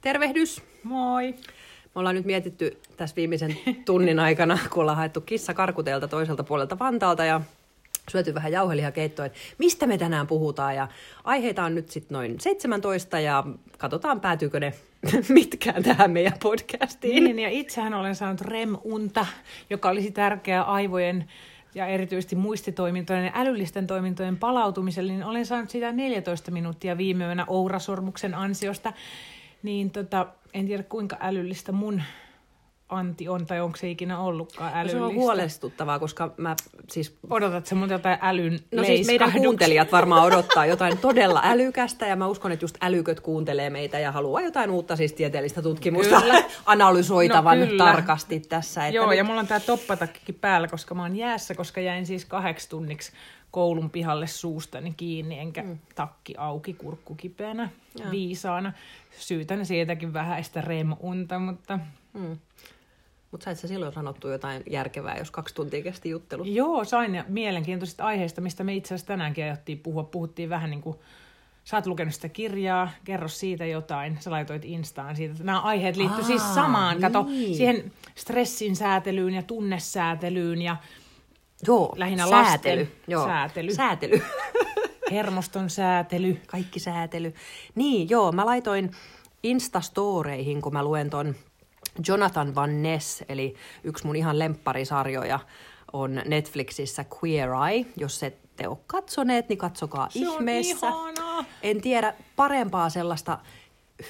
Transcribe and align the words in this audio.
Tervehdys! 0.00 0.62
Moi! 0.82 1.34
Me 1.84 2.00
ollaan 2.00 2.14
nyt 2.14 2.24
mietitty 2.24 2.78
tässä 2.96 3.16
viimeisen 3.16 3.56
tunnin 3.84 4.18
aikana, 4.18 4.58
kun 4.70 4.80
ollaan 4.80 4.96
haettu 4.96 5.20
kissa 5.20 5.54
karkuteelta 5.54 6.08
toiselta 6.08 6.44
puolelta 6.44 6.78
Vantaalta 6.78 7.24
ja 7.24 7.40
syöty 8.10 8.34
vähän 8.34 8.52
jauhelihakeittoa, 8.52 9.26
että 9.26 9.38
mistä 9.58 9.86
me 9.86 9.98
tänään 9.98 10.26
puhutaan. 10.26 10.76
Ja 10.76 10.88
aiheita 11.24 11.64
on 11.64 11.74
nyt 11.74 11.90
sitten 11.90 12.14
noin 12.14 12.40
17 12.40 13.20
ja 13.20 13.44
katsotaan 13.78 14.20
päätyykö 14.20 14.60
ne 14.60 14.74
mitkään 15.28 15.82
tähän 15.82 16.10
meidän 16.10 16.38
podcastiin. 16.42 17.24
Niin, 17.24 17.38
ja 17.38 17.48
itsehän 17.48 17.94
olen 17.94 18.14
saanut 18.14 18.40
REM-unta, 18.40 19.26
joka 19.70 19.88
olisi 19.88 20.10
tärkeää 20.10 20.62
aivojen 20.62 21.28
ja 21.74 21.86
erityisesti 21.86 22.36
muistitoimintojen 22.36 23.24
ja 23.24 23.32
älyllisten 23.34 23.86
toimintojen 23.86 24.36
palautumiselle, 24.36 25.12
niin 25.12 25.24
olen 25.24 25.46
saanut 25.46 25.70
sitä 25.70 25.92
14 25.92 26.50
minuuttia 26.50 26.98
viime 26.98 27.24
yönä 27.24 27.44
Ourasormuksen 27.48 28.34
ansiosta. 28.34 28.92
Niin 29.62 29.90
tota, 29.90 30.26
en 30.54 30.66
tiedä 30.66 30.82
kuinka 30.82 31.16
älyllistä 31.20 31.72
mun 31.72 32.02
anti 32.88 33.28
on, 33.28 33.46
tai 33.46 33.60
onko 33.60 33.76
se 33.76 33.90
ikinä 33.90 34.20
ollutkaan 34.20 34.72
älyllistä. 34.74 34.98
Se 34.98 35.04
on 35.04 35.14
huolestuttavaa, 35.14 35.98
koska 35.98 36.34
mä 36.36 36.56
siis... 36.88 37.18
Odotatko 37.30 37.74
mun 37.74 37.90
jotain 37.90 38.18
älyn 38.22 38.60
No 38.72 38.84
siis 38.84 39.06
meidän 39.06 39.32
kuuntelijat 39.32 39.92
varmaan 39.92 40.24
odottaa 40.32 40.66
jotain 40.66 40.98
todella 40.98 41.40
älykästä, 41.44 42.06
ja 42.06 42.16
mä 42.16 42.26
uskon, 42.26 42.52
että 42.52 42.64
just 42.64 42.76
älyköt 42.80 43.20
kuuntelee 43.20 43.70
meitä 43.70 43.98
ja 43.98 44.12
haluaa 44.12 44.42
jotain 44.42 44.70
uutta 44.70 44.96
siis 44.96 45.12
tieteellistä 45.12 45.62
tutkimusta 45.62 46.20
kyllä. 46.20 46.42
analysoitavan 46.66 47.60
no, 47.60 47.66
kyllä. 47.66 47.84
tarkasti 47.84 48.40
tässä. 48.40 48.86
Että 48.86 48.96
Joo, 48.96 49.08
nyt... 49.08 49.18
ja 49.18 49.24
mulla 49.24 49.40
on 49.40 49.46
tää 49.46 49.60
toppatakkikin 49.60 50.34
päällä, 50.34 50.68
koska 50.68 50.94
mä 50.94 51.02
oon 51.02 51.16
jäässä, 51.16 51.54
koska 51.54 51.80
jäin 51.80 52.06
siis 52.06 52.24
kahdeksi 52.24 52.68
tunniksi 52.68 53.12
koulun 53.50 53.90
pihalle 53.90 54.26
suustani 54.26 54.94
kiinni, 54.96 55.38
enkä 55.38 55.62
mm. 55.62 55.78
takki 55.94 56.34
auki, 56.38 56.74
kurkku 56.74 57.14
kipeänä, 57.14 57.70
ja. 57.98 58.10
viisaana. 58.10 58.72
Syytän 59.18 59.66
siitäkin 59.66 60.12
vähäistä 60.12 60.60
rem-unta, 60.60 61.38
mutta... 61.38 61.78
Mm. 62.12 62.38
Mutta 63.30 63.44
sait 63.44 63.58
sä 63.58 63.68
silloin 63.68 63.92
sanottu 63.92 64.28
jotain 64.28 64.62
järkevää, 64.70 65.16
jos 65.16 65.30
kaksi 65.30 65.54
tuntia 65.54 65.82
kesti 65.82 66.10
juttelu? 66.10 66.44
Joo, 66.44 66.84
sain 66.84 67.14
ja 67.14 67.24
mielenkiintoisista 67.28 68.04
aiheista, 68.04 68.40
mistä 68.40 68.64
me 68.64 68.74
itse 68.74 68.94
asiassa 68.94 69.06
tänäänkin 69.06 69.44
ajattiin 69.44 69.78
puhua. 69.78 70.02
Puhuttiin 70.02 70.48
vähän 70.48 70.70
niin 70.70 70.82
kuin, 70.82 70.98
sä 71.64 71.76
oot 71.76 71.86
lukenut 71.86 72.14
sitä 72.14 72.28
kirjaa, 72.28 72.90
kerro 73.04 73.28
siitä 73.28 73.66
jotain. 73.66 74.16
Sä 74.20 74.30
laitoit 74.30 74.64
Instaan 74.64 75.16
siitä. 75.16 75.34
Nämä 75.44 75.60
aiheet 75.60 75.96
liittyy 75.96 76.24
siis 76.24 76.54
samaan. 76.54 76.94
Niin. 76.94 77.12
Kato, 77.12 77.26
siihen 77.56 77.92
stressin 78.14 78.76
säätelyyn 78.76 79.34
ja 79.34 79.42
tunnesäätelyyn 79.42 80.62
ja 80.62 80.76
Joo, 81.66 81.92
lähinnä 81.96 82.26
säätely. 82.26 82.80
lasten 82.80 82.92
joo. 83.06 83.26
säätely. 83.26 83.74
Säätely. 83.74 84.22
Hermoston 85.10 85.70
säätely. 85.70 86.40
Kaikki 86.46 86.80
säätely. 86.80 87.34
Niin, 87.74 88.10
joo, 88.10 88.32
mä 88.32 88.46
laitoin 88.46 88.90
Instastoreihin, 89.42 90.62
kun 90.62 90.72
mä 90.72 90.84
luen 90.84 91.10
ton 91.10 91.34
Jonathan 92.08 92.54
Van 92.54 92.82
Ness, 92.82 93.22
eli 93.28 93.54
yksi 93.84 94.06
mun 94.06 94.16
ihan 94.16 94.38
lempparisarjoja, 94.38 95.40
on 95.92 96.22
Netflixissä 96.24 97.04
Queer 97.04 97.50
Eye. 97.70 97.86
Jos 97.96 98.22
ette 98.22 98.68
ole 98.68 98.78
katsoneet, 98.86 99.48
niin 99.48 99.58
katsokaa 99.58 100.08
Se 100.10 100.18
ihmeessä. 100.18 100.86
On. 100.86 101.14
En 101.62 101.80
tiedä 101.80 102.14
parempaa 102.36 102.90
sellaista 102.90 103.38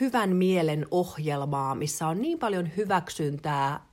hyvän 0.00 0.36
mielen 0.36 0.86
ohjelmaa, 0.90 1.74
missä 1.74 2.08
on 2.08 2.22
niin 2.22 2.38
paljon 2.38 2.70
hyväksyntää 2.76 3.87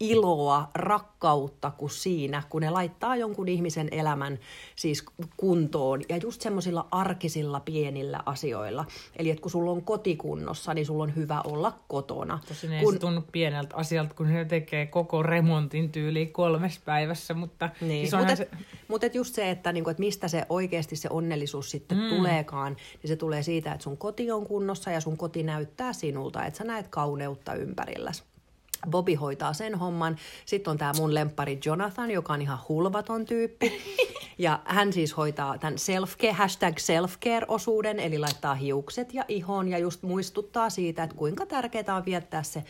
iloa, 0.00 0.70
rakkautta 0.74 1.70
kuin 1.70 1.90
siinä, 1.90 2.42
kun 2.48 2.62
ne 2.62 2.70
laittaa 2.70 3.16
jonkun 3.16 3.48
ihmisen 3.48 3.88
elämän 3.90 4.38
siis 4.76 5.04
kuntoon 5.36 6.02
ja 6.08 6.16
just 6.16 6.40
semmoisilla 6.40 6.88
arkisilla 6.90 7.60
pienillä 7.60 8.20
asioilla. 8.26 8.84
Eli 9.16 9.30
että 9.30 9.42
kun 9.42 9.50
sulla 9.50 9.70
on 9.70 9.84
kotikunnossa, 9.84 10.74
niin 10.74 10.86
sulla 10.86 11.02
on 11.02 11.16
hyvä 11.16 11.40
olla 11.40 11.72
kotona. 11.88 12.38
Tosin 12.48 12.72
ei 12.72 12.84
kun... 12.84 12.92
se 12.92 12.98
tunnu 12.98 13.22
pieneltä 13.32 13.76
asialta, 13.76 14.14
kun 14.14 14.32
ne 14.32 14.44
tekee 14.44 14.86
koko 14.86 15.22
remontin 15.22 15.92
tyyliin 15.92 16.32
kolmes 16.32 16.80
päivässä, 16.84 17.34
mutta 17.34 17.70
niin. 17.80 18.08
siis 18.08 18.12
Mutta 18.12 18.32
et, 18.32 18.38
se... 18.38 18.48
mut 18.88 19.04
et 19.04 19.14
just 19.14 19.34
se, 19.34 19.50
että, 19.50 19.72
niinku, 19.72 19.90
että 19.90 20.00
mistä 20.00 20.28
se 20.28 20.46
oikeasti 20.48 20.96
se 20.96 21.08
onnellisuus 21.10 21.70
sitten 21.70 21.98
mm. 21.98 22.08
tuleekaan, 22.08 22.76
niin 23.02 23.08
se 23.08 23.16
tulee 23.16 23.42
siitä, 23.42 23.72
että 23.72 23.84
sun 23.84 23.96
koti 23.96 24.30
on 24.30 24.46
kunnossa 24.46 24.90
ja 24.90 25.00
sun 25.00 25.16
koti 25.16 25.42
näyttää 25.42 25.92
sinulta, 25.92 26.44
että 26.44 26.58
sä 26.58 26.64
näet 26.64 26.88
kauneutta 26.88 27.54
ympärilläsi. 27.54 28.22
Bobby 28.90 29.14
hoitaa 29.14 29.52
sen 29.52 29.74
homman. 29.74 30.16
Sitten 30.46 30.70
on 30.70 30.78
tämä 30.78 30.92
mun 30.96 31.14
lempari 31.14 31.58
Jonathan, 31.64 32.10
joka 32.10 32.32
on 32.32 32.42
ihan 32.42 32.58
hulvaton 32.68 33.24
tyyppi. 33.24 33.72
Ja 34.38 34.60
hän 34.64 34.92
siis 34.92 35.16
hoitaa 35.16 35.58
tämän 35.58 35.74
self-care, 35.74 36.32
hashtag 36.32 36.74
self-care-osuuden, 36.78 38.00
eli 38.00 38.18
laittaa 38.18 38.54
hiukset 38.54 39.14
ja 39.14 39.24
ihon 39.28 39.68
ja 39.68 39.78
just 39.78 40.02
muistuttaa 40.02 40.70
siitä, 40.70 41.02
että 41.02 41.16
kuinka 41.16 41.46
tärkeää 41.46 41.96
on 41.96 42.04
viettää 42.04 42.42
se 42.42 42.64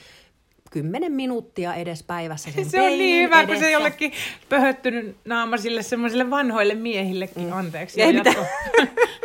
kymmenen 0.70 1.12
minuuttia 1.12 1.74
edes 1.74 2.02
päivässä 2.02 2.50
sen 2.52 2.70
Se 2.70 2.82
on 2.82 2.88
niin 2.88 3.24
hyvä, 3.24 3.40
edessä. 3.40 3.54
kun 3.54 3.64
se 3.64 3.70
jollekin 3.70 4.12
pöhöttynyt 4.48 5.16
naama 5.24 5.56
sille 5.56 5.82
semmoisille 5.82 6.30
vanhoille 6.30 6.74
miehillekin, 6.74 7.42
mm. 7.42 7.52
anteeksi. 7.52 8.02
Ei 8.02 8.12
mitään. 8.12 8.36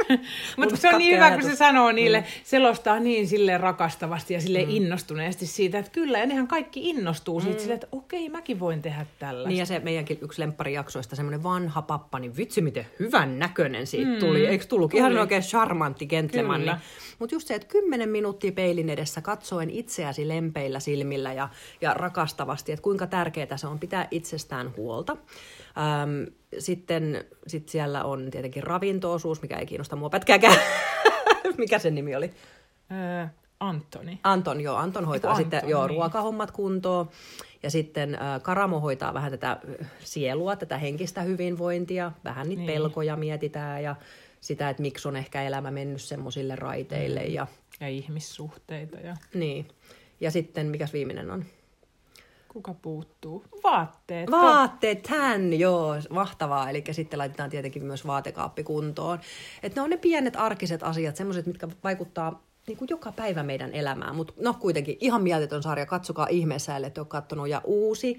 Mutta 0.58 0.78
se 0.78 0.90
on 0.90 0.98
niin 0.98 1.16
hyvä, 1.16 1.32
kun 1.32 1.44
se 1.44 1.56
sanoo 1.56 1.92
niille, 1.92 2.20
mm. 2.20 2.26
selostaa 2.44 3.00
niin 3.00 3.28
sille 3.28 3.58
rakastavasti 3.58 4.34
ja 4.34 4.42
sille 4.42 4.66
mm. 4.66 4.70
innostuneesti 4.70 5.46
siitä, 5.48 5.80
että 5.80 5.92
kyllä, 5.92 6.20
ja 6.20 6.26
nehän 6.26 6.48
kaikki 6.48 6.90
innostuu 6.90 7.42
siitä 7.42 7.58
mm. 7.58 7.62
sille, 7.62 7.74
että 7.74 7.88
okei, 7.92 8.30
mäkin 8.30 8.60
voin 8.60 8.82
tehdä 8.82 9.06
tällaista. 9.20 9.50
Niin 9.50 9.60
ja 9.60 9.66
se 9.66 9.80
meidänkin 9.80 10.18
yksi 10.22 10.42
lempparijaksoista, 10.42 11.16
semmoinen 11.16 11.44
vanha 11.44 11.82
pappa, 11.82 12.20
niin 12.20 12.38
vitsi 12.38 12.62
miten 12.62 12.86
hyvän 13.00 13.40
näköinen 13.40 13.88
siitä 13.88 14.12
mm. 14.12 14.20
tuli. 14.20 14.48
Eikö 14.48 14.66
tullut? 14.66 14.94
Ihan 14.94 15.18
oikein 15.18 15.44
charmantti 15.44 16.06
gentleman. 16.06 16.80
Mutta 17.20 17.36
just 17.36 17.48
se, 17.48 17.56
että 17.56 17.68
kymmenen 17.68 18.10
minuuttia 18.10 18.52
peilin 18.52 18.90
edessä 18.90 19.22
katsoen 19.22 19.70
itseäsi 19.70 20.28
lempeillä 20.28 20.80
silmillä 20.80 21.34
ja, 21.34 21.50
ja 21.82 21.94
rakastavasti, 21.94 22.72
että 22.72 22.84
kuinka 22.84 23.08
tärkeää 23.08 23.58
se 23.58 23.68
on 23.68 23.80
pitää 23.80 24.08
itsestään 24.12 24.74
huolta. 24.78 25.18
Ähm, 25.78 26.24
sitten 26.60 27.26
sit 27.48 27.70
siellä 27.70 28.04
on 28.04 28.32
tietenkin 28.32 28.64
ravintoosuus, 28.64 29.42
mikä 29.42 29.58
ei 29.58 29.66
kiinnosta 29.66 29.96
mua 29.96 30.10
pätkääkään. 30.10 30.58
mikä 31.58 31.80
sen 31.80 31.96
nimi 31.96 32.16
oli? 32.16 32.32
Öö, 32.92 33.26
Antoni. 33.60 34.20
Anton, 34.24 34.62
joo. 34.62 34.76
Anton 34.78 35.06
hoitaa 35.06 35.32
Anton, 35.32 35.44
sitten 35.44 35.70
joo, 35.70 35.88
ruokahommat 35.88 36.52
kuntoon. 36.52 37.10
Ja 37.64 37.72
sitten 37.72 38.16
äh, 38.16 38.42
Karamo 38.42 38.80
hoitaa 38.80 39.14
vähän 39.14 39.32
tätä 39.32 39.58
sielua, 40.04 40.56
tätä 40.56 40.78
henkistä 40.78 41.22
hyvinvointia. 41.22 42.12
Vähän 42.24 42.50
niitä 42.50 42.60
Niin. 42.64 42.74
pelkoja 42.74 43.16
mietitään 43.16 43.84
ja 43.84 43.96
sitä, 44.42 44.70
että 44.70 44.82
miksi 44.82 45.08
on 45.08 45.16
ehkä 45.16 45.44
elämä 45.44 45.72
mennyt 45.72 46.02
semmoisille 46.02 46.56
raiteille. 46.56 47.24
Ja, 47.24 47.48
Ja 47.80 47.88
ihmissuhteita 47.88 48.98
ja 48.98 49.18
niin. 49.34 49.68
ja 50.22 50.32
sitten, 50.32 50.68
mikäs 50.68 50.94
viimeinen 50.94 51.32
on? 51.32 51.46
Kuka 52.64 52.80
puuttuu? 52.82 53.44
Vaatteet. 53.64 54.32
Vaatteet, 54.32 55.08
hän, 55.08 55.60
joo, 55.60 55.96
mahtavaa. 56.10 56.70
Eli 56.70 56.84
sitten 56.92 57.20
laitetaan 57.20 57.50
tietenkin 57.50 57.86
myös 57.86 58.08
vaatekaappi 58.08 58.64
kuntoon. 58.64 59.20
Et 59.64 59.76
ne 59.76 59.82
on 59.82 59.90
ne 59.90 59.98
pienet 59.98 60.36
arkiset 60.36 60.84
asiat, 60.84 61.16
semmoiset, 61.16 61.46
mitkä 61.46 61.68
vaikuttaa 61.84 62.44
niin 62.68 62.78
kuin 62.78 62.88
joka 62.92 63.12
päivä 63.12 63.44
meidän 63.44 63.74
elämään. 63.74 64.16
Mutta 64.16 64.34
no 64.40 64.54
kuitenkin 64.54 64.98
ihan 65.00 65.24
mieletön 65.24 65.64
sarja, 65.64 65.86
katsokaa 65.86 66.28
ihmeessä, 66.30 66.76
ellei 66.76 66.92
ole 66.98 67.06
kattonut. 67.06 67.50
Ja 67.50 67.62
uusi 67.64 68.18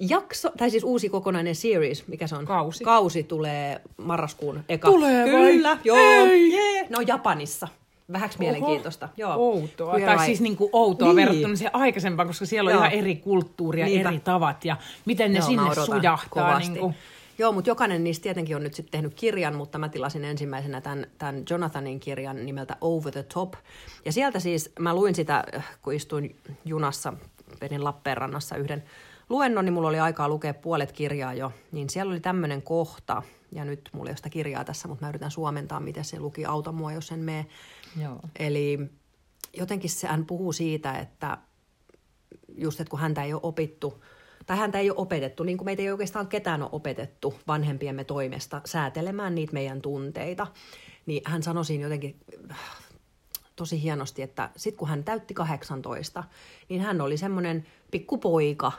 jakso, 0.00 0.50
tai 0.58 0.70
siis 0.70 0.84
uusi 0.84 1.08
kokonainen 1.08 1.54
series, 1.54 2.08
mikä 2.08 2.26
se 2.26 2.36
on? 2.36 2.46
Kausi. 2.46 2.84
Kausi 2.84 3.22
tulee 3.22 3.80
marraskuun 3.96 4.64
eka. 4.68 4.88
Tulee 4.88 5.32
vai? 5.32 5.52
Kyllä, 5.52 5.78
joo. 5.84 5.98
Ei. 5.98 6.52
Yeah. 6.52 6.90
No 6.90 7.00
Japanissa. 7.00 7.68
Vähäksi 8.12 8.38
mielenkiintoista. 8.38 9.08
Joo. 9.16 9.34
Outoa. 9.34 9.94
Queer 9.94 10.16
tai 10.16 10.26
siis 10.26 10.40
niinku 10.40 10.70
outoa 10.72 11.08
Niin. 11.08 11.16
niin. 11.16 11.26
verrattuna 11.28 11.56
siihen 11.56 11.74
aikaisempaan, 11.74 12.28
koska 12.28 12.46
siellä 12.46 12.68
on 12.68 12.74
Joo. 12.74 12.84
ihan 12.84 12.92
eri 12.98 13.16
kulttuuri 13.16 13.80
ja 13.80 13.86
Niinpä. 13.86 14.08
eri 14.08 14.20
tavat 14.20 14.64
ja 14.64 14.76
miten 15.04 15.32
ne 15.32 15.38
Joo, 15.38 15.46
sinne 15.48 15.74
sujahtaa. 15.74 16.28
kovasti. 16.30 16.72
Niinku. 16.72 16.94
Joo, 17.38 17.52
mutta 17.52 17.70
jokainen 17.70 18.04
niistä 18.04 18.22
tietenkin 18.22 18.56
on 18.56 18.62
nyt 18.62 18.74
sitten 18.74 18.90
tehnyt 18.92 19.14
kirjan, 19.14 19.54
mutta 19.54 19.78
mä 19.78 19.88
tilasin 19.88 20.24
ensimmäisenä 20.24 20.80
tämän, 20.80 21.06
tämän 21.18 21.42
Jonathanin 21.50 22.00
kirjan 22.00 22.46
nimeltä 22.46 22.76
Over 22.80 23.12
the 23.12 23.22
Top. 23.22 23.54
Ja 24.04 24.12
sieltä 24.12 24.40
siis, 24.40 24.72
mä 24.78 24.94
luin 24.94 25.14
sitä, 25.14 25.44
kun 25.82 25.92
istuin 25.94 26.36
junassa, 26.64 27.12
vedin 27.60 27.84
Lappeenrannassa 27.84 28.56
yhden 28.56 28.82
luennon, 29.28 29.64
niin 29.64 29.72
mulla 29.72 29.88
oli 29.88 29.98
aikaa 30.00 30.28
lukea 30.28 30.54
puolet 30.54 30.92
kirjaa 30.92 31.34
jo. 31.34 31.52
Niin 31.72 31.90
siellä 31.90 32.10
oli 32.12 32.20
tämmöinen 32.20 32.62
kohta, 32.62 33.22
ja 33.52 33.64
nyt 33.64 33.88
mulla 33.92 34.08
ei 34.08 34.12
ole 34.12 34.16
sitä 34.16 34.28
kirjaa 34.30 34.64
tässä, 34.64 34.88
mutta 34.88 35.04
mä 35.04 35.08
yritän 35.08 35.30
suomentaa, 35.30 35.80
miten 35.80 36.04
se 36.04 36.18
luki, 36.20 36.44
auta 36.44 36.72
mua, 36.72 36.92
jos 36.92 37.10
en 37.12 37.18
mene. 37.18 37.46
Joo. 37.96 38.20
Eli 38.38 38.78
jotenkin 39.56 39.90
se, 39.90 40.06
hän 40.06 40.26
puhuu 40.26 40.52
siitä, 40.52 40.98
että 40.98 41.38
just, 42.56 42.80
että 42.80 42.90
kun 42.90 43.00
häntä 43.00 43.24
ei 43.24 43.32
ole 43.32 43.40
opittu, 43.44 44.04
tai 44.46 44.58
häntä 44.58 44.78
ei 44.78 44.90
ole 44.90 44.98
opetettu, 44.98 45.42
niin 45.42 45.58
kuin 45.58 45.64
meitä 45.64 45.82
ei 45.82 45.90
oikeastaan 45.90 46.26
ketään 46.26 46.62
ole 46.62 46.70
opetettu 46.72 47.34
vanhempiemme 47.46 48.04
toimesta 48.04 48.60
säätelemään 48.64 49.34
niitä 49.34 49.52
meidän 49.52 49.82
tunteita, 49.82 50.46
niin 51.06 51.22
hän 51.24 51.42
sanoi 51.42 51.64
siinä 51.64 51.84
jotenkin 51.84 52.16
äh, 52.50 52.58
tosi 53.56 53.82
hienosti, 53.82 54.22
että 54.22 54.50
sitten 54.56 54.78
kun 54.78 54.88
hän 54.88 55.04
täytti 55.04 55.34
18, 55.34 56.24
niin 56.68 56.80
hän 56.80 57.00
oli 57.00 57.16
semmoinen 57.16 57.66
pikkupoika, 57.90 58.72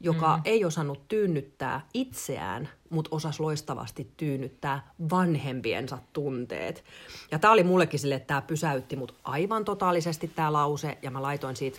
joka 0.00 0.36
mm. 0.36 0.42
ei 0.44 0.64
osannut 0.64 1.08
tyynnyttää 1.08 1.80
itseään, 1.94 2.68
mutta 2.90 3.08
osasi 3.12 3.40
loistavasti 3.40 4.10
tyynnyttää 4.16 4.90
vanhempiensa 5.10 5.98
tunteet. 6.12 6.84
Ja 7.30 7.38
tämä 7.38 7.52
oli 7.52 7.64
mullekin 7.64 8.00
sille, 8.00 8.14
että 8.14 8.26
tämä 8.26 8.42
pysäytti 8.42 8.96
mut 8.96 9.14
aivan 9.24 9.64
totaalisesti 9.64 10.28
tämä 10.28 10.52
lause, 10.52 10.98
ja 11.02 11.10
mä 11.10 11.22
laitoin 11.22 11.56
siitä 11.56 11.78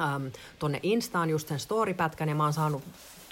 äm, 0.00 0.30
tonne 0.58 0.80
Instaan 0.82 1.30
just 1.30 1.48
sen 1.48 1.60
storypätkän, 1.60 2.28
ja 2.28 2.34
mä 2.34 2.44
oon 2.44 2.52
saanut 2.52 2.82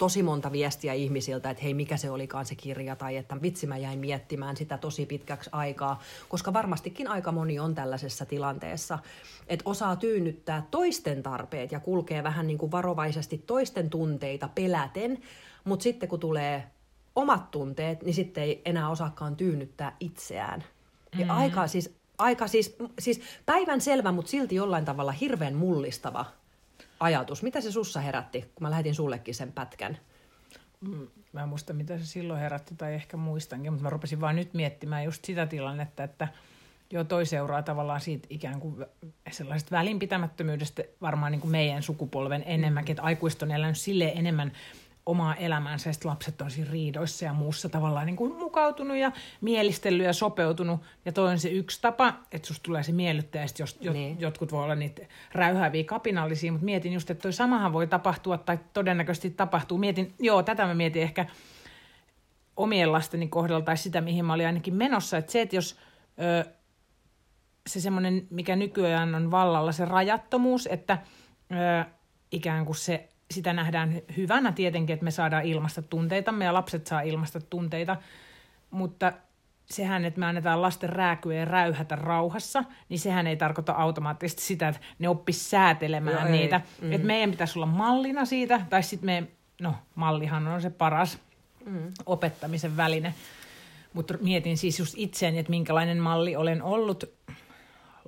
tosi 0.03 0.23
monta 0.23 0.51
viestiä 0.51 0.93
ihmisiltä, 0.93 1.49
että 1.49 1.63
hei, 1.63 1.73
mikä 1.73 1.97
se 1.97 2.11
olikaan 2.11 2.45
se 2.45 2.55
kirja, 2.55 2.95
tai 2.95 3.17
että 3.17 3.41
vitsi 3.41 3.67
mä 3.67 3.77
jäin 3.77 3.99
miettimään 3.99 4.57
sitä 4.57 4.77
tosi 4.77 5.05
pitkäksi 5.05 5.49
aikaa, 5.53 6.01
koska 6.29 6.53
varmastikin 6.53 7.07
aika 7.07 7.31
moni 7.31 7.59
on 7.59 7.75
tällaisessa 7.75 8.25
tilanteessa, 8.25 8.99
että 9.47 9.69
osaa 9.69 9.95
tyynnyttää 9.95 10.67
toisten 10.71 11.23
tarpeet 11.23 11.71
ja 11.71 11.79
kulkee 11.79 12.23
vähän 12.23 12.47
niin 12.47 12.57
kuin 12.57 12.71
varovaisesti 12.71 13.37
toisten 13.37 13.89
tunteita 13.89 14.49
peläten, 14.55 15.21
mutta 15.63 15.83
sitten 15.83 16.09
kun 16.09 16.19
tulee 16.19 16.63
omat 17.15 17.51
tunteet, 17.51 18.03
niin 18.03 18.13
sitten 18.13 18.43
ei 18.43 18.61
enää 18.65 18.89
osaakaan 18.89 19.35
tyynnyttää 19.35 19.95
itseään. 19.99 20.63
Ja 21.11 21.17
mm-hmm. 21.17 21.37
aika 21.37 21.67
siis, 21.67 21.95
aika 22.17 22.47
siis, 22.47 22.75
siis 22.99 23.21
päivän 23.45 23.81
selvä, 23.81 24.11
mutta 24.11 24.31
silti 24.31 24.55
jollain 24.55 24.85
tavalla 24.85 25.11
hirveän 25.11 25.55
mullistava 25.55 26.25
ajatus. 27.03 27.43
Mitä 27.43 27.61
se 27.61 27.71
sussa 27.71 28.01
herätti, 28.01 28.41
kun 28.41 28.63
mä 28.63 28.69
lähetin 28.69 28.95
sullekin 28.95 29.35
sen 29.35 29.51
pätkän? 29.51 29.97
Mm, 30.81 31.07
mä 31.33 31.43
en 31.43 31.49
muista, 31.49 31.73
mitä 31.73 31.97
se 31.97 32.05
silloin 32.05 32.39
herätti, 32.39 32.75
tai 32.75 32.93
ehkä 32.93 33.17
muistankin, 33.17 33.73
mutta 33.73 33.83
mä 33.83 33.89
rupesin 33.89 34.21
vaan 34.21 34.35
nyt 34.35 34.53
miettimään 34.53 35.03
just 35.03 35.25
sitä 35.25 35.45
tilannetta, 35.45 36.03
että 36.03 36.27
jo 36.91 37.03
toi 37.03 37.25
seuraa 37.25 37.63
tavallaan 37.63 38.01
siitä 38.01 38.27
ikään 38.29 38.59
kuin 38.59 38.85
sellaisesta 39.31 39.75
välinpitämättömyydestä 39.75 40.83
varmaan 41.01 41.31
niin 41.31 41.41
kuin 41.41 41.51
meidän 41.51 41.83
sukupolven 41.83 42.43
enemmänkin, 42.45 42.93
että 42.93 43.03
aikuiset 43.03 43.43
on 43.43 43.51
elänyt 43.51 43.77
silleen 43.77 44.17
enemmän 44.17 44.51
omaa 45.05 45.35
elämäänsä 45.35 45.89
ja 45.89 45.93
lapset 46.03 46.41
on 46.41 46.51
siinä 46.51 46.71
riidoissa 46.71 47.25
ja 47.25 47.33
muussa 47.33 47.69
tavallaan 47.69 48.05
niin 48.05 48.15
kuin 48.15 48.35
mukautunut 48.35 48.97
ja 48.97 49.11
mielistellyt 49.41 50.05
ja 50.05 50.13
sopeutunut. 50.13 50.81
Ja 51.05 51.11
toi 51.11 51.31
on 51.31 51.39
se 51.39 51.49
yksi 51.49 51.81
tapa, 51.81 52.13
että 52.31 52.47
susta 52.47 52.63
tulee 52.63 52.83
se 52.83 52.91
miellyttäjä, 52.91 53.45
jos 53.59 53.79
niin. 53.79 54.19
jotkut 54.19 54.51
voi 54.51 54.63
olla 54.63 54.75
niitä 54.75 55.01
räyhääviä 55.31 55.83
kapinallisia, 55.83 56.51
mutta 56.51 56.65
mietin 56.65 56.93
just, 56.93 57.09
että 57.09 57.21
toi 57.21 57.33
samahan 57.33 57.73
voi 57.73 57.87
tapahtua 57.87 58.37
tai 58.37 58.59
todennäköisesti 58.73 59.29
tapahtuu. 59.29 59.77
Mietin, 59.77 60.13
joo, 60.19 60.43
tätä 60.43 60.65
mä 60.65 60.73
mietin 60.73 61.01
ehkä 61.01 61.25
omien 62.57 62.91
lasteni 62.91 63.27
kohdalla 63.27 63.65
tai 63.65 63.77
sitä, 63.77 64.01
mihin 64.01 64.25
mä 64.25 64.33
olin 64.33 64.45
ainakin 64.45 64.75
menossa. 64.75 65.17
Että 65.17 65.31
se, 65.31 65.41
että 65.41 65.55
jos 65.55 65.77
ö, 66.21 66.49
se 67.67 67.79
semmoinen, 67.79 68.27
mikä 68.29 68.55
nykyään 68.55 69.15
on 69.15 69.31
vallalla, 69.31 69.71
se 69.71 69.85
rajattomuus, 69.85 70.67
että 70.71 70.97
ö, 71.51 71.85
ikään 72.31 72.65
kuin 72.65 72.75
se 72.75 73.09
sitä 73.33 73.53
nähdään 73.53 74.01
hyvänä 74.17 74.51
tietenkin, 74.51 74.93
että 74.93 75.03
me 75.03 75.11
saadaan 75.11 75.45
ilmasta 75.45 75.81
tunteita, 75.81 76.33
ja 76.43 76.53
lapset 76.53 76.87
saa 76.87 77.01
ilmasta 77.01 77.39
tunteita, 77.41 77.97
mutta 78.71 79.13
sehän, 79.65 80.05
että 80.05 80.19
me 80.19 80.25
annetaan 80.25 80.61
lasten 80.61 80.89
rääkyä 80.89 81.35
ja 81.35 81.45
räyhätä 81.45 81.95
rauhassa, 81.95 82.63
niin 82.89 82.99
sehän 82.99 83.27
ei 83.27 83.35
tarkoita 83.35 83.73
automaattisesti 83.73 84.41
sitä, 84.41 84.67
että 84.67 84.81
ne 84.99 85.09
oppis 85.09 85.49
säätelemään 85.49 86.27
Joo, 86.27 86.31
niitä. 86.31 86.61
Mm. 86.81 86.91
Että 86.91 87.07
meidän 87.07 87.31
pitäisi 87.31 87.59
olla 87.59 87.65
mallina 87.65 88.25
siitä, 88.25 88.61
tai 88.69 88.83
sitten 88.83 89.05
me, 89.05 89.27
no 89.61 89.75
mallihan 89.95 90.47
on 90.47 90.61
se 90.61 90.69
paras 90.69 91.19
mm. 91.65 91.91
opettamisen 92.05 92.77
väline. 92.77 93.13
Mutta 93.93 94.13
mietin 94.21 94.57
siis 94.57 94.79
just 94.79 94.93
itseäni, 94.97 95.39
että 95.39 95.49
minkälainen 95.49 95.97
malli 95.97 96.35
olen 96.35 96.63
ollut 96.63 97.03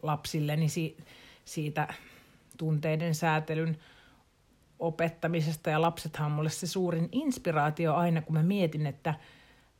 lapsilleni 0.02 0.70
si- 0.70 0.98
siitä 1.46 1.94
tunteiden 2.58 3.16
säätelyn 3.16 3.78
opettamisesta 4.80 5.70
ja 5.70 5.82
lapsethan 5.82 6.26
on 6.26 6.32
mulle 6.32 6.50
se 6.50 6.68
suurin 6.68 7.10
inspiraatio 7.12 7.96
aina, 7.96 8.22
kun 8.22 8.36
mä 8.36 8.44
mietin, 8.44 8.88
että 8.88 9.14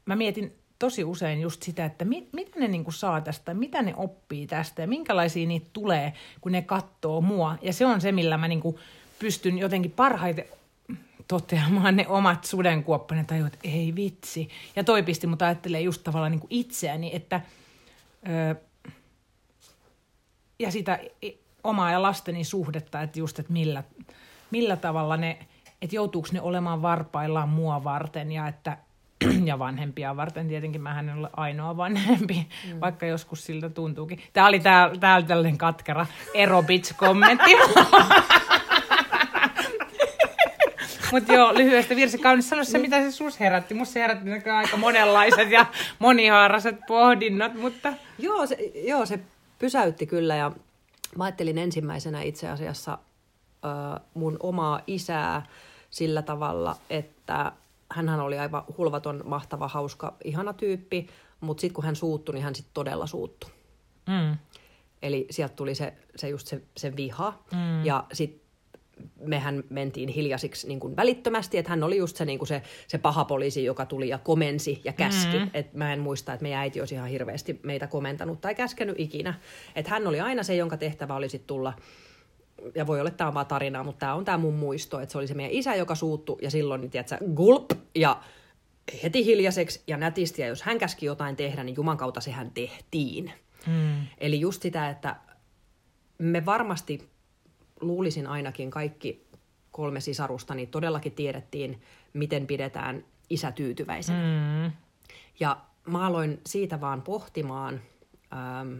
mä 0.06 0.16
mietin 0.16 0.56
tosi 0.80 1.04
usein 1.04 1.42
just 1.42 1.64
sitä, 1.64 1.86
että 1.86 2.06
mit, 2.06 2.34
mitä 2.34 2.60
ne 2.60 2.68
niinku 2.68 2.92
saa 2.92 3.22
tästä, 3.22 3.54
mitä 3.54 3.82
ne 3.82 3.94
oppii 3.98 4.48
tästä 4.48 4.82
ja 4.82 4.88
minkälaisia 4.88 5.48
niitä 5.48 5.68
tulee, 5.74 6.14
kun 6.42 6.52
ne 6.52 6.62
katsoo 6.62 7.22
mua. 7.22 7.58
Ja 7.62 7.74
se 7.74 7.86
on 7.86 8.02
se, 8.02 8.12
millä 8.12 8.38
mä 8.38 8.48
niinku 8.48 8.80
pystyn 9.20 9.58
jotenkin 9.58 9.92
parhaiten 9.92 10.46
toteamaan 11.28 11.96
ne 11.96 12.08
omat 12.08 12.44
sudenkuoppani 12.44 13.24
tai 13.24 13.40
että 13.40 13.60
ei 13.64 13.96
vitsi. 13.96 14.50
Ja 14.76 14.84
toi 14.84 15.04
pisti 15.04 15.28
mut 15.28 15.42
ajattelee 15.42 15.82
just 15.82 16.04
tavallaan 16.04 16.32
niinku 16.32 16.48
itseäni, 16.50 17.16
että 17.16 17.42
öö, 18.30 18.56
ja 20.60 20.72
sitä 20.72 21.00
omaa 21.64 21.92
ja 21.92 22.02
lasteni 22.02 22.44
suhdetta, 22.44 23.02
että 23.02 23.20
just, 23.20 23.40
että 23.40 23.54
millä, 23.54 23.84
millä 24.52 24.76
tavalla 24.76 25.18
ne, 25.18 25.38
että 25.82 25.96
joutuuko 25.96 26.28
ne 26.32 26.42
olemaan 26.42 26.82
varpaillaan 26.82 27.50
mua 27.50 27.84
varten 27.84 28.32
ja 28.32 28.48
että 28.48 28.78
ja 29.50 29.60
vanhempia 29.60 30.16
varten. 30.18 30.48
Tietenkin 30.48 30.82
mä 30.82 31.00
en 31.00 31.18
ole 31.18 31.30
ainoa 31.38 31.78
vanhempi, 31.78 32.48
mm. 32.74 32.80
vaikka 32.82 33.06
joskus 33.06 33.46
siltä 33.46 33.70
tuntuukin. 33.70 34.22
Tämä 34.34 34.48
oli 34.48 34.60
täällä 34.60 34.98
tää 35.00 35.22
tällainen 35.22 35.58
katkera 35.58 36.06
erobits-kommentti. 36.34 37.52
Mutta 41.12 41.34
joo, 41.34 41.54
lyhyestä 41.54 41.96
virsi 41.96 42.18
kaunis. 42.18 42.50
Sano 42.50 42.64
se, 42.64 42.78
mitä 42.78 43.02
se 43.02 43.12
sus 43.12 43.40
herätti. 43.40 43.74
Musta 43.74 43.94
se 43.94 44.00
herätti 44.00 44.50
aika 44.50 44.78
monenlaiset 44.78 45.52
ja 45.52 45.66
monihaaraset 46.00 46.76
pohdinnat, 46.88 47.56
mutta... 47.56 47.94
Joo 48.20 48.46
se, 48.46 48.58
joo, 48.76 49.06
se 49.06 49.20
pysäytti 49.60 50.08
kyllä 50.08 50.36
ja 50.36 50.52
mä 51.18 51.24
ajattelin 51.24 51.58
ensimmäisenä 51.58 52.22
itse 52.22 52.50
asiassa 52.50 52.98
mun 54.14 54.38
omaa 54.40 54.82
isää 54.88 55.46
sillä 55.90 56.22
tavalla, 56.22 56.76
että 56.90 57.52
hän 57.92 58.20
oli 58.20 58.40
aivan 58.40 58.64
hulvaton, 58.78 59.24
mahtava, 59.26 59.68
hauska, 59.68 60.16
ihana 60.24 60.54
tyyppi, 60.54 61.08
mutta 61.42 61.62
sitten 61.62 61.74
kun 61.74 61.84
hän 61.84 61.96
suuttui, 61.96 62.34
niin 62.34 62.44
hän 62.44 62.56
sitten 62.56 62.74
todella 62.74 63.08
suuttui. 63.08 63.50
Mm. 64.08 64.38
Eli 65.02 65.28
sieltä 65.32 65.56
tuli 65.56 65.76
se, 65.76 65.94
se 66.16 66.30
just 66.30 66.48
se, 66.48 66.62
se 66.78 66.96
viha. 66.96 67.44
Mm. 67.52 67.86
Ja 67.86 68.04
sitten 68.14 68.46
mehän 69.20 69.64
mentiin 69.70 70.10
hiljaisiksi 70.10 70.68
niin 70.68 70.80
kuin 70.80 70.96
välittömästi, 70.96 71.58
että 71.58 71.70
hän 71.70 71.84
oli 71.84 71.98
just 71.98 72.16
se, 72.16 72.26
niin 72.26 72.40
kuin 72.40 72.48
se, 72.48 72.62
se 72.88 72.98
paha 72.98 73.26
poliisi, 73.26 73.64
joka 73.64 73.86
tuli 73.86 74.10
ja 74.10 74.18
komensi 74.18 74.82
ja 74.84 74.94
käski. 74.94 75.40
Mm. 75.40 75.50
Et 75.54 75.74
mä 75.74 75.94
en 75.94 76.00
muista, 76.00 76.34
että 76.34 76.44
meidän 76.44 76.60
äiti 76.60 76.80
olisi 76.80 76.96
ihan 76.96 77.10
hirveästi 77.10 77.60
meitä 77.64 77.88
komentanut 77.88 78.42
tai 78.42 78.56
käskenyt 78.56 79.00
ikinä. 79.00 79.34
Että 79.76 79.92
hän 79.92 80.08
oli 80.08 80.20
aina 80.20 80.44
se, 80.44 80.56
jonka 80.56 80.78
tehtävä 80.78 81.16
oli 81.16 81.30
sitten 81.30 81.48
tulla 81.48 81.74
ja 82.76 82.88
voi 82.88 83.00
olla, 83.00 83.08
että 83.08 83.18
tämä 83.18 83.28
on 83.28 83.34
vaan 83.34 83.46
tarinaa, 83.46 83.84
mutta 83.84 84.00
tämä 84.00 84.14
on 84.14 84.26
tämä 84.26 84.38
mun 84.38 84.54
muisto, 84.54 85.00
että 85.00 85.12
se 85.12 85.18
oli 85.18 85.28
se 85.28 85.34
meidän 85.34 85.54
isä, 85.54 85.76
joka 85.76 85.96
suuttu 85.96 86.40
ja 86.42 86.52
silloin, 86.52 86.82
niin 86.82 86.92
tiedätkö, 86.92 87.18
gulp 87.36 87.72
ja 87.96 88.22
heti 89.04 89.26
hiljaiseksi 89.26 89.84
ja 89.88 89.98
nätisti, 89.98 90.42
ja 90.42 90.48
jos 90.48 90.64
hän 90.64 90.78
käski 90.78 91.06
jotain 91.06 91.36
tehdä, 91.36 91.64
niin 91.64 91.76
Juman 91.76 91.98
kautta 91.98 92.22
sehän 92.22 92.52
tehtiin. 92.52 93.32
Hmm. 93.66 94.08
Eli 94.18 94.40
just 94.40 94.62
sitä, 94.62 94.90
että 94.90 95.16
me 96.18 96.46
varmasti 96.46 97.10
luulisin 97.82 98.28
ainakin 98.28 98.72
kaikki 98.72 99.28
kolme 99.72 100.00
sisarusta, 100.00 100.56
niin 100.56 100.68
todellakin 100.68 101.12
tiedettiin, 101.12 101.82
miten 102.14 102.48
pidetään 102.48 103.06
isä 103.30 103.52
tyytyväisenä. 103.52 104.20
Hmm. 104.20 104.72
Ja 105.40 105.58
mä 105.86 106.06
aloin 106.06 106.42
siitä 106.46 106.82
vaan 106.82 107.02
pohtimaan, 107.02 107.82
ähm, 108.34 108.78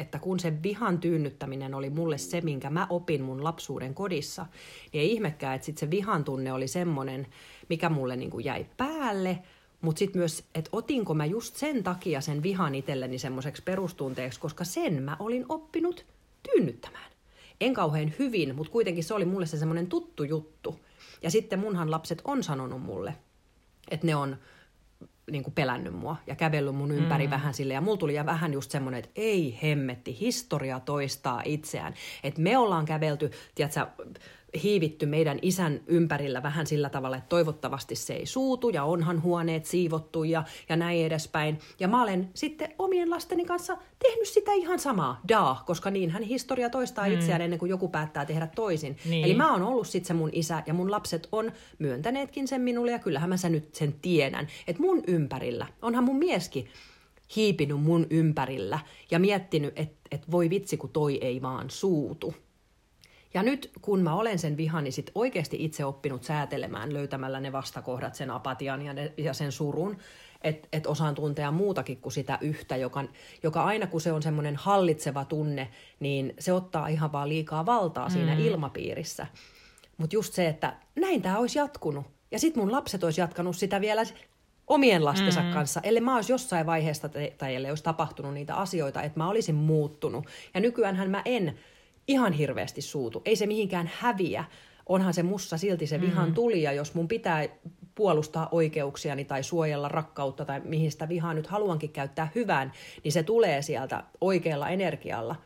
että 0.00 0.18
kun 0.18 0.40
se 0.40 0.62
vihan 0.62 0.98
tyynnyttäminen 0.98 1.74
oli 1.74 1.90
mulle 1.90 2.18
se, 2.18 2.40
minkä 2.40 2.70
mä 2.70 2.86
opin 2.90 3.22
mun 3.22 3.44
lapsuuden 3.44 3.94
kodissa, 3.94 4.46
niin 4.92 5.00
ei 5.00 5.12
ihmekään, 5.12 5.54
että 5.54 5.66
sit 5.66 5.78
se 5.78 5.90
vihan 5.90 6.24
tunne 6.24 6.52
oli 6.52 6.68
semmoinen, 6.68 7.26
mikä 7.68 7.88
mulle 7.88 8.16
niin 8.16 8.30
kuin 8.30 8.44
jäi 8.44 8.66
päälle, 8.76 9.38
mutta 9.80 9.98
sitten 9.98 10.20
myös, 10.20 10.44
että 10.54 10.70
otinko 10.72 11.14
mä 11.14 11.24
just 11.24 11.56
sen 11.56 11.82
takia 11.82 12.20
sen 12.20 12.42
vihan 12.42 12.74
itselleni 12.74 13.18
semmoiseksi 13.18 13.62
perustunteeksi, 13.62 14.40
koska 14.40 14.64
sen 14.64 15.02
mä 15.02 15.16
olin 15.18 15.46
oppinut 15.48 16.06
tyynnyttämään. 16.42 17.10
En 17.60 17.74
kauhean 17.74 18.12
hyvin, 18.18 18.54
mutta 18.54 18.72
kuitenkin 18.72 19.04
se 19.04 19.14
oli 19.14 19.24
mulle 19.24 19.46
se 19.46 19.58
semmoinen 19.58 19.86
tuttu 19.86 20.24
juttu. 20.24 20.80
Ja 21.22 21.30
sitten 21.30 21.58
munhan 21.58 21.90
lapset 21.90 22.22
on 22.24 22.42
sanonut 22.42 22.82
mulle, 22.82 23.14
että 23.90 24.06
ne 24.06 24.16
on 24.16 24.36
niin 25.30 25.42
kuin 25.42 25.54
pelännyt 25.54 25.94
mua 25.94 26.16
ja 26.26 26.34
kävellyt 26.34 26.74
mun 26.74 26.90
ympäri 26.90 27.26
mm. 27.26 27.30
vähän 27.30 27.54
sille. 27.54 27.74
Ja 27.74 27.80
mulla 27.80 27.96
tuli 27.96 28.14
vähän 28.26 28.52
just 28.52 28.70
semmoinen, 28.70 28.98
että 28.98 29.10
ei 29.14 29.58
hemmetti, 29.62 30.20
historia 30.20 30.80
toistaa 30.80 31.42
itseään. 31.44 31.94
Että 32.24 32.40
me 32.40 32.58
ollaan 32.58 32.84
kävelty, 32.84 33.30
tiedätkö, 33.54 33.86
hiivitty 34.62 35.06
meidän 35.06 35.38
isän 35.42 35.80
ympärillä 35.86 36.42
vähän 36.42 36.66
sillä 36.66 36.88
tavalla, 36.88 37.16
että 37.16 37.28
toivottavasti 37.28 37.96
se 37.96 38.14
ei 38.14 38.26
suutu 38.26 38.68
ja 38.68 38.84
onhan 38.84 39.22
huoneet 39.22 39.64
siivottu 39.64 40.24
ja, 40.24 40.44
ja 40.68 40.76
näin 40.76 41.06
edespäin. 41.06 41.58
Ja 41.80 41.88
mä 41.88 42.02
olen 42.02 42.30
sitten 42.34 42.74
omien 42.78 43.10
lasteni 43.10 43.44
kanssa 43.44 43.76
tehnyt 43.98 44.28
sitä 44.28 44.52
ihan 44.52 44.78
samaa, 44.78 45.20
daa, 45.28 45.62
koska 45.66 45.90
niinhän 45.90 46.22
historia 46.22 46.70
toistaa 46.70 47.06
mm. 47.06 47.12
itseään 47.12 47.42
ennen 47.42 47.58
kuin 47.58 47.70
joku 47.70 47.88
päättää 47.88 48.24
tehdä 48.24 48.46
toisin. 48.54 48.96
Niin. 49.04 49.24
Eli 49.24 49.34
mä 49.34 49.52
oon 49.52 49.62
ollut 49.62 49.88
sitten 49.88 50.08
se 50.08 50.14
mun 50.14 50.30
isä 50.32 50.62
ja 50.66 50.74
mun 50.74 50.90
lapset 50.90 51.28
on 51.32 51.52
myöntäneetkin 51.78 52.48
sen 52.48 52.60
minulle 52.60 52.90
ja 52.90 52.98
kyllähän 52.98 53.28
mä 53.28 53.36
sen 53.36 53.52
nyt 53.52 53.74
sen 53.74 53.94
tiedän, 54.02 54.48
että 54.66 54.82
mun 54.82 55.02
ympärillä, 55.06 55.66
onhan 55.82 56.04
mun 56.04 56.16
mieskin 56.16 56.68
hiipinyt 57.36 57.80
mun 57.80 58.06
ympärillä 58.10 58.78
ja 59.10 59.18
miettinyt, 59.18 59.78
että 59.78 60.00
et 60.10 60.30
voi 60.30 60.50
vitsi 60.50 60.76
kun 60.76 60.90
toi 60.90 61.18
ei 61.20 61.42
vaan 61.42 61.70
suutu. 61.70 62.34
Ja 63.34 63.42
nyt 63.42 63.70
kun 63.80 64.00
mä 64.00 64.14
olen 64.14 64.38
sen 64.38 64.56
vihan, 64.56 64.84
niin 64.84 64.92
sit 64.92 65.10
oikeasti 65.14 65.64
itse 65.64 65.84
oppinut 65.84 66.24
säätelemään 66.24 66.92
löytämällä 66.92 67.40
ne 67.40 67.52
vastakohdat, 67.52 68.14
sen 68.14 68.30
apatian 68.30 68.82
ja, 68.82 68.92
ne, 68.92 69.12
ja 69.16 69.34
sen 69.34 69.52
surun, 69.52 69.96
että 70.42 70.68
et 70.72 70.86
osaan 70.86 71.14
tuntea 71.14 71.50
muutakin 71.50 72.00
kuin 72.00 72.12
sitä 72.12 72.38
yhtä, 72.40 72.76
joka, 72.76 73.04
joka 73.42 73.64
aina 73.64 73.86
kun 73.86 74.00
se 74.00 74.12
on 74.12 74.22
semmoinen 74.22 74.56
hallitseva 74.56 75.24
tunne, 75.24 75.68
niin 76.00 76.34
se 76.38 76.52
ottaa 76.52 76.88
ihan 76.88 77.12
vaan 77.12 77.28
liikaa 77.28 77.66
valtaa 77.66 78.08
mm. 78.08 78.12
siinä 78.12 78.34
ilmapiirissä. 78.34 79.26
Mutta 79.96 80.16
just 80.16 80.34
se, 80.34 80.48
että 80.48 80.76
näin 80.96 81.22
tämä 81.22 81.38
olisi 81.38 81.58
jatkunut. 81.58 82.06
Ja 82.30 82.38
sitten 82.38 82.62
mun 82.62 82.72
lapset 82.72 83.04
olisi 83.04 83.20
jatkanut 83.20 83.56
sitä 83.56 83.80
vielä 83.80 84.02
omien 84.66 85.04
lastensa 85.04 85.40
mm-hmm. 85.40 85.54
kanssa, 85.54 85.80
ellei 85.82 86.00
mä 86.00 86.16
olisi 86.16 86.32
jossain 86.32 86.66
vaiheessa 86.66 87.08
tai 87.38 87.54
ellei 87.54 87.70
olisi 87.70 87.84
tapahtunut 87.84 88.34
niitä 88.34 88.54
asioita, 88.54 89.02
että 89.02 89.20
mä 89.20 89.28
olisin 89.28 89.54
muuttunut. 89.54 90.26
Ja 90.54 90.60
nykyäänhän 90.60 91.10
mä 91.10 91.22
en 91.24 91.58
ihan 92.10 92.32
hirveästi 92.32 92.82
suutu. 92.82 93.22
Ei 93.24 93.36
se 93.36 93.46
mihinkään 93.46 93.90
häviä. 93.98 94.44
Onhan 94.86 95.14
se 95.14 95.22
mussa 95.22 95.58
silti 95.58 95.86
se 95.86 96.00
vihan 96.00 96.24
mm-hmm. 96.24 96.34
tuli, 96.34 96.62
ja 96.62 96.72
jos 96.72 96.94
mun 96.94 97.08
pitää 97.08 97.48
puolustaa 97.94 98.48
oikeuksiani 98.52 99.24
tai 99.24 99.42
suojella 99.42 99.88
rakkautta 99.88 100.44
tai 100.44 100.60
mihin 100.64 100.92
sitä 100.92 101.08
vihaa 101.08 101.34
nyt 101.34 101.46
haluankin 101.46 101.90
käyttää 101.90 102.28
hyvään, 102.34 102.72
niin 103.04 103.12
se 103.12 103.22
tulee 103.22 103.62
sieltä 103.62 104.04
oikealla 104.20 104.68
energialla. 104.68 105.36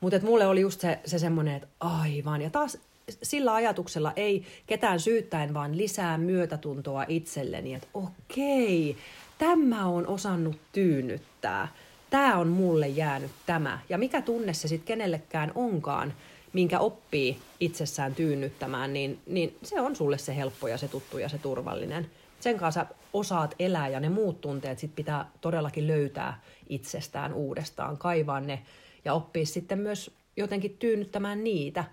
Mutta 0.00 0.20
mulle 0.22 0.46
oli 0.46 0.60
just 0.60 0.80
se, 0.80 0.98
se 1.04 1.18
semmoinen, 1.18 1.54
että 1.54 1.68
aivan. 1.80 2.42
Ja 2.42 2.50
taas 2.50 2.78
sillä 3.22 3.54
ajatuksella 3.54 4.12
ei 4.16 4.44
ketään 4.66 5.00
syyttäen, 5.00 5.54
vaan 5.54 5.76
lisää 5.76 6.18
myötätuntoa 6.18 7.04
itselleni, 7.08 7.74
että 7.74 7.88
okei, 7.94 8.96
tämä 9.38 9.86
on 9.86 10.06
osannut 10.06 10.56
tyynnyttää. 10.72 11.68
Tämä 12.14 12.38
on 12.38 12.48
mulle 12.48 12.88
jäänyt 12.88 13.30
tämä. 13.46 13.78
Ja 13.88 13.98
mikä 13.98 14.22
tunne 14.22 14.54
se 14.54 14.68
sitten 14.68 14.86
kenellekään 14.86 15.52
onkaan, 15.54 16.14
minkä 16.52 16.78
oppii 16.78 17.38
itsessään 17.60 18.14
tyynnyttämään, 18.14 18.92
niin, 18.92 19.20
niin 19.26 19.56
se 19.62 19.80
on 19.80 19.96
sulle 19.96 20.18
se 20.18 20.36
helppo 20.36 20.68
ja 20.68 20.78
se 20.78 20.88
tuttu 20.88 21.18
ja 21.18 21.28
se 21.28 21.38
turvallinen. 21.38 22.10
Sen 22.40 22.58
kanssa 22.58 22.86
osaat 23.12 23.54
elää 23.58 23.88
ja 23.88 24.00
ne 24.00 24.08
muut 24.08 24.40
tunteet 24.40 24.78
sit 24.78 24.94
pitää 24.96 25.30
todellakin 25.40 25.86
löytää 25.86 26.40
itsestään 26.68 27.32
uudestaan, 27.32 27.98
kaivaa 27.98 28.40
ne 28.40 28.62
ja 29.04 29.14
oppia 29.14 29.46
sitten 29.46 29.78
myös 29.78 30.10
jotenkin 30.36 30.76
tyynnyttämään 30.78 31.44
niitä. 31.44 31.84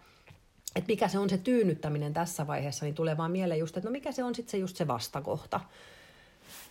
Että 0.76 0.92
mikä 0.92 1.08
se 1.08 1.20
on 1.20 1.30
se 1.30 1.38
tyynnyttäminen 1.38 2.14
tässä 2.14 2.48
vaiheessa, 2.48 2.86
niin 2.86 2.96
tulee 2.96 3.18
vaan 3.18 3.32
mieleen 3.32 3.60
just, 3.60 3.78
että 3.78 3.90
no 3.90 3.92
mikä 3.92 4.12
se 4.12 4.24
on 4.24 4.36
sitten 4.36 4.52
se 4.52 4.58
just 4.58 4.76
se 4.78 4.88
vastakohta. 4.88 5.60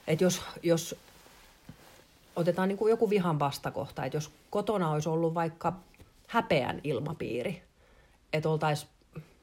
Että 0.06 0.24
jos, 0.24 0.42
jos 0.62 0.96
otetaan 2.36 2.68
niin 2.68 2.78
kuin 2.78 2.90
joku 2.90 3.10
vihan 3.10 3.38
vastakohta, 3.38 4.04
että 4.04 4.16
jos 4.16 4.30
kotona 4.50 4.90
olisi 4.90 5.08
ollut 5.08 5.34
vaikka 5.34 5.72
häpeän 6.28 6.80
ilmapiiri, 6.84 7.62
että 8.32 8.48
oltaisiin 8.48 8.90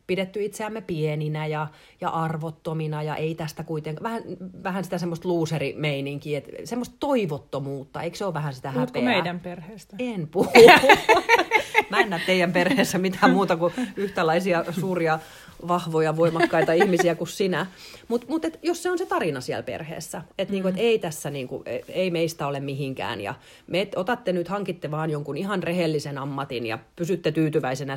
pidetty 0.07 0.43
itseämme 0.43 0.81
pieninä 0.81 1.45
ja, 1.47 1.67
ja 2.01 2.09
arvottomina 2.09 3.03
ja 3.03 3.15
ei 3.15 3.35
tästä 3.35 3.63
kuitenkaan, 3.63 4.03
vähän, 4.03 4.23
vähän 4.63 4.83
sitä 4.83 4.97
semmoista 4.97 5.27
luuserimeininkiä, 5.27 6.37
että 6.37 6.51
semmoista 6.63 6.95
toivottomuutta, 6.99 8.01
eikö 8.01 8.17
se 8.17 8.25
ole 8.25 8.33
vähän 8.33 8.53
sitä 8.53 8.71
Puhutko 8.73 8.99
häpeää? 8.99 9.13
meidän 9.13 9.39
perheestä? 9.39 9.95
En 9.99 10.27
puhu. 10.27 10.51
Mä 11.89 11.99
en 11.99 12.09
näe 12.09 12.21
teidän 12.25 12.53
perheessä 12.53 12.97
mitään 12.97 13.33
muuta 13.33 13.57
kuin 13.57 13.73
yhtälaisia 13.95 14.65
suuria, 14.79 15.19
vahvoja, 15.67 16.15
voimakkaita 16.15 16.73
ihmisiä 16.83 17.15
kuin 17.15 17.27
sinä. 17.27 17.65
Mutta 18.07 18.27
mut 18.29 18.45
jos 18.63 18.83
se 18.83 18.91
on 18.91 18.97
se 18.97 19.05
tarina 19.05 19.41
siellä 19.41 19.63
perheessä, 19.63 20.21
että 20.37 20.51
niinku, 20.51 20.67
et 20.67 20.75
ei 20.77 20.99
tässä, 20.99 21.29
niinku, 21.29 21.63
ei 21.87 22.11
meistä 22.11 22.47
ole 22.47 22.59
mihinkään 22.59 23.21
ja 23.21 23.35
me 23.67 23.87
otatte 23.95 24.33
nyt, 24.33 24.47
hankitte 24.47 24.91
vaan 24.91 25.09
jonkun 25.09 25.37
ihan 25.37 25.63
rehellisen 25.63 26.17
ammatin 26.17 26.65
ja 26.65 26.79
pysytte 26.95 27.31
tyytyväisenä. 27.31 27.95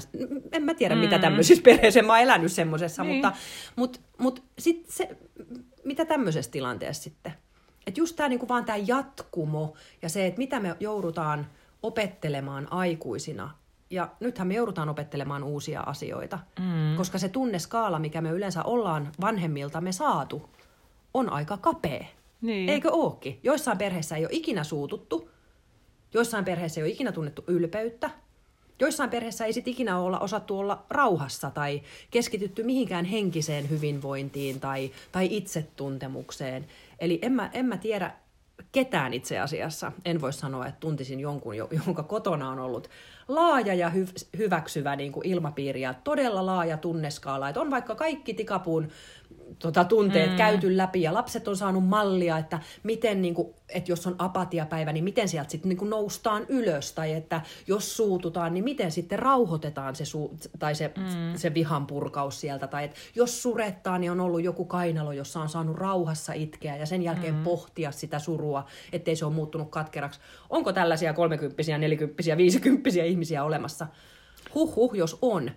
En 0.52 0.62
mä 0.62 0.74
tiedä, 0.74 0.94
mm. 0.94 1.00
mitä 1.00 1.18
tämmöisissä 1.18 1.62
perheissä, 1.62 2.02
mä 2.02 2.12
oon 2.12 2.22
elänyt 2.22 2.52
semmoisessa, 2.52 3.02
niin. 3.02 3.14
mutta, 3.14 3.32
mutta, 3.76 4.00
mutta 4.18 4.42
sit 4.58 4.86
se, 4.88 5.08
mitä 5.84 6.04
tämmöisessä 6.04 6.50
tilanteessa 6.50 7.02
sitten? 7.02 7.32
Että 7.86 8.00
just 8.00 8.16
tämä 8.16 8.28
niinku 8.28 8.48
vaan 8.48 8.64
tämä 8.64 8.78
jatkumo 8.86 9.74
ja 10.02 10.08
se, 10.08 10.26
että 10.26 10.38
mitä 10.38 10.60
me 10.60 10.76
joudutaan 10.80 11.46
opettelemaan 11.82 12.72
aikuisina 12.72 13.50
ja 13.90 14.08
nythän 14.20 14.48
me 14.48 14.54
joudutaan 14.54 14.88
opettelemaan 14.88 15.44
uusia 15.44 15.80
asioita, 15.80 16.38
mm. 16.58 16.96
koska 16.96 17.18
se 17.18 17.28
tunneskaala, 17.28 17.98
mikä 17.98 18.20
me 18.20 18.30
yleensä 18.30 18.62
ollaan 18.62 19.12
vanhemmilta 19.20 19.80
me 19.80 19.92
saatu, 19.92 20.50
on 21.14 21.32
aika 21.32 21.56
kapea. 21.56 22.04
Niin. 22.40 22.68
Eikö 22.68 22.88
ookin? 22.92 23.40
Joissain 23.42 23.78
perheissä 23.78 24.16
ei 24.16 24.24
ole 24.24 24.32
ikinä 24.32 24.64
suututtu, 24.64 25.30
joissain 26.14 26.44
perheissä 26.44 26.80
ei 26.80 26.84
ole 26.84 26.92
ikinä 26.92 27.12
tunnettu 27.12 27.44
ylpeyttä, 27.46 28.10
joissain 28.80 29.10
perheissä 29.10 29.44
ei 29.44 29.52
sit 29.52 29.68
ikinä 29.68 29.98
olla 29.98 30.18
osattu 30.18 30.58
olla 30.58 30.84
rauhassa 30.90 31.50
tai 31.50 31.82
keskitytty 32.10 32.62
mihinkään 32.62 33.04
henkiseen 33.04 33.70
hyvinvointiin 33.70 34.60
tai, 34.60 34.90
tai 35.12 35.28
itsetuntemukseen. 35.30 36.66
Eli 36.98 37.18
en 37.22 37.32
mä, 37.32 37.50
en 37.52 37.66
mä 37.66 37.76
tiedä 37.76 38.12
ketään 38.72 39.14
itse 39.14 39.38
asiassa. 39.38 39.92
En 40.04 40.20
voi 40.20 40.32
sanoa, 40.32 40.66
että 40.66 40.80
tuntisin 40.80 41.20
jonkun, 41.20 41.56
jonka 41.56 42.02
kotona 42.02 42.50
on 42.50 42.58
ollut 42.58 42.90
laaja 43.28 43.74
ja 43.74 43.90
hy- 43.90 44.38
hyväksyvä 44.38 44.96
niin 44.96 45.12
kuin 45.12 45.26
ilmapiiri 45.26 45.80
ja 45.80 45.94
todella 45.94 46.46
laaja 46.46 46.76
tunneskaala. 46.76 47.48
Että 47.48 47.60
on 47.60 47.70
vaikka 47.70 47.94
kaikki 47.94 48.34
tikapuun 48.34 48.88
tota, 49.58 49.84
tunteet 49.84 50.30
mm. 50.30 50.36
käyty 50.36 50.76
läpi 50.76 51.02
ja 51.02 51.14
lapset 51.14 51.48
on 51.48 51.56
saanut 51.56 51.88
mallia, 51.88 52.38
että 52.38 52.60
miten, 52.82 53.22
niin 53.22 53.34
kuin, 53.34 53.54
että 53.68 53.92
jos 53.92 54.06
on 54.06 54.14
apatiapäivä, 54.18 54.92
niin 54.92 55.04
miten 55.04 55.28
sieltä 55.28 55.50
sitten 55.50 55.68
niin 55.68 55.90
noustaan 55.90 56.46
ylös 56.48 56.92
tai 56.92 57.12
että 57.12 57.40
jos 57.66 57.96
suututaan, 57.96 58.54
niin 58.54 58.64
miten 58.64 58.92
sitten 58.92 59.18
rauhoitetaan 59.18 59.96
se, 59.96 60.04
su- 60.04 60.48
tai 60.58 60.74
se, 60.74 60.92
mm. 60.96 61.36
se 61.36 61.54
vihan 61.54 61.86
purkaus 61.86 62.40
sieltä 62.40 62.66
tai 62.66 62.84
että 62.84 62.96
jos 63.14 63.42
surettaa, 63.42 63.98
niin 63.98 64.12
on 64.12 64.20
ollut 64.20 64.42
joku 64.42 64.64
kainalo, 64.64 65.12
jossa 65.12 65.40
on 65.40 65.48
saanut 65.48 65.76
rauhassa 65.76 66.32
itkeä 66.32 66.76
ja 66.76 66.86
sen 66.86 67.02
jälkeen 67.02 67.34
mm. 67.34 67.42
pohtia 67.42 67.92
sitä 67.92 68.18
surua, 68.18 68.66
ettei 68.92 69.16
se 69.16 69.24
ole 69.24 69.34
muuttunut 69.34 69.70
katkeraksi. 69.70 70.20
Onko 70.50 70.72
tällaisia 70.72 71.12
kolmekymppisiä, 71.12 71.78
nelikymppisiä, 71.78 72.36
viisikymppisiä 72.36 73.04
ihmisiä 73.04 73.44
olemassa? 73.44 73.86
Huh, 74.54 74.76
huh 74.76 74.94
jos 74.94 75.18
on. 75.22 75.50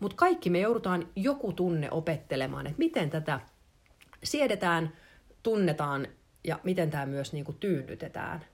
Mutta 0.00 0.16
kaikki 0.16 0.50
me 0.50 0.60
joudutaan 0.60 1.08
joku 1.16 1.52
tunne 1.52 1.90
opettelemaan, 1.90 2.66
että 2.66 2.78
miten 2.78 3.10
tätä 3.10 3.40
siedetään, 4.24 4.92
tunnetaan 5.42 6.06
ja 6.44 6.60
miten 6.64 6.90
tämä 6.90 7.06
myös 7.06 7.32
niinku 7.32 7.52
tyynnytetään. 7.52 8.44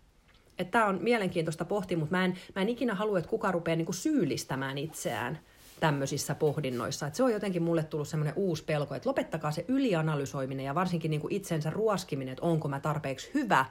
Tämä 0.70 0.86
on 0.86 0.98
mielenkiintoista 1.02 1.64
pohtia, 1.64 1.98
mutta 1.98 2.16
mä 2.16 2.24
en, 2.24 2.38
mä 2.54 2.62
en 2.62 2.68
ikinä 2.68 2.94
halua, 2.94 3.18
että 3.18 3.30
kuka 3.30 3.52
rupeaa 3.52 3.76
niinku 3.76 3.92
syyllistämään 3.92 4.78
itseään 4.78 5.38
tämmöisissä 5.80 6.34
pohdinnoissa. 6.34 7.06
Et 7.06 7.14
se 7.14 7.22
on 7.22 7.32
jotenkin 7.32 7.62
mulle 7.62 7.84
tullut 7.84 8.08
semmoinen 8.08 8.34
uusi 8.36 8.64
pelko, 8.64 8.94
että 8.94 9.08
lopettakaa 9.08 9.50
se 9.50 9.64
ylianalysoiminen 9.68 10.66
ja 10.66 10.74
varsinkin 10.74 11.10
niinku 11.10 11.28
itsensä 11.30 11.70
ruoskiminen, 11.70 12.32
että 12.32 12.44
onko 12.44 12.68
mä 12.68 12.80
tarpeeksi 12.80 13.30
hyvä, 13.34 13.66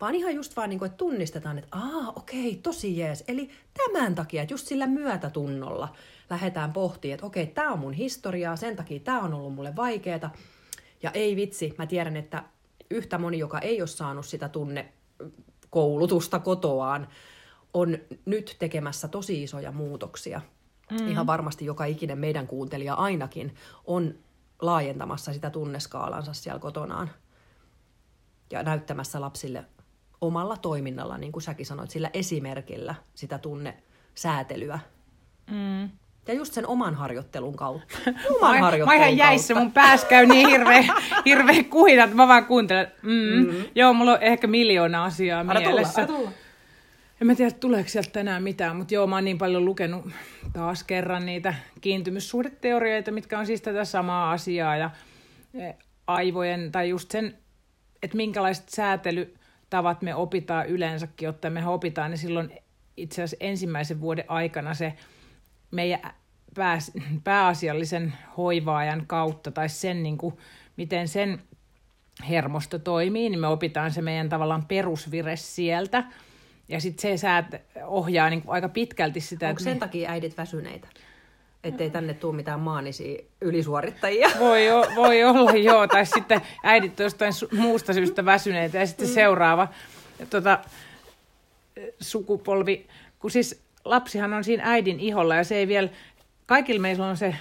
vaan 0.00 0.14
ihan 0.14 0.34
just 0.34 0.56
vaan, 0.56 0.70
niinku, 0.70 0.84
että 0.84 0.96
tunnistetaan, 0.96 1.58
että 1.58 1.76
aa, 1.78 2.12
okei, 2.16 2.60
tosi 2.62 2.98
jees. 2.98 3.24
Eli 3.28 3.50
tämän 3.84 4.14
takia, 4.14 4.42
että 4.42 4.54
just 4.54 4.66
sillä 4.66 4.86
myötätunnolla 4.86 5.94
lähdetään 6.30 6.72
pohtimaan, 6.72 7.14
että 7.14 7.26
okei, 7.26 7.46
tämä 7.46 7.72
on 7.72 7.78
mun 7.78 7.92
historiaa, 7.92 8.56
sen 8.56 8.76
takia 8.76 9.00
tämä 9.00 9.20
on 9.20 9.34
ollut 9.34 9.54
mulle 9.54 9.76
vaikeaa. 9.76 10.32
Ja 11.02 11.10
ei 11.10 11.36
vitsi, 11.36 11.74
mä 11.78 11.86
tiedän, 11.86 12.16
että 12.16 12.44
yhtä 12.90 13.18
moni, 13.18 13.38
joka 13.38 13.58
ei 13.58 13.80
ole 13.82 13.86
saanut 13.86 14.26
sitä 14.26 14.48
tunne 14.48 14.92
koulutusta 15.70 16.38
kotoaan, 16.38 17.08
on 17.74 17.98
nyt 18.24 18.56
tekemässä 18.58 19.08
tosi 19.08 19.42
isoja 19.42 19.72
muutoksia. 19.72 20.40
Mm. 20.90 21.08
Ihan 21.08 21.26
varmasti 21.26 21.64
joka 21.64 21.84
ikinen 21.84 22.18
meidän 22.18 22.46
kuuntelija 22.46 22.94
ainakin 22.94 23.54
on 23.84 24.14
laajentamassa 24.62 25.32
sitä 25.32 25.50
tunneskaalansa 25.50 26.32
siellä 26.32 26.60
kotonaan 26.60 27.10
ja 28.50 28.62
näyttämässä 28.62 29.20
lapsille 29.20 29.64
omalla 30.20 30.56
toiminnalla, 30.56 31.18
niin 31.18 31.32
kuin 31.32 31.42
säkin 31.42 31.66
sanoit, 31.66 31.90
sillä 31.90 32.10
esimerkillä 32.14 32.94
sitä 33.14 33.38
tunnesäätelyä. 33.38 34.78
Mm. 35.50 35.90
Ja 36.28 36.34
just 36.34 36.52
sen 36.52 36.66
oman 36.66 36.94
harjoittelun 36.94 37.56
kautta. 37.56 37.98
Oman 38.36 38.56
mä, 38.56 38.60
harjoittelun 38.60 39.00
mä 39.00 39.06
ihan 39.06 39.16
jäissä, 39.16 39.54
mun 39.54 39.72
päässä 39.72 40.06
käy 40.06 40.26
niin 40.26 40.48
hirveä, 40.48 40.84
hirveä 41.26 41.64
kuhina, 41.64 42.04
että 42.04 42.16
mä 42.16 42.28
vaan 42.28 42.46
kuuntelen. 42.46 42.92
Mm. 43.02 43.10
Mm. 43.10 43.64
Joo, 43.74 43.92
mulla 43.92 44.12
on 44.12 44.22
ehkä 44.22 44.46
miljoona 44.46 45.04
asiaa 45.04 45.40
Anna 45.40 45.60
mielessä. 45.60 46.06
Tulla, 46.06 46.18
tulla. 46.18 46.32
En 47.20 47.26
mä 47.26 47.34
tiedä, 47.34 47.50
tuleeko 47.50 47.88
sieltä 47.88 48.10
tänään 48.10 48.42
mitään, 48.42 48.76
mutta 48.76 48.94
joo, 48.94 49.06
mä 49.06 49.16
oon 49.16 49.24
niin 49.24 49.38
paljon 49.38 49.64
lukenut 49.64 50.04
taas 50.52 50.84
kerran 50.84 51.26
niitä 51.26 51.54
kiintymyssuhdeteorioita, 51.80 53.12
mitkä 53.12 53.38
on 53.38 53.46
siis 53.46 53.62
tätä 53.62 53.84
samaa 53.84 54.32
asiaa 54.32 54.76
ja 54.76 54.90
e, 55.54 55.72
aivojen, 56.06 56.72
tai 56.72 56.88
just 56.88 57.10
sen, 57.10 57.38
että 58.02 58.16
minkälaiset 58.16 58.68
säätelytavat 59.70 60.02
me 60.02 60.14
opitaan 60.14 60.66
yleensäkin, 60.66 61.26
jotta 61.26 61.50
me 61.50 61.66
opitaan, 61.66 62.10
niin 62.10 62.18
silloin 62.18 62.50
itse 62.96 63.22
asiassa 63.22 63.44
ensimmäisen 63.46 64.00
vuoden 64.00 64.24
aikana 64.28 64.74
se 64.74 64.94
meidän 65.70 66.00
pää, 66.54 66.78
pääasiallisen 67.24 68.12
hoivaajan 68.36 69.06
kautta 69.06 69.50
tai 69.50 69.68
sen, 69.68 70.02
niin 70.02 70.18
kuin, 70.18 70.34
miten 70.76 71.08
sen 71.08 71.42
hermosto 72.28 72.78
toimii, 72.78 73.30
niin 73.30 73.40
me 73.40 73.46
opitaan 73.46 73.90
se 73.90 74.02
meidän 74.02 74.28
tavallaan 74.28 74.66
perusvire 74.66 75.36
sieltä. 75.36 76.04
Ja 76.68 76.80
sitten 76.80 77.02
se 77.02 77.16
säät 77.16 77.46
ohjaa 77.86 78.30
niin 78.30 78.42
kuin 78.42 78.52
aika 78.52 78.68
pitkälti 78.68 79.20
sitä. 79.20 79.48
Onko 79.48 79.60
sen 79.60 79.76
me... 79.76 79.80
takia 79.80 80.10
äidit 80.10 80.36
väsyneitä? 80.36 80.88
Ettei 81.64 81.90
tänne 81.90 82.14
tule 82.14 82.36
mitään 82.36 82.60
maanisia 82.60 83.22
ylisuorittajia. 83.40 84.30
Voi, 84.40 84.70
o, 84.70 84.84
voi 84.96 85.24
olla, 85.24 85.52
joo. 85.70 85.86
Tai 85.86 86.06
sitten 86.06 86.40
äidit 86.62 87.00
on 87.00 87.04
jostain 87.04 87.32
muusta 87.52 87.92
syystä 87.92 88.24
väsyneitä 88.24 88.78
ja 88.78 88.86
sitten 88.86 89.08
mm. 89.08 89.14
seuraava 89.14 89.68
tota, 90.30 90.58
sukupolvi. 92.00 92.86
Kun 93.18 93.30
siis 93.30 93.62
lapsihan 93.84 94.32
on 94.32 94.44
siinä 94.44 94.62
äidin 94.66 95.00
iholla 95.00 95.34
ja 95.34 95.44
se 95.44 95.56
ei 95.56 95.68
vielä, 95.68 95.88
kaikilla 96.46 96.80
meillä 96.80 97.06
on 97.06 97.16
se 97.16 97.34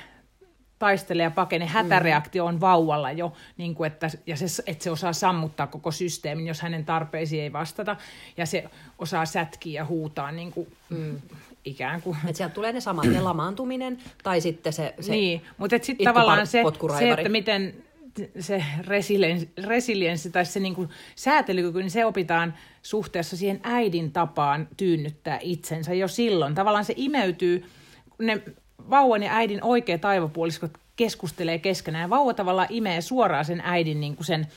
taistele 0.79 1.23
ja 1.23 1.31
pakene, 1.31 1.65
hätäreaktio 1.65 2.45
on 2.45 2.61
vauvalla 2.61 3.11
jo, 3.11 3.33
niin 3.57 3.75
kuin 3.75 3.88
että, 3.88 4.09
ja 4.25 4.38
se, 4.38 4.63
että 4.67 4.83
se 4.83 4.91
osaa 4.91 5.13
sammuttaa 5.13 5.67
koko 5.67 5.91
systeemin, 5.91 6.47
jos 6.47 6.61
hänen 6.61 6.85
tarpeisiin 6.85 7.43
ei 7.43 7.53
vastata, 7.53 7.95
ja 8.38 8.45
se 8.45 8.63
osaa 8.97 9.25
sätkiä 9.25 9.81
ja 9.81 9.85
huutaa 9.85 10.31
niin 10.31 10.51
kuin, 10.51 10.67
mm. 10.89 11.21
Ikään 11.65 12.01
kuin. 12.01 12.17
Että 12.23 12.37
sieltä 12.37 12.53
tulee 12.53 12.73
ne 12.73 12.81
samat, 12.81 13.05
ne 13.05 13.21
lamaantuminen, 13.21 13.97
tai 14.23 14.41
sitten 14.41 14.73
se, 14.73 14.93
se 14.99 15.11
Niin, 15.11 15.41
mutta 15.57 15.75
sitten 15.81 16.05
tavallaan 16.05 16.47
se, 16.47 16.63
se, 16.99 17.11
että 17.11 17.29
miten 17.29 17.73
se 18.39 18.63
resilienssi, 18.87 19.49
resilienssi 19.63 20.29
tai 20.29 20.45
se 20.45 20.59
niin 20.59 20.75
kuin 20.75 20.89
säätelykyky, 21.15 21.79
niin 21.79 21.91
se 21.91 22.05
opitaan 22.05 22.53
suhteessa 22.81 23.37
siihen 23.37 23.59
äidin 23.63 24.11
tapaan 24.11 24.67
tyynnyttää 24.77 25.39
itsensä 25.41 25.93
jo 25.93 26.07
silloin. 26.07 26.55
Tavallaan 26.55 26.85
se 26.85 26.93
imeytyy, 26.97 27.65
ne 28.19 28.41
vauvan 28.89 29.23
ja 29.23 29.35
äidin 29.35 29.63
oikeat 29.63 30.05
aivopuoliskot 30.05 30.71
keskustelee 30.95 31.59
keskenään. 31.59 32.01
Ja 32.01 32.09
vauva 32.09 32.33
tavallaan 32.33 32.67
imee 32.69 33.01
suoraan 33.01 33.45
sen 33.45 33.61
äidin 33.65 33.99
niin 33.99 34.15
kuin 34.15 34.25
sen 34.25 34.47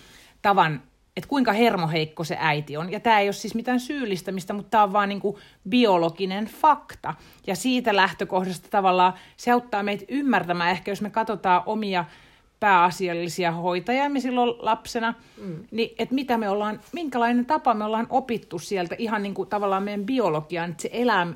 tavan, 0.42 0.82
että 1.16 1.28
kuinka 1.28 1.52
hermoheikko 1.52 2.25
se 2.25 2.37
äiti 2.40 2.76
on. 2.76 2.92
Ja 2.92 3.00
tämä 3.00 3.21
ei 3.21 3.26
ole 3.26 3.33
siis 3.33 3.54
mitään 3.54 3.81
syyllistämistä, 3.81 4.52
mutta 4.52 4.71
tämä 4.71 4.83
on 4.83 4.92
vaan 4.92 5.09
niin 5.09 5.21
kuin 5.21 5.37
biologinen 5.69 6.47
fakta. 6.47 7.14
Ja 7.47 7.57
siitä 7.57 7.97
lähtökohdasta 7.97 8.69
tavallaan 8.71 9.12
se 9.37 9.50
auttaa 9.50 9.83
meitä 9.83 10.04
ymmärtämään, 10.09 10.71
ehkä 10.71 10.90
jos 10.90 11.02
me 11.02 11.11
katsotaan 11.11 11.62
omia 11.66 12.04
pääasiallisia 12.61 13.52
hoitajamme 13.52 14.21
silloin 14.21 14.54
lapsena, 14.59 15.14
mm. 15.37 15.64
niin 15.71 15.95
että 15.99 16.14
mitä 16.14 16.38
me 16.38 16.49
ollaan, 16.49 16.81
minkälainen 16.92 17.47
tapa 17.47 17.75
me 17.75 17.85
ollaan 17.85 18.07
opittu 18.11 18.59
sieltä 18.59 18.95
ihan 18.99 19.23
niin 19.23 19.35
kuin 19.35 19.49
tavallaan 19.49 19.83
meidän 19.83 20.07
biologiaan, 20.07 20.71
että 20.71 20.83
se 20.83 20.90
elää 20.92 21.26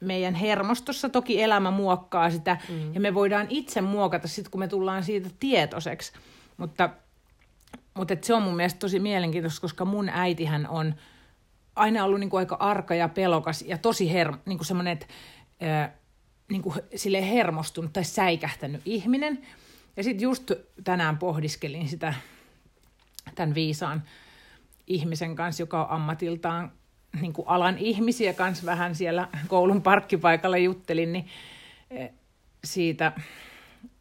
meidän 0.00 0.34
hermostossa. 0.34 1.08
Toki 1.08 1.42
elämä 1.42 1.70
muokkaa 1.70 2.30
sitä 2.30 2.56
mm. 2.68 2.94
ja 2.94 3.00
me 3.00 3.14
voidaan 3.14 3.46
itse 3.50 3.80
muokata 3.80 4.28
sitten, 4.28 4.50
kun 4.50 4.60
me 4.60 4.68
tullaan 4.68 5.02
siitä 5.02 5.28
tietoiseksi. 5.40 6.12
Mutta, 6.56 6.90
mutta 7.94 8.16
se 8.22 8.34
on 8.34 8.42
mun 8.42 8.56
mielestä 8.56 8.78
tosi 8.78 8.98
mielenkiintoista, 8.98 9.60
koska 9.60 9.84
mun 9.84 10.08
äitihän 10.08 10.66
on 10.68 10.94
aina 11.76 12.04
ollut 12.04 12.20
niin 12.20 12.30
kuin 12.30 12.38
aika 12.38 12.56
arka 12.60 12.94
ja 12.94 13.08
pelokas 13.08 13.62
ja 13.62 13.78
tosi 13.78 14.12
her, 14.12 14.32
niin 14.46 14.58
kuin 14.58 14.66
semmoinen, 14.66 14.92
että 14.92 15.06
äh, 15.62 15.90
niin 16.50 16.62
kuin 16.62 16.74
sille 16.96 17.30
hermostunut 17.30 17.92
tai 17.92 18.04
säikähtänyt 18.04 18.82
ihminen. 18.84 19.46
Ja 19.96 20.02
sitten 20.04 20.22
just 20.22 20.50
tänään 20.84 21.18
pohdiskelin 21.18 21.88
sitä 21.88 22.14
tämän 23.34 23.54
viisaan 23.54 24.02
ihmisen 24.86 25.36
kanssa, 25.36 25.62
joka 25.62 25.84
on 25.84 25.90
ammatiltaan 25.90 26.72
niin 27.20 27.32
kuin 27.32 27.48
alan 27.48 27.78
ihmisiä 27.78 28.32
kanssa 28.32 28.66
vähän 28.66 28.94
siellä 28.94 29.28
koulun 29.48 29.82
parkkipaikalla 29.82 30.56
juttelin, 30.56 31.12
niin 31.12 31.26
siitä, 32.64 33.12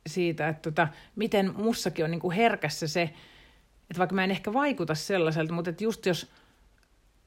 siitä 0.08 0.48
että 0.48 0.72
tota, 0.72 0.88
miten 1.16 1.54
mussakin 1.58 2.06
on 2.06 2.12
niin 2.12 2.22
kuin 2.22 2.36
herkässä 2.36 2.88
se, 2.88 3.14
että 3.94 4.00
vaikka 4.00 4.16
mä 4.16 4.24
en 4.24 4.32
ehkä 4.32 4.54
vaikuta 4.54 4.96
sellaiselta, 4.96 5.54
mutta 5.54 5.70
että 5.70 5.84
just 5.84 6.06
jos 6.06 6.32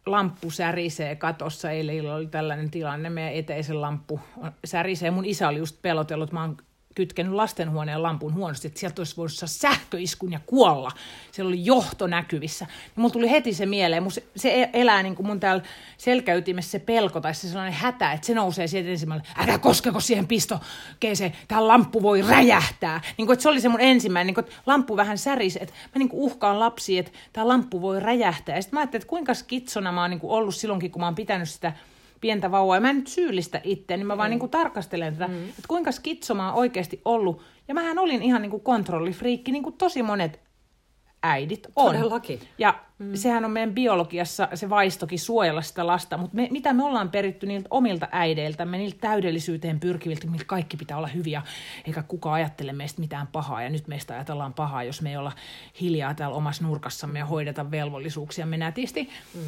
lamppu 0.07 0.51
särisee 0.51 1.17
katossa, 1.17 1.71
eilen 1.71 2.13
oli 2.13 2.27
tällainen 2.27 2.71
tilanne, 2.71 3.11
meidän 3.11 3.33
eteisen 3.33 3.81
lamppu 3.81 4.21
särisee. 4.65 5.11
Mun 5.11 5.25
isä 5.25 5.49
oli 5.49 5.59
just 5.59 5.83
pelotellut, 5.83 6.33
mä 6.33 6.41
oon 6.41 6.57
kytkenyt 6.97 7.33
lastenhuoneen 7.33 8.03
lampun 8.03 8.35
huonosti, 8.35 8.69
että 8.69 8.81
sieltä 8.81 9.01
olisi 9.01 9.17
voinut 9.17 9.33
saada 9.33 9.51
sähköiskun 9.51 10.33
ja 10.33 10.41
kuolla. 10.47 10.91
Siellä 11.33 11.49
oli 11.49 11.65
johto 11.65 12.07
näkyvissä. 12.07 12.65
Niin 12.65 12.93
mulla 12.97 13.13
tuli 13.13 13.31
heti 13.31 13.55
se 13.55 13.67
mieleen. 13.67 14.03
Mun 14.03 14.13
se, 14.13 14.25
se 14.37 14.63
e- 14.63 14.71
elää 14.73 15.03
niin 15.03 15.17
kuin 15.17 15.27
mun 15.27 15.41
täällä 15.41 15.63
selkäytimessä 15.99 16.71
se 16.71 16.79
pelko 16.79 17.21
tai 17.21 17.35
se 17.35 17.49
sellainen 17.49 17.73
hätä, 17.73 18.13
että 18.13 18.27
se 18.27 18.35
nousee 18.35 18.67
sieltä 18.67 18.91
ensimmäinen. 18.91 19.27
Älä 19.37 19.59
koskeko 19.59 20.01
siihen 20.01 20.27
pistokeeseen, 20.27 21.33
tämä 21.49 21.69
lamppu 21.69 22.03
voi 22.03 22.23
räjähtää. 22.23 23.01
Niin 23.19 23.27
kuin, 23.27 23.35
että 23.35 23.43
se 23.43 23.49
oli 23.49 23.61
se 23.61 23.69
mun 23.69 23.81
ensimmäinen, 23.81 24.27
niin 24.27 24.35
kuin, 24.35 24.45
että 24.45 24.57
lamppu 24.67 24.97
vähän 24.97 25.19
särisi, 25.19 25.59
että 25.63 25.75
mä 25.95 25.99
niin 25.99 26.09
kuin 26.09 26.21
uhkaan 26.21 26.61
lapsia, 26.61 27.01
että 27.01 27.13
tämä 27.33 27.49
lamppu 27.49 27.83
voi 27.83 28.01
räjähtää. 28.01 28.57
Ja 28.57 28.63
sitten 28.63 28.77
mä 28.77 28.81
ajattelin, 28.81 29.03
että 29.03 29.11
kuinka 29.11 29.35
skitsona 29.35 29.93
mä 29.93 30.01
oon 30.01 30.11
niin 30.11 30.21
kuin 30.21 30.31
ollut 30.31 30.55
silloinkin, 30.55 30.91
kun 30.91 31.01
mä 31.01 31.07
oon 31.07 31.15
pitänyt 31.15 31.49
sitä 31.49 31.73
pientä 32.21 32.51
vauvaa. 32.51 32.77
Ja 32.77 32.81
mä 32.81 32.91
en 32.91 32.97
nyt 32.97 33.07
syyllistä 33.07 33.61
itse, 33.65 33.97
niin 33.97 34.07
mä 34.07 34.17
vaan 34.17 34.29
mm. 34.29 34.31
niin 34.31 34.41
kuin 34.41 34.51
tarkastelen 34.51 35.13
tätä, 35.13 35.29
mm. 35.29 35.49
että 35.49 35.69
kuinka 35.69 35.93
skitsomaa 35.93 36.53
oikeasti 36.53 37.01
ollut. 37.05 37.43
Ja 37.69 37.75
mähän 37.75 37.99
olin 37.99 38.23
ihan 38.23 38.43
niin 38.43 38.51
kuin 38.51 38.63
kontrollifriikki, 38.63 39.53
niin 39.53 39.63
kuin 39.63 39.77
tosi 39.77 40.03
monet 40.03 40.41
äidit 41.23 41.67
on. 41.77 41.95
Todellakin. 41.95 42.41
Ja 42.59 42.75
mm. 42.99 43.15
sehän 43.15 43.45
on 43.45 43.51
meidän 43.51 43.75
biologiassa 43.75 44.49
se 44.55 44.71
vaistokin 44.71 45.19
suojella 45.19 45.63
sitä 45.63 45.87
lasta, 45.87 46.17
mutta 46.17 46.37
me, 46.37 46.49
mitä 46.51 46.73
me 46.73 46.85
ollaan 46.85 47.11
peritty 47.11 47.47
niiltä 47.47 47.69
omilta 47.71 48.09
äideiltämme, 48.13 48.79
niiltä 48.79 48.99
täydellisyyteen 49.01 49.81
pyrkiviltä, 49.81 50.27
miltä 50.27 50.45
kaikki 50.45 50.77
pitää 50.77 50.97
olla 50.97 51.07
hyviä, 51.07 51.43
eikä 51.87 52.03
kuka 52.03 52.33
ajattele 52.33 52.73
meistä 52.73 53.01
mitään 53.01 53.27
pahaa, 53.27 53.63
ja 53.63 53.71
nyt 53.71 53.89
meistä 53.89 54.15
ajatellaan 54.15 54.55
pahaa, 54.55 54.83
jos 54.83 55.03
me 55.03 55.11
ei 55.11 55.17
olla 55.17 55.33
hiljaa 55.81 56.15
täällä 56.15 56.37
omassa 56.37 56.65
nurkassamme 56.65 57.19
ja 57.19 57.27
hoideta 57.27 57.71
velvollisuuksia 57.71 58.47
me 58.47 58.57
nätisti. 58.57 59.11
Mm. 59.35 59.41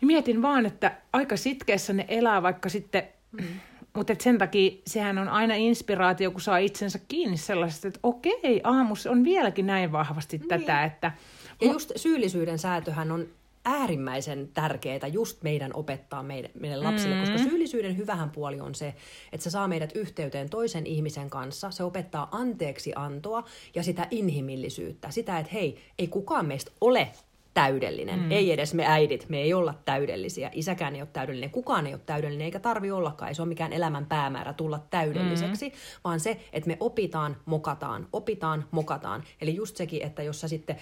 Niin 0.00 0.06
mietin 0.06 0.42
vaan, 0.42 0.66
että 0.66 0.96
aika 1.12 1.36
sitkeässä 1.36 1.92
ne 1.92 2.04
elää 2.08 2.42
vaikka 2.42 2.68
sitten, 2.68 3.08
mm. 3.32 3.44
mutta 3.94 4.14
sen 4.20 4.38
takia 4.38 4.72
sehän 4.86 5.18
on 5.18 5.28
aina 5.28 5.54
inspiraatio, 5.54 6.30
kun 6.30 6.40
saa 6.40 6.58
itsensä 6.58 6.98
kiinni 7.08 7.36
sellaisesta, 7.36 7.88
että 7.88 8.00
okei, 8.02 8.60
aamus 8.64 9.06
on 9.06 9.24
vieläkin 9.24 9.66
näin 9.66 9.92
vahvasti 9.92 10.38
niin. 10.38 10.48
tätä, 10.48 10.84
että... 10.84 11.12
Ja 11.60 11.72
just 11.72 11.92
syyllisyyden 11.96 12.58
säätöhän 12.58 13.12
on 13.12 13.28
äärimmäisen 13.64 14.48
tärkeää 14.54 15.06
just 15.12 15.42
meidän 15.42 15.70
opettaa 15.74 16.22
meidän, 16.22 16.50
meidän 16.60 16.84
lapsille, 16.84 17.14
mm-hmm. 17.14 17.32
koska 17.32 17.48
syyllisyyden 17.48 17.96
hyvähän 17.96 18.30
puoli 18.30 18.60
on 18.60 18.74
se, 18.74 18.94
että 19.32 19.44
se 19.44 19.50
saa 19.50 19.68
meidät 19.68 19.96
yhteyteen 19.96 20.50
toisen 20.50 20.86
ihmisen 20.86 21.30
kanssa, 21.30 21.70
se 21.70 21.84
opettaa 21.84 22.28
anteeksi 22.32 22.92
antoa 22.96 23.44
ja 23.74 23.82
sitä 23.82 24.06
inhimillisyyttä, 24.10 25.10
sitä, 25.10 25.38
että 25.38 25.52
hei, 25.52 25.78
ei 25.98 26.08
kukaan 26.08 26.46
meistä 26.46 26.70
ole 26.80 27.08
täydellinen. 27.54 28.20
Mm. 28.20 28.30
Ei 28.30 28.52
edes 28.52 28.74
me 28.74 28.86
äidit, 28.86 29.26
me 29.28 29.38
ei 29.38 29.54
olla 29.54 29.74
täydellisiä. 29.84 30.50
Isäkään 30.52 30.94
ei 30.94 31.00
ole 31.00 31.08
täydellinen, 31.12 31.50
kukaan 31.50 31.86
ei 31.86 31.92
ole 31.92 32.00
täydellinen, 32.06 32.44
eikä 32.44 32.60
tarvi 32.60 32.90
ollakaan. 32.90 33.28
Ei 33.28 33.34
se 33.34 33.42
ole 33.42 33.48
mikään 33.48 33.72
elämän 33.72 34.06
päämäärä 34.06 34.52
tulla 34.52 34.80
täydelliseksi, 34.90 35.68
mm. 35.68 35.74
vaan 36.04 36.20
se, 36.20 36.40
että 36.52 36.68
me 36.68 36.76
opitaan, 36.80 37.36
mokataan, 37.44 38.08
opitaan, 38.12 38.64
mokataan. 38.70 39.24
Eli 39.40 39.54
just 39.54 39.76
sekin, 39.76 40.02
että 40.02 40.22
jos 40.22 40.40
sä 40.40 40.48
sitten 40.48 40.76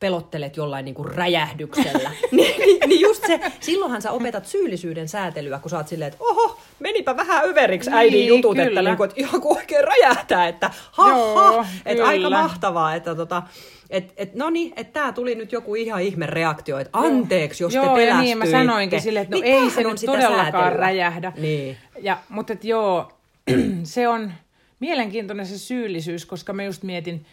pelottelet 0.00 0.56
jollain 0.56 0.84
niin 0.84 0.94
kuin 0.94 1.08
räjähdyksellä, 1.08 2.10
niin, 2.30 2.60
niin, 2.60 2.88
niin 2.88 3.00
just 3.00 3.26
se, 3.26 3.40
silloinhan 3.60 4.02
sä 4.02 4.10
opetat 4.10 4.46
syyllisyyden 4.46 5.08
säätelyä, 5.08 5.58
kun 5.58 5.70
sä 5.70 5.76
oot 5.76 5.88
silleen, 5.88 6.12
että 6.12 6.24
oho, 6.24 6.60
menipä 6.78 7.16
vähän 7.16 7.44
överiksi 7.44 7.90
äidin 7.92 8.12
niin, 8.12 8.28
jutut, 8.28 8.56
kyllä. 8.56 8.66
että, 8.66 8.82
niin 8.82 8.96
kuin, 8.96 9.10
että 9.10 9.20
ihan 9.20 9.40
kuin 9.40 9.56
oikein 9.56 9.84
räjähtää, 9.84 10.48
että 10.48 10.70
ha, 10.92 11.04
ha 11.34 11.66
että 11.86 12.06
aika 12.06 12.30
mahtavaa, 12.30 12.94
että 12.94 13.14
tota, 13.14 13.42
et, 13.90 14.12
et, 14.16 14.34
no 14.34 14.50
niin, 14.50 14.72
että 14.76 14.92
tämä 14.92 15.12
tuli 15.12 15.34
nyt 15.34 15.52
joku 15.52 15.74
ihan 15.74 16.02
ihme 16.02 16.26
reaktio, 16.26 16.78
että 16.78 16.98
anteeksi, 16.98 17.64
jos 17.64 17.74
joo, 17.74 17.84
te 17.84 17.90
pelästyitte. 17.90 18.22
niin, 18.22 18.38
mä 18.38 18.46
sanoinkin 18.46 19.00
silleen, 19.00 19.22
että 19.22 19.36
no 19.36 19.42
niin 19.42 19.54
ei 19.54 19.70
se 19.70 19.82
nyt 19.82 20.00
todellakaan 20.06 20.52
säätelyä. 20.52 20.80
räjähdä. 20.80 21.32
Niin. 21.36 21.76
Ja, 22.00 22.18
mutta 22.28 22.52
et 22.52 22.64
joo, 22.64 23.12
se 23.82 24.08
on 24.08 24.32
mielenkiintoinen 24.80 25.46
se 25.46 25.58
syyllisyys, 25.58 26.26
koska 26.26 26.52
mä 26.52 26.64
just 26.64 26.82
mietin, 26.82 27.26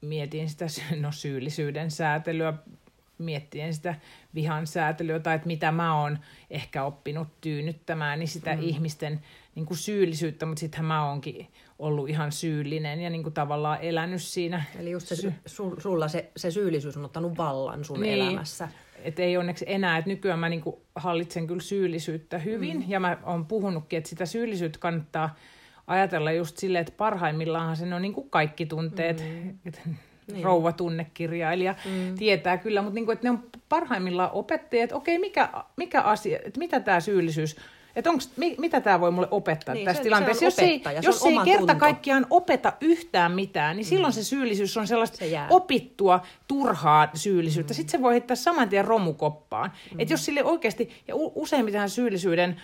mietin 0.00 0.48
sitä 0.48 0.66
no, 1.00 1.12
syyllisyyden 1.12 1.90
säätelyä, 1.90 2.54
miettien 3.18 3.74
sitä 3.74 3.94
vihan 4.34 4.66
säätelyä 4.66 5.18
tai 5.18 5.34
että 5.34 5.46
mitä 5.46 5.72
mä 5.72 6.00
oon 6.00 6.18
ehkä 6.50 6.84
oppinut 6.84 7.28
tyynnyttämään, 7.40 8.18
niin 8.18 8.28
sitä 8.28 8.56
mm. 8.56 8.62
ihmisten 8.62 9.20
niin 9.54 9.66
kuin 9.66 9.78
syyllisyyttä, 9.78 10.46
mutta 10.46 10.60
sittenhän 10.60 10.86
mä 10.86 11.08
oonkin 11.08 11.46
ollut 11.78 12.08
ihan 12.08 12.32
syyllinen 12.32 13.00
ja 13.00 13.10
niin 13.10 13.22
kuin 13.22 13.32
tavallaan 13.32 13.78
elänyt 13.80 14.22
siinä. 14.22 14.64
Eli 14.78 14.90
just 14.90 15.06
se, 15.06 15.32
su, 15.46 15.74
sulla 15.78 16.08
se, 16.08 16.30
se 16.36 16.50
syyllisyys 16.50 16.96
on 16.96 17.04
ottanut 17.04 17.38
vallan 17.38 17.84
sun 17.84 18.00
niin. 18.00 18.14
elämässä. 18.14 18.68
Että 19.02 19.22
ei 19.22 19.36
onneksi 19.36 19.64
enää, 19.68 19.98
että 19.98 20.10
nykyään 20.10 20.38
mä 20.38 20.48
niin 20.48 20.60
kuin 20.60 20.76
hallitsen 20.94 21.46
kyllä 21.46 21.62
syyllisyyttä 21.62 22.38
hyvin 22.38 22.76
mm. 22.76 22.84
ja 22.88 23.00
mä 23.00 23.18
oon 23.22 23.46
puhunutkin, 23.46 23.96
että 23.96 24.10
sitä 24.10 24.26
syyllisyyttä 24.26 24.78
kannattaa 24.78 25.36
ajatella 25.86 26.32
just 26.32 26.56
silleen, 26.56 26.80
että 26.80 26.94
parhaimmillaanhan 26.96 27.76
sen 27.76 27.92
on 27.92 28.02
niin 28.02 28.14
kuin 28.14 28.30
kaikki 28.30 28.66
tunteet, 28.66 29.20
mm. 29.20 29.74
niin. 30.32 30.44
rouvatunnekirjailija 30.44 31.74
mm. 31.84 32.14
tietää 32.14 32.58
kyllä, 32.58 32.82
mutta 32.82 32.94
niin 32.94 33.04
kuin, 33.04 33.14
että 33.14 33.26
ne 33.26 33.30
on 33.30 33.44
parhaimmillaan 33.68 34.30
opettajat, 34.32 34.84
että 34.84 34.96
okei, 34.96 35.18
mikä, 35.18 35.48
mikä 35.76 36.02
asia, 36.02 36.38
että 36.44 36.58
mitä 36.58 36.80
tämä 36.80 37.00
syyllisyys 37.00 37.56
että 37.96 38.10
onks, 38.10 38.30
mi, 38.36 38.54
mitä 38.58 38.80
tämä 38.80 39.00
voi 39.00 39.10
mulle 39.10 39.28
opettaa 39.30 39.74
niin, 39.74 39.84
tässä 39.84 39.98
se, 39.98 40.02
tilanteessa. 40.02 40.40
Se 40.40 40.44
jos 40.44 40.58
ei, 40.58 40.82
jos 41.02 41.24
ei 41.24 41.38
kerta 41.44 41.58
tunto. 41.58 41.74
kaikkiaan 41.74 42.26
opeta 42.30 42.72
yhtään 42.80 43.32
mitään, 43.32 43.76
niin 43.76 43.84
silloin 43.84 44.12
mm. 44.12 44.14
se 44.14 44.24
syyllisyys 44.24 44.76
on 44.76 44.86
sellaista 44.86 45.16
se 45.16 45.30
opittua 45.50 46.20
turhaa 46.48 47.08
syyllisyyttä. 47.14 47.72
Mm. 47.72 47.76
Sitten 47.76 47.98
se 47.98 48.02
voi 48.02 48.12
heittää 48.12 48.36
saman 48.36 48.68
tien 48.68 48.84
romukoppaan. 48.84 49.72
Mm. 49.92 50.00
Että 50.00 50.14
jos 50.14 50.24
sille 50.24 50.44
oikeasti, 50.44 50.90
ja 51.08 51.14
useimmiten 51.16 51.90
syyllisyyden 51.90 52.60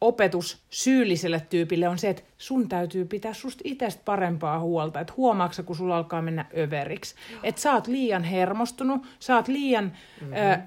opetus 0.00 0.62
syylliselle 0.70 1.42
tyypille 1.50 1.88
on 1.88 1.98
se, 1.98 2.08
että 2.08 2.22
sun 2.38 2.68
täytyy 2.68 3.04
pitää 3.04 3.34
susta 3.34 3.62
itsestä 3.64 4.02
parempaa 4.04 4.60
huolta. 4.60 5.00
Että 5.00 5.14
huomaaksa, 5.16 5.62
kun 5.62 5.76
sulla 5.76 5.96
alkaa 5.96 6.22
mennä 6.22 6.46
överiksi. 6.58 7.14
Että 7.42 7.60
sä 7.60 7.72
oot 7.72 7.86
liian 7.86 8.24
hermostunut, 8.24 9.06
sä 9.20 9.36
oot 9.36 9.48
liian... 9.48 9.84
Mm-hmm. 9.84 10.32
Ö, 10.32 10.58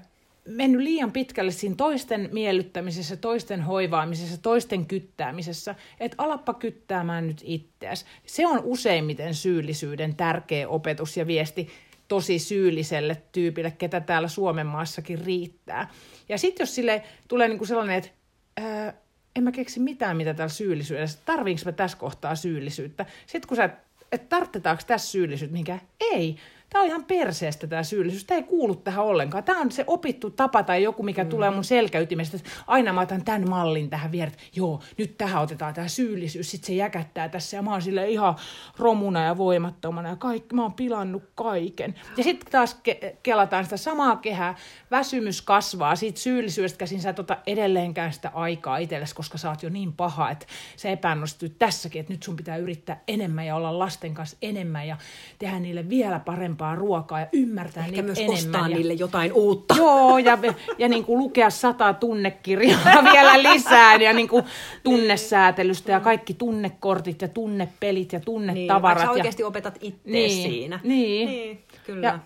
mennyt 0.48 0.80
liian 0.80 1.12
pitkälle 1.12 1.50
siinä 1.50 1.74
toisten 1.74 2.28
miellyttämisessä, 2.32 3.16
toisten 3.16 3.62
hoivaamisessa, 3.62 4.42
toisten 4.42 4.86
kyttäämisessä, 4.86 5.74
että 6.00 6.14
alappa 6.18 6.54
kyttäämään 6.54 7.26
nyt 7.26 7.40
itseäsi. 7.44 8.04
Se 8.26 8.46
on 8.46 8.60
useimmiten 8.64 9.34
syyllisyyden 9.34 10.14
tärkeä 10.14 10.68
opetus 10.68 11.16
ja 11.16 11.26
viesti 11.26 11.68
tosi 12.08 12.38
syylliselle 12.38 13.22
tyypille, 13.32 13.70
ketä 13.70 14.00
täällä 14.00 14.28
Suomen 14.28 14.66
maassakin 14.66 15.18
riittää. 15.18 15.90
Ja 16.28 16.38
sitten 16.38 16.64
jos 16.64 16.74
sille 16.74 17.02
tulee 17.28 17.48
niinku 17.48 17.64
sellainen, 17.64 17.96
että 17.96 18.10
en 19.36 19.44
mä 19.44 19.52
keksi 19.52 19.80
mitään, 19.80 20.16
mitä 20.16 20.34
täällä 20.34 20.52
syyllisyydessä, 20.52 21.18
tarviinko 21.24 21.62
mä 21.64 21.72
tässä 21.72 21.98
kohtaa 21.98 22.34
syyllisyyttä. 22.34 23.06
Sitten 23.26 23.48
kun 23.48 23.56
sä, 23.56 23.70
että 24.12 24.28
tarvitaanko 24.28 24.82
tässä 24.86 25.10
syyllisyyttä 25.10 25.52
mihinkään, 25.52 25.80
ei 26.00 26.36
tämä 26.72 26.82
on 26.82 26.88
ihan 26.88 27.04
perseestä 27.04 27.66
tämä 27.66 27.82
syyllisyys, 27.82 28.24
tämä 28.24 28.38
ei 28.38 28.44
kuulu 28.44 28.74
tähän 28.74 29.04
ollenkaan. 29.04 29.44
Tämä 29.44 29.60
on 29.60 29.72
se 29.72 29.84
opittu 29.86 30.30
tapa 30.30 30.62
tai 30.62 30.82
joku, 30.82 31.02
mikä 31.02 31.24
mm. 31.24 31.30
tulee 31.30 31.50
mun 31.50 31.64
selkäytimestä. 31.64 32.38
Aina 32.66 32.92
mä 32.92 33.00
otan 33.00 33.24
tämän 33.24 33.50
mallin 33.50 33.90
tähän 33.90 34.12
viereen, 34.12 34.36
joo, 34.56 34.80
nyt 34.98 35.18
tähän 35.18 35.42
otetaan 35.42 35.74
tämä 35.74 35.88
syyllisyys, 35.88 36.50
sitten 36.50 36.66
se 36.66 36.72
jäkättää 36.72 37.28
tässä 37.28 37.56
ja 37.56 37.62
mä 37.62 37.70
oon 37.70 37.82
sille 37.82 38.10
ihan 38.10 38.36
romuna 38.78 39.24
ja 39.24 39.36
voimattomana 39.36 40.08
ja 40.08 40.16
kaikki, 40.16 40.54
mä 40.54 40.62
oon 40.62 40.72
pilannut 40.72 41.22
kaiken. 41.34 41.94
Ja 42.16 42.24
sitten 42.24 42.52
taas 42.52 42.76
ke- 42.88 43.16
kelataan 43.22 43.64
sitä 43.64 43.76
samaa 43.76 44.16
kehää, 44.16 44.54
väsymys 44.90 45.42
kasvaa, 45.42 45.96
siitä 45.96 46.20
syyllisyydestä 46.20 46.78
käsin 46.78 47.00
sä 47.00 47.10
et 47.10 47.18
ota 47.18 47.36
edelleenkään 47.46 48.12
sitä 48.12 48.30
aikaa 48.34 48.76
itsellesi, 48.76 49.14
koska 49.14 49.38
sä 49.38 49.50
oot 49.50 49.62
jo 49.62 49.68
niin 49.68 49.92
paha, 49.92 50.30
että 50.30 50.46
se 50.76 50.92
epäonnistuu 50.92 51.48
tässäkin, 51.48 52.00
että 52.00 52.12
nyt 52.12 52.22
sun 52.22 52.36
pitää 52.36 52.56
yrittää 52.56 53.02
enemmän 53.08 53.46
ja 53.46 53.56
olla 53.56 53.78
lasten 53.78 54.14
kanssa 54.14 54.36
enemmän 54.42 54.88
ja 54.88 54.96
tehdä 55.38 55.60
niille 55.60 55.88
vielä 55.88 56.18
parempaa 56.18 56.61
parempaa 56.62 56.74
ruokaa 56.74 57.20
ja 57.20 57.26
ymmärtää 57.32 57.80
Ehkä 57.80 57.90
niitä 57.90 58.02
myös 58.02 58.18
enemmän. 58.18 58.38
ostaa 58.38 58.68
ja, 58.68 58.76
niille 58.76 58.92
jotain 58.92 59.32
uutta. 59.32 59.74
Joo, 59.76 60.18
ja, 60.18 60.38
ja 60.78 60.88
niin 60.88 61.04
kuin 61.04 61.18
lukea 61.18 61.50
sata 61.50 61.94
tunnekirjaa 61.94 63.04
vielä 63.12 63.42
lisää 63.42 63.94
ja 63.94 64.12
niin 64.12 64.28
kuin 64.28 64.44
tunnesäätelystä 64.82 65.92
ja 65.92 66.00
kaikki 66.00 66.34
tunnekortit 66.34 67.22
ja 67.22 67.28
tunnepelit 67.28 68.12
ja 68.12 68.20
tunnetavarat. 68.20 68.98
Niin, 68.98 69.06
sä 69.06 69.10
oikeasti 69.10 69.44
opetat 69.44 69.78
itse 69.80 70.00
niin, 70.04 70.50
siinä. 70.50 70.80
Niin, 70.82 71.28
niin 71.28 71.64
kyllä. 71.86 72.06
Ja, 72.06 72.18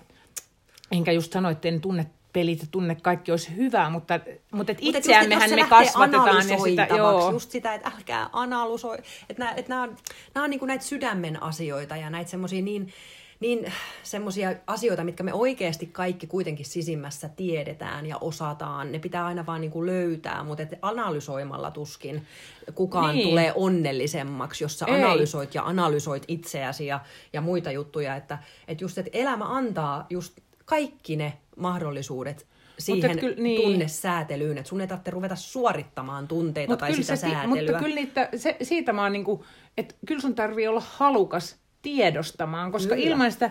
enkä 0.92 1.12
just 1.12 1.32
sano, 1.32 1.50
että 1.50 1.68
en 1.68 1.80
tunne 1.80 2.06
pelit 2.36 2.60
ja 2.60 2.68
tunne 2.70 2.94
kaikki 2.94 3.30
olisi 3.30 3.56
hyvää, 3.56 3.90
mutta, 3.90 4.20
mutta 4.50 4.72
et 4.72 4.78
itseämmehän 4.80 5.50
me 5.50 5.66
kasvatetaan. 5.68 6.48
Ja 6.48 6.58
sitä, 6.58 6.86
joo. 6.96 7.30
just 7.30 7.50
sitä, 7.50 7.74
että 7.74 7.90
älkää 7.96 8.28
analysoi. 8.32 8.98
Että 9.30 9.44
nämä, 9.44 9.52
että 9.56 9.68
nämä 9.68 9.82
on, 9.82 9.96
nämä 10.34 10.44
on 10.44 10.50
niin 10.50 10.58
kuin 10.58 10.66
näitä 10.66 10.84
sydämen 10.84 11.42
asioita 11.42 11.96
ja 11.96 12.10
näitä 12.10 12.30
semmoisia 12.30 12.62
niin, 12.62 12.92
niin 13.40 13.72
semmoisia 14.02 14.54
asioita, 14.66 15.04
mitkä 15.04 15.22
me 15.22 15.32
oikeasti 15.32 15.86
kaikki 15.86 16.26
kuitenkin 16.26 16.66
sisimmässä 16.66 17.28
tiedetään 17.28 18.06
ja 18.06 18.18
osataan. 18.20 18.92
Ne 18.92 18.98
pitää 18.98 19.26
aina 19.26 19.46
vaan 19.46 19.60
niin 19.60 19.70
kuin 19.70 19.86
löytää, 19.86 20.44
mutta 20.44 20.62
et 20.62 20.78
analysoimalla 20.82 21.70
tuskin 21.70 22.26
kukaan 22.74 23.14
niin. 23.14 23.28
tulee 23.28 23.52
onnellisemmaksi, 23.54 24.64
jos 24.64 24.78
sä 24.78 24.86
Ei. 24.86 24.94
analysoit 24.94 25.54
ja 25.54 25.62
analysoit 25.62 26.24
itseäsi 26.28 26.86
ja, 26.86 27.00
ja 27.32 27.40
muita 27.40 27.70
juttuja. 27.70 28.16
Että, 28.16 28.38
että 28.68 28.84
just, 28.84 28.98
että 28.98 29.18
elämä 29.18 29.44
antaa 29.44 30.06
just 30.10 30.40
kaikki 30.64 31.16
ne 31.16 31.32
mahdollisuudet 31.56 32.46
siihen 32.78 33.18
kyllä, 33.18 33.36
niin. 33.36 33.62
tunnesäätelyyn, 33.62 34.58
että 34.58 34.68
sun 34.68 34.80
ei 34.80 34.86
tarvitse 34.86 35.10
ruveta 35.10 35.36
suorittamaan 35.36 36.28
tunteita 36.28 36.72
Mut 36.72 36.78
tai 36.78 36.94
sitä 36.94 37.16
se, 37.16 37.20
säätelyä. 37.20 37.46
Mutta 37.46 37.78
kyllä 37.78 37.94
niitä, 37.94 38.28
se, 38.36 38.56
siitä 38.62 38.92
mä 38.92 39.02
oon 39.02 39.12
niinku, 39.12 39.44
että 39.76 39.94
kyllä 40.06 40.20
sun 40.20 40.34
tarvii 40.34 40.68
olla 40.68 40.82
halukas 40.86 41.56
tiedostamaan, 41.86 42.72
koska 42.72 42.94
Kyllä. 42.94 43.08
ilman 43.08 43.32
sitä, 43.32 43.50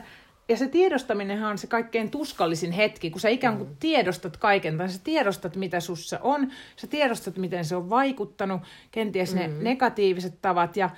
ja 0.49 0.57
se 0.57 0.67
tiedostaminenhan 0.67 1.51
on 1.51 1.57
se 1.57 1.67
kaikkein 1.67 2.11
tuskallisin 2.11 2.71
hetki, 2.71 3.09
kun 3.09 3.21
sä 3.21 3.29
ikään 3.29 3.57
kuin 3.57 3.69
mm. 3.69 3.75
tiedostat 3.79 4.37
kaiken, 4.37 4.77
tai 4.77 4.89
sä 4.89 4.99
tiedostat, 5.03 5.55
mitä 5.55 5.79
sussa 5.79 6.19
on, 6.21 6.51
sä 6.75 6.87
tiedostat, 6.87 7.37
miten 7.37 7.65
se 7.65 7.75
on 7.75 7.89
vaikuttanut, 7.89 8.61
kenties 8.91 9.33
mm. 9.33 9.39
ne 9.39 9.47
negatiiviset 9.47 10.41
tavat, 10.41 10.77
ja, 10.77 10.89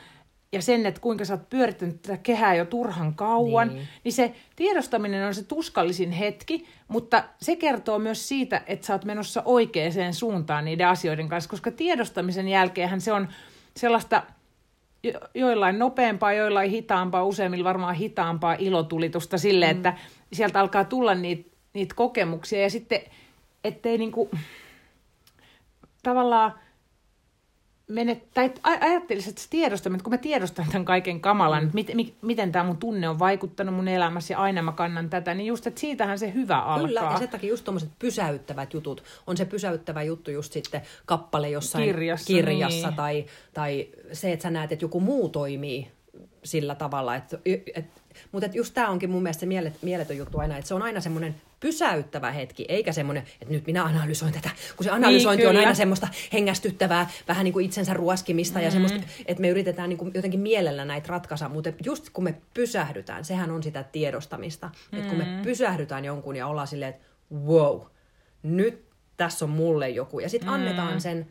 ja 0.52 0.62
sen, 0.62 0.86
että 0.86 1.02
kuinka 1.02 1.26
sä 1.26 1.34
oot 1.34 1.50
pyörittänyt 1.50 2.02
tätä 2.02 2.18
kehää 2.18 2.56
jo 2.56 2.66
turhan 2.66 3.16
kauan, 3.16 3.68
niin. 3.68 3.88
niin 4.04 4.14
se 4.14 4.34
tiedostaminen 4.56 5.28
on 5.28 5.34
se 5.34 5.44
tuskallisin 5.44 6.12
hetki, 6.12 6.66
mutta 6.88 7.24
se 7.42 7.56
kertoo 7.56 8.00
myös 8.00 8.28
siitä, 8.28 8.62
että 8.68 8.88
sä 8.88 8.94
oot 8.94 9.06
menossa 9.06 9.42
oikeaan 9.46 10.14
suuntaan 10.14 10.66
niiden 10.66 10.88
asioiden 10.88 11.30
kanssa, 11.30 11.50
koska 11.50 11.72
tiedostamisen 11.72 12.48
jälkeenhän 12.48 13.02
se 13.02 13.12
on 13.12 13.28
sellaista– 13.76 14.24
joillain 15.34 15.80
nopeampaa, 15.80 16.34
joillain 16.34 16.72
hitaampaa, 16.72 17.24
useimmilla 17.24 17.64
varmaan 17.64 17.96
hitaampaa 17.96 18.56
ilotulitusta 18.60 19.38
sille, 19.38 19.66
mm. 19.66 19.72
että 19.72 19.94
sieltä 20.34 20.60
alkaa 20.60 20.84
tulla 20.84 21.16
niitä, 21.16 21.50
niitä 21.74 21.96
kokemuksia 21.96 22.62
ja 22.62 22.70
sitten, 22.70 23.02
ettei 23.64 23.98
niinku, 23.98 24.30
tavallaan 26.04 26.54
mene, 27.88 28.22
tai 28.34 28.54
ajattelisit, 28.64 29.30
että 29.30 29.42
tiedostan, 29.50 29.94
että 29.94 30.04
kun 30.04 30.14
mä 30.14 30.18
tiedostan 30.18 30.66
tämän 30.72 30.86
kaiken 30.86 31.22
kamalan, 31.22 31.64
mm. 31.64 31.78
että 31.78 31.96
mit, 31.96 32.16
miten 32.22 32.52
tämä 32.52 32.66
mun 32.66 32.78
tunne 32.78 33.10
on 33.10 33.20
vaikuttanut 33.20 33.76
mun 33.76 33.88
elämässä 33.88 34.34
ja 34.34 34.40
aina 34.40 34.62
mä 34.62 34.72
kannan 34.72 35.10
tätä, 35.10 35.34
niin 35.34 35.48
just, 35.48 35.68
että 35.68 35.82
siitähän 35.82 36.20
se 36.20 36.34
hyvä 36.34 36.60
alkaa. 36.60 36.88
Kyllä, 36.88 37.00
ja 37.00 37.18
sen 37.18 37.30
takia 37.30 37.50
just 37.50 37.64
tuommoiset 37.64 37.90
pysäyttävät 38.00 38.74
jutut, 38.74 39.04
on 39.28 39.38
se 39.38 39.46
pysäyttävä 39.46 40.04
juttu 40.04 40.32
just 40.32 40.54
sitten 40.54 40.82
kappale 41.06 41.50
jossain 41.50 41.84
kirjassa, 41.84 42.28
kirjassa 42.28 42.88
niin. 42.88 42.96
tai, 42.96 43.26
tai 43.54 43.88
se, 44.12 44.32
että 44.34 44.44
sä 44.44 44.50
näet, 44.50 44.72
että 44.72 44.86
joku 44.86 45.00
muu 45.00 45.30
toimii 45.30 45.88
sillä 46.44 46.76
tavalla, 46.76 47.16
että, 47.16 47.40
että 47.76 48.02
mutta 48.32 48.50
just 48.54 48.74
tämä 48.74 48.90
onkin 48.90 49.10
mun 49.10 49.24
mielestä 49.24 49.40
se 49.40 49.46
mieletön 49.82 50.18
juttu 50.18 50.40
aina, 50.40 50.58
että 50.58 50.68
se 50.68 50.74
on 50.74 50.82
aina 50.82 51.02
semmoinen 51.02 51.36
pysäyttävä 51.60 52.32
hetki, 52.32 52.66
eikä 52.68 52.92
semmoinen, 52.92 53.24
että 53.42 53.54
nyt 53.54 53.66
minä 53.66 53.84
analysoin 53.84 54.34
tätä, 54.34 54.50
kun 54.78 54.84
se 54.84 54.90
analysointi 54.90 55.44
niin, 55.44 55.50
on 55.50 55.58
aina 55.58 55.74
semmoista 55.74 56.08
hengästyttävää, 56.34 57.10
vähän 57.28 57.44
niin 57.44 57.54
kuin 57.54 57.66
itsensä 57.66 57.94
ruoskimista 57.94 58.60
mm-hmm. 58.60 58.66
ja 58.66 58.72
semmoista, 58.72 59.00
että 59.26 59.42
me 59.42 59.50
yritetään 59.50 59.90
niin 59.90 59.98
kuin 59.98 60.12
jotenkin 60.14 60.40
mielellä 60.40 60.86
näitä 60.86 61.08
ratkaista, 61.08 61.50
mutta 61.50 61.74
just 61.86 62.10
kun 62.10 62.24
me 62.24 62.36
pysähdytään, 62.54 63.26
sehän 63.26 63.52
on 63.52 63.64
sitä 63.64 63.84
tiedostamista, 63.84 64.68
mm-hmm. 64.68 64.98
että 64.98 65.10
kun 65.10 65.18
me 65.18 65.26
mm. 65.26 65.42
pysähdytään 65.42 66.06
jonkun 66.06 66.36
ja 66.36 66.48
ollaan 66.48 66.68
silleen, 66.68 66.90
että 66.90 67.06
wow, 67.46 67.82
nyt 68.44 68.86
tässä 69.18 69.46
on 69.46 69.52
mulle 69.52 69.90
joku, 69.90 70.20
ja 70.20 70.30
sitten 70.30 70.50
mm-hmm. 70.50 70.64
annetaan 70.64 71.02
sen 71.02 71.28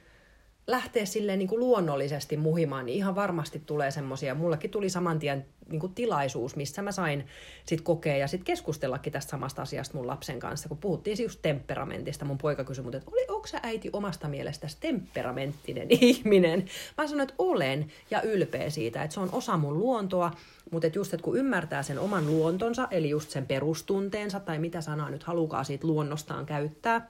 lähteä 0.67 1.05
silleen 1.05 1.39
niin 1.39 1.49
kuin 1.49 1.61
luonnollisesti 1.61 2.37
muhimaan, 2.37 2.87
niin 2.87 2.97
ihan 2.97 3.15
varmasti 3.15 3.63
tulee 3.67 3.91
semmoisia. 3.91 4.35
Mullekin 4.35 4.71
tuli 4.71 4.91
saman 4.91 5.19
tien 5.19 5.47
niin 5.69 5.81
kuin 5.81 5.95
tilaisuus, 5.95 6.57
missä 6.57 6.83
mä 6.83 6.93
sain 6.93 7.27
sit 7.67 7.81
kokea 7.81 8.17
ja 8.17 8.29
sit 8.29 8.45
keskustellakin 8.45 9.13
tästä 9.13 9.31
samasta 9.31 9.63
asiasta 9.63 9.97
mun 9.97 10.07
lapsen 10.07 10.39
kanssa, 10.39 10.69
kun 10.69 10.79
puhuttiin 10.79 11.23
just 11.23 11.43
temperamentista. 11.43 12.25
Mun 12.25 12.39
poika 12.39 12.65
kysyi 12.65 12.85
mut, 12.85 12.95
että 12.95 13.11
onko 13.29 13.47
sä 13.47 13.61
äiti 13.63 13.91
omasta 13.93 14.29
mielestäsi 14.29 14.77
temperamenttinen 14.81 15.87
ihminen? 16.01 16.65
Mä 16.99 17.07
sanoin, 17.07 17.29
että 17.29 17.35
olen 17.39 17.93
ja 18.11 18.23
ylpeä 18.23 18.71
siitä, 18.71 19.03
että 19.03 19.15
se 19.15 19.21
on 19.21 19.29
osa 19.33 19.57
mun 19.57 19.79
luontoa, 19.79 20.31
mutta 20.71 20.89
just, 20.95 21.15
että 21.15 21.25
kun 21.25 21.39
ymmärtää 21.39 21.83
sen 21.83 21.99
oman 21.99 22.27
luontonsa, 22.27 22.89
eli 22.91 23.11
just 23.11 23.31
sen 23.31 23.47
perustunteensa, 23.47 24.41
tai 24.41 24.59
mitä 24.59 24.81
sanaa 24.81 25.11
nyt 25.11 25.23
halukaa 25.23 25.65
siitä 25.65 25.87
luonnostaan 25.87 26.47
käyttää, 26.47 27.09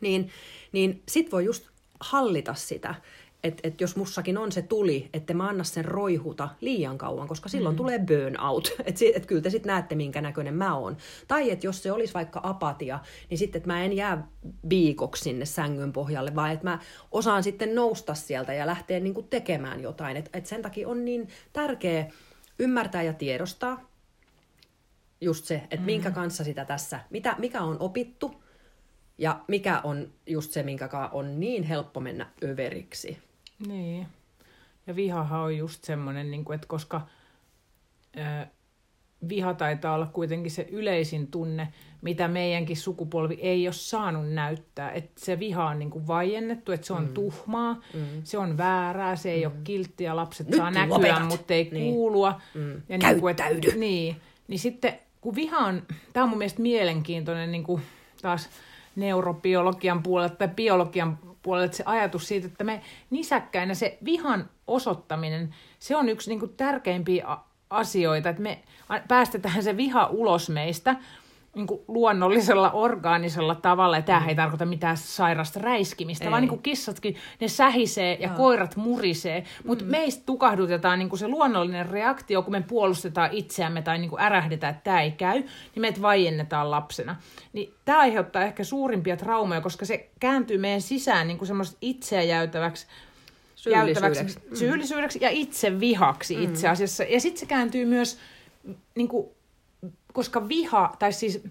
niin, 0.00 0.30
niin 0.72 1.02
sit 1.08 1.32
voi 1.32 1.44
just 1.44 1.70
hallita 2.00 2.54
sitä. 2.54 2.94
Että 3.44 3.68
et 3.68 3.80
jos 3.80 3.96
mussakin 3.96 4.38
on 4.38 4.52
se 4.52 4.62
tuli, 4.62 5.10
että 5.14 5.34
mä 5.34 5.48
anna 5.48 5.64
sen 5.64 5.84
roihuta 5.84 6.48
liian 6.60 6.98
kauan, 6.98 7.28
koska 7.28 7.48
silloin 7.48 7.74
mm. 7.74 7.76
tulee 7.76 7.98
burnout. 7.98 8.72
Että 8.84 9.04
et 9.14 9.26
kyllä 9.26 9.42
te 9.42 9.50
sitten 9.50 9.70
näette, 9.70 9.94
minkä 9.94 10.20
näköinen 10.20 10.54
mä 10.54 10.76
oon. 10.76 10.96
Tai 11.28 11.50
että 11.50 11.66
jos 11.66 11.82
se 11.82 11.92
olisi 11.92 12.14
vaikka 12.14 12.40
apatia, 12.42 12.98
niin 13.30 13.38
sitten, 13.38 13.58
että 13.58 13.66
mä 13.66 13.84
en 13.84 13.92
jää 13.92 14.28
viikoksi 14.68 15.22
sinne 15.22 15.44
sängyn 15.44 15.92
pohjalle, 15.92 16.34
vaan 16.34 16.52
että 16.52 16.64
mä 16.64 16.78
osaan 17.10 17.42
sitten 17.42 17.74
nousta 17.74 18.14
sieltä 18.14 18.52
ja 18.52 18.66
lähteä 18.66 19.00
niinku 19.00 19.22
tekemään 19.22 19.80
jotain. 19.80 20.16
Että 20.16 20.38
et 20.38 20.46
sen 20.46 20.62
takia 20.62 20.88
on 20.88 21.04
niin 21.04 21.28
tärkeä 21.52 22.06
ymmärtää 22.58 23.02
ja 23.02 23.12
tiedostaa 23.12 23.90
just 25.20 25.44
se, 25.44 25.54
että 25.54 25.76
mm. 25.76 25.84
minkä 25.84 26.10
kanssa 26.10 26.44
sitä 26.44 26.64
tässä, 26.64 27.00
mitä, 27.10 27.34
mikä 27.38 27.60
on 27.60 27.76
opittu, 27.80 28.42
ja 29.20 29.40
mikä 29.48 29.80
on 29.84 30.08
just 30.26 30.52
se, 30.52 30.62
minkä 30.62 30.88
on 31.12 31.40
niin 31.40 31.62
helppo 31.62 32.00
mennä 32.00 32.26
överiksi. 32.44 33.18
Niin. 33.66 34.06
Ja 34.86 34.96
vihahan 34.96 35.40
on 35.40 35.56
just 35.56 35.84
semmoinen, 35.84 36.30
niin 36.30 36.44
kuin, 36.44 36.54
että 36.54 36.66
koska 36.66 37.00
ö, 38.16 38.46
viha 39.28 39.54
taitaa 39.54 39.94
olla 39.94 40.06
kuitenkin 40.06 40.50
se 40.50 40.66
yleisin 40.70 41.26
tunne, 41.26 41.68
mitä 42.02 42.28
meidänkin 42.28 42.76
sukupolvi 42.76 43.38
ei 43.40 43.66
ole 43.66 43.72
saanut 43.72 44.32
näyttää. 44.32 44.90
Että 44.92 45.20
se 45.24 45.38
viha 45.38 45.64
on 45.64 45.78
niin 45.78 45.90
kuin 45.90 46.06
vaiennettu, 46.06 46.72
että 46.72 46.86
se 46.86 46.92
on 46.92 47.06
mm. 47.06 47.14
tuhmaa, 47.14 47.74
mm. 47.94 48.00
se 48.24 48.38
on 48.38 48.58
väärää, 48.58 49.16
se 49.16 49.30
ei 49.30 49.46
mm. 49.46 49.52
ole 49.52 49.60
kilttiä, 49.64 50.16
lapset 50.16 50.48
Nyt 50.48 50.56
saa 50.56 50.70
näkyä, 50.70 50.94
lopetat. 50.94 51.28
mutta 51.28 51.54
ei 51.54 51.68
niin. 51.72 51.94
kuulua. 51.94 52.40
Mm. 52.54 52.82
Ja 52.88 52.98
niin 52.98 53.20
kuin, 53.20 53.30
että, 53.30 53.44
niin, 53.76 54.16
niin 54.48 54.58
sitten 54.58 54.98
kun 55.20 55.34
viha 55.34 55.58
on, 55.58 55.82
tämä 56.12 56.24
on 56.24 56.30
mun 56.30 56.38
mielestä 56.38 56.62
mielenkiintoinen 56.62 57.52
niin 57.52 57.64
kuin 57.64 57.82
taas 58.22 58.48
neurobiologian 59.00 60.02
puolelta 60.02 60.34
tai 60.34 60.48
biologian 60.48 61.18
puolelta 61.42 61.76
se 61.76 61.82
ajatus 61.86 62.28
siitä, 62.28 62.46
että 62.46 62.64
me 62.64 62.80
nisäkkäinä 63.10 63.74
se 63.74 63.98
vihan 64.04 64.50
osoittaminen, 64.66 65.54
se 65.78 65.96
on 65.96 66.08
yksi 66.08 66.30
niin 66.30 66.40
kuin 66.40 66.54
tärkeimpiä 66.56 67.26
asioita, 67.70 68.28
että 68.28 68.42
me 68.42 68.58
päästetään 69.08 69.62
se 69.62 69.76
viha 69.76 70.06
ulos 70.06 70.50
meistä, 70.50 70.96
niin 71.54 71.66
kuin 71.66 71.80
luonnollisella, 71.88 72.70
orgaanisella 72.70 73.54
tavalla, 73.54 73.96
ja 73.96 74.02
tämähän 74.02 74.26
mm. 74.26 74.28
ei 74.28 74.34
tarkoita 74.34 74.66
mitään 74.66 74.96
sairasta 74.96 75.60
räiskimistä, 75.60 76.24
ei. 76.24 76.30
vaan 76.30 76.42
niin 76.42 76.48
kuin 76.48 76.62
kissatkin, 76.62 77.16
ne 77.40 77.48
sähisee 77.48 78.16
ja 78.20 78.28
Joo. 78.28 78.36
koirat 78.36 78.76
murisee, 78.76 79.44
mutta 79.64 79.84
mm. 79.84 79.90
meistä 79.90 80.22
tukahdutetaan 80.26 80.98
niin 80.98 81.08
kuin 81.08 81.18
se 81.18 81.28
luonnollinen 81.28 81.88
reaktio, 81.88 82.42
kun 82.42 82.52
me 82.52 82.64
puolustetaan 82.68 83.28
itseämme 83.32 83.82
tai 83.82 83.98
niin 83.98 84.10
kuin 84.10 84.22
ärähdetään, 84.22 84.70
että 84.70 84.84
tämä 84.84 85.02
ei 85.02 85.10
käy, 85.10 85.38
niin 85.38 85.80
meitä 85.80 86.02
vaiennetaan 86.02 86.70
lapsena. 86.70 87.16
Niin 87.52 87.74
tämä 87.84 87.98
aiheuttaa 87.98 88.42
ehkä 88.42 88.64
suurimpia 88.64 89.16
traumoja, 89.16 89.60
koska 89.60 89.84
se 89.84 90.10
kääntyy 90.20 90.58
meidän 90.58 90.80
sisään 90.80 91.26
niin 91.28 91.38
kuin 91.38 91.46
semmoista 91.46 91.76
itseä 91.80 92.22
jäytäväksi 92.22 92.86
syyllisyydeksi. 93.54 94.38
Mm. 94.50 94.56
syyllisyydeksi 94.56 95.18
ja 95.22 95.30
itse 95.30 95.80
vihaksi 95.80 96.36
mm. 96.36 96.42
itse 96.42 96.68
asiassa. 96.68 97.04
Ja 97.04 97.20
sitten 97.20 97.40
se 97.40 97.46
kääntyy 97.46 97.84
myös 97.84 98.18
niin 98.94 99.08
kuin 99.08 99.28
koska 100.12 100.48
viha, 100.48 100.96
tai 100.98 101.12
siis 101.12 101.42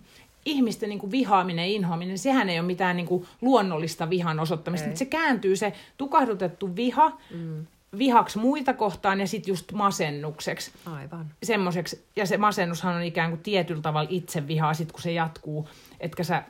ihmisten 0.46 0.90
niin 0.90 1.00
kuin 1.00 1.12
vihaaminen 1.12 1.70
ja 1.70 1.76
inhoaminen, 1.76 2.18
sehän 2.18 2.50
ei 2.50 2.60
ole 2.60 2.68
mitään 2.68 2.96
niin 2.96 3.06
kuin 3.06 3.26
luonnollista 3.42 4.10
vihan 4.10 4.40
osoittamista. 4.40 4.90
Se 4.94 5.06
kääntyy 5.06 5.56
se 5.56 5.74
tukahdutettu 5.98 6.76
viha 6.76 7.18
mm. 7.32 7.66
vihaksi 7.98 8.40
muita 8.40 8.74
kohtaan 8.74 9.20
ja 9.20 9.28
sitten 9.28 9.52
just 9.52 9.72
masennukseksi. 9.72 10.72
Aivan. 10.86 11.26
Semmoiseksi. 11.44 12.06
Ja 12.16 12.26
se 12.26 12.38
masennushan 12.38 12.96
on 12.96 13.04
ikään 13.04 13.30
kuin 13.30 13.42
tietyllä 13.42 13.82
tavalla 13.82 14.10
itse 14.12 14.48
vihaa, 14.48 14.74
sit 14.74 14.92
kun 14.92 15.02
se 15.02 15.12
jatkuu, 15.12 15.70
etkä 16.00 16.24
sä 16.24 16.44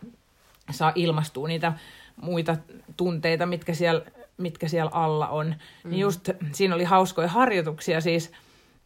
saa 0.72 0.92
ilmastua 0.96 1.48
niitä 1.48 1.74
muita 2.22 2.58
tunteita, 2.98 3.46
mitkä 3.46 3.74
siellä, 3.74 4.06
mitkä 4.38 4.68
siellä 4.68 4.92
alla 4.94 5.28
on. 5.28 5.46
Niin 5.46 5.58
mm. 5.84 5.90
Niin 5.90 6.00
just 6.00 6.30
siinä 6.52 6.76
oli 6.76 6.84
hauskoja 6.84 7.28
harjoituksia 7.28 8.02
siis, 8.02 8.32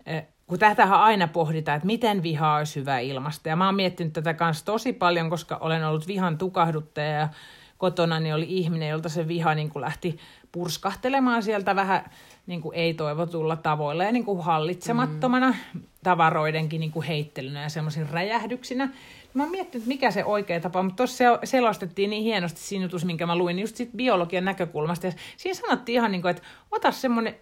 eh, 0.06 0.28
kun 0.47 0.60
tätähän 0.60 0.99
aina 0.99 1.27
pohditaan, 1.27 1.75
että 1.75 1.86
miten 1.86 2.23
viha 2.23 2.56
olisi 2.56 2.79
hyvä 2.79 2.99
ilmasta. 2.99 3.49
Ja 3.49 3.56
mä 3.56 3.65
oon 3.65 3.75
miettinyt 3.75 4.13
tätä 4.13 4.34
kanssa 4.34 4.65
tosi 4.65 4.93
paljon, 4.93 5.29
koska 5.29 5.58
olen 5.58 5.88
ollut 5.88 6.08
vihan 6.08 6.38
tukahduttaja 6.38 7.12
ja 7.12 7.29
kotona 7.77 8.19
niin 8.19 8.36
oli 8.36 8.45
ihminen, 8.49 8.89
jolta 8.89 9.10
se 9.10 9.27
viha 9.27 9.56
niin 9.56 9.69
kuin 9.69 9.82
lähti 9.82 10.17
purskahtelemaan 10.54 11.44
sieltä 11.44 11.76
vähän 11.76 12.12
niin 12.48 12.62
kuin 12.62 12.76
ei-toivotulla 12.76 13.56
tavoilla 13.56 14.04
ja 14.04 14.12
niin 14.12 14.26
kuin 14.26 14.44
hallitsemattomana 14.44 15.56
mm. 15.74 15.82
tavaroidenkin 16.04 16.80
niin 16.80 16.92
kuin 16.92 17.06
heittelynä 17.06 17.62
ja 17.62 17.70
semmoisin 17.70 18.10
räjähdyksinä. 18.10 18.89
Mä 19.34 19.44
oon 19.44 19.52
miettinyt, 19.52 19.88
mikä 19.88 20.12
se 20.12 20.26
oikea 20.26 20.60
tapa, 20.60 20.84
mutta 20.84 20.96
tuossa 20.98 21.24
selostettiin 21.44 22.10
niin 22.10 22.24
hienosti 22.24 22.62
siinä 22.62 22.86
jutussa, 22.86 23.08
minkä 23.08 23.26
mä 23.26 23.36
luin, 23.36 23.60
just 23.60 23.76
siitä 23.76 23.98
biologian 23.98 24.46
näkökulmasta. 24.46 25.08
Ja 25.08 25.13
siinä 25.38 25.54
sanottiin 25.54 25.96
ihan 25.96 26.12
niin 26.12 26.22
kuin, 26.22 26.30
että 26.30 26.44
ota 26.72 26.92
semmoinen 26.92 27.36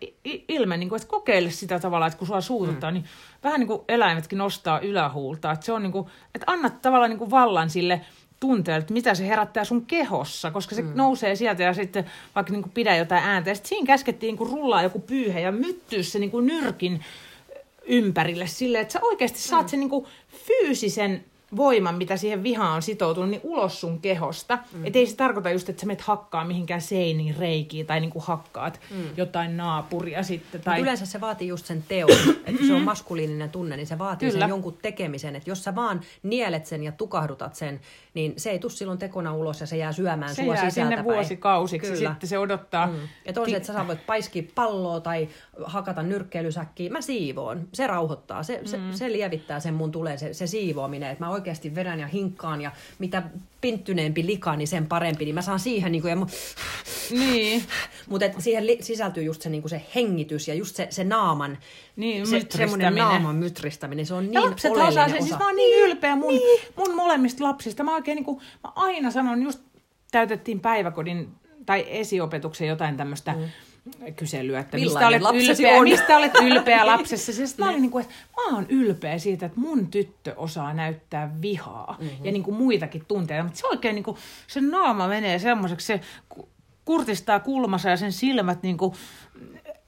ilme, 0.47 0.77
niin 0.77 0.89
kuin, 0.89 0.97
että 0.97 1.09
kokeile 1.09 1.49
sitä 1.49 1.79
tavalla, 1.79 2.07
että 2.07 2.19
kun 2.19 2.27
sua 2.27 2.41
suututtaa, 2.41 2.91
mm. 2.91 2.93
niin 2.93 3.05
vähän 3.43 3.59
niin 3.59 3.67
kuin 3.67 3.81
eläimetkin 3.87 4.37
nostaa 4.37 4.79
ylähuulta. 4.79 5.51
Että 5.51 5.65
se 5.65 5.71
on 5.71 5.83
niin 5.83 5.91
kuin, 5.91 6.07
että 6.35 6.51
annat 6.51 6.81
tavallaan 6.81 7.09
niin 7.09 7.19
kuin 7.19 7.31
vallan 7.31 7.69
sille 7.69 8.01
tunteelle, 8.41 8.81
että 8.81 8.93
mitä 8.93 9.15
se 9.15 9.27
herättää 9.27 9.65
sun 9.65 9.85
kehossa, 9.85 10.51
koska 10.51 10.75
se 10.75 10.81
mm. 10.81 10.91
nousee 10.95 11.35
sieltä 11.35 11.63
ja 11.63 11.73
sitten 11.73 12.05
vaikka 12.35 12.53
niin 12.53 12.63
kuin 12.63 12.71
pidä 12.71 12.95
jotain 12.95 13.23
ääntä. 13.23 13.49
Ja 13.49 13.55
sitten 13.55 13.69
siinä 13.69 13.87
käskettiin 13.87 14.27
niin 14.27 14.37
kuin 14.37 14.49
rullaa 14.49 14.83
joku 14.83 14.99
pyyhe 14.99 15.39
ja 15.39 15.51
myttyä 15.51 16.03
se 16.03 16.19
niin 16.19 16.31
kuin 16.31 16.45
nyrkin 16.45 17.03
ympärille 17.85 18.47
silleen, 18.47 18.81
että 18.81 18.93
sä 18.93 18.99
oikeasti 19.03 19.39
saat 19.39 19.65
mm. 19.65 19.69
sen 19.69 19.79
niin 19.79 19.89
kuin 19.89 20.05
fyysisen 20.47 21.25
voiman, 21.55 21.95
mitä 21.95 22.17
siihen 22.17 22.43
vihaan 22.43 22.75
on 22.75 22.81
sitoutunut, 22.81 23.29
niin 23.29 23.41
ulos 23.43 23.81
sun 23.81 23.99
kehosta. 23.99 24.59
Mm. 24.73 24.85
Että 24.85 24.99
ei 24.99 25.07
se 25.07 25.15
tarkoita 25.15 25.49
just, 25.49 25.69
että 25.69 25.79
sä 25.79 25.85
menet 25.85 26.01
hakkaa 26.01 26.45
mihinkään 26.45 26.81
seiniin 26.81 27.35
reikiin 27.37 27.85
tai 27.85 27.99
niinku 27.99 28.19
hakkaat 28.19 28.79
mm. 28.91 29.03
jotain 29.17 29.57
naapuria 29.57 30.23
sitten. 30.23 30.61
Tai... 30.61 30.81
yleensä 30.81 31.05
se 31.05 31.21
vaatii 31.21 31.47
just 31.47 31.65
sen 31.65 31.83
teon. 31.87 32.11
että 32.45 32.65
se 32.67 32.73
on 32.73 32.81
maskuliininen 32.81 33.49
tunne, 33.49 33.77
niin 33.77 33.87
se 33.87 33.97
vaatii 33.97 34.29
Kyllä. 34.29 34.43
sen 34.43 34.49
jonkun 34.49 34.77
tekemisen. 34.81 35.35
Että 35.35 35.49
jos 35.49 35.63
sä 35.63 35.75
vaan 35.75 36.01
nielet 36.23 36.65
sen 36.65 36.83
ja 36.83 36.91
tukahdutat 36.91 37.55
sen, 37.55 37.81
niin 38.13 38.33
se 38.37 38.49
ei 38.49 38.59
tule 38.59 38.71
silloin 38.71 38.99
tekona 38.99 39.35
ulos 39.35 39.61
ja 39.61 39.67
se 39.67 39.77
jää 39.77 39.91
syömään 39.91 40.35
se 40.35 40.43
sua 40.43 40.55
jää 40.55 40.69
sinne 40.69 41.03
vuosikausiksi 41.03 41.91
Kyllä. 41.91 42.09
sitten 42.09 42.29
se 42.29 42.37
odottaa. 42.37 42.87
Mm. 42.87 42.93
On 43.37 43.49
se, 43.49 43.55
että 43.55 43.73
sä 43.73 43.87
voit 43.87 44.05
paiskia 44.05 44.43
palloa 44.55 44.99
tai 44.99 45.27
hakata 45.63 46.03
nyrkkeilysäkkiä. 46.03 46.89
Mä 46.89 47.01
siivoon. 47.01 47.67
Se 47.73 47.87
rauhoittaa. 47.87 48.43
Se, 48.43 48.57
mm. 48.57 48.67
se, 48.67 48.77
se 48.91 49.11
lievittää 49.11 49.59
sen 49.59 49.73
mun 49.73 49.91
tulee 49.91 50.17
se, 50.17 50.33
se 50.33 50.47
siivoaminen. 50.47 51.11
Että 51.11 51.25
mä 51.25 51.31
oikeasti 51.31 51.75
vedän 51.75 51.99
ja 51.99 52.07
hinkkaan 52.07 52.61
ja 52.61 52.71
mitä 52.99 53.23
pinttyneempi 53.61 54.25
lika, 54.25 54.55
niin 54.55 54.67
sen 54.67 54.87
parempi. 54.87 55.25
Niin 55.25 55.35
mä 55.35 55.41
saan 55.41 55.59
siihen 55.59 55.91
niin 55.91 56.01
kuin, 56.01 56.09
ja 56.09 56.15
mu... 56.15 56.25
niin. 57.09 57.63
Mutta 58.09 58.25
siihen 58.39 58.67
li- 58.67 58.77
sisältyy 58.81 59.23
just 59.23 59.41
se, 59.41 59.49
niin 59.49 59.61
kuin 59.61 59.69
se 59.69 59.81
hengitys 59.95 60.47
ja 60.47 60.53
just 60.53 60.75
se, 60.75 60.87
se 60.89 61.03
naaman, 61.03 61.57
niin, 61.95 62.27
se, 62.27 62.45
semmoinen 62.49 62.95
naaman 62.95 63.35
mytristäminen. 63.35 64.05
Se 64.05 64.13
on 64.13 64.23
niin 64.23 64.33
ja 64.33 64.41
lapset 64.41 64.71
osaa 64.71 65.09
sen. 65.09 65.23
Siis 65.23 65.39
mä 65.39 65.45
oon 65.45 65.55
niin 65.55 65.83
ylpeä 65.83 66.15
mun, 66.15 66.33
niin. 66.33 66.61
mun 66.75 66.95
molemmista 66.95 67.43
lapsista. 67.43 67.83
Mä 67.83 67.95
oikein 67.95 68.15
niin 68.15 68.25
kuin, 68.25 68.37
mä 68.37 68.71
aina 68.75 69.11
sanon, 69.11 69.43
just 69.43 69.59
täytettiin 70.11 70.59
päiväkodin 70.59 71.29
tai 71.65 71.85
esiopetuksen 71.87 72.67
jotain 72.67 72.97
tämmöistä 72.97 73.33
mm 73.33 73.49
kyselyä, 74.15 74.59
että 74.59 74.77
mistä 74.77 75.07
olet, 75.07 75.21
ylpeä, 75.21 75.77
on? 75.77 75.83
mistä 75.83 76.17
olet 76.17 76.31
ylpeä 76.43 76.85
lapsessa. 76.93 77.33
Siis 77.33 77.57
mä 77.57 77.69
olin 77.69 77.81
niin 77.81 77.91
kuin, 77.91 78.01
että 78.03 78.15
mä 78.35 78.55
oon 78.55 78.65
ylpeä 78.69 79.17
siitä, 79.17 79.45
että 79.45 79.59
mun 79.59 79.87
tyttö 79.87 80.33
osaa 80.37 80.73
näyttää 80.73 81.41
vihaa 81.41 81.97
mm-hmm. 81.99 82.25
ja 82.25 82.31
niin 82.31 82.43
kuin 82.43 82.55
muitakin 82.55 83.05
tunteita. 83.07 83.43
Mutta 83.43 83.59
se 83.59 83.67
oikein 83.67 83.95
niin 83.95 84.03
kuin, 84.03 84.17
se 84.47 84.61
naama 84.61 85.07
menee 85.07 85.39
semmoiseksi, 85.39 85.87
se 85.87 86.01
kurtistaa 86.85 87.39
kulmassa 87.39 87.89
ja 87.89 87.97
sen 87.97 88.11
silmät 88.11 88.63
niin 88.63 88.77
kuin 88.77 88.93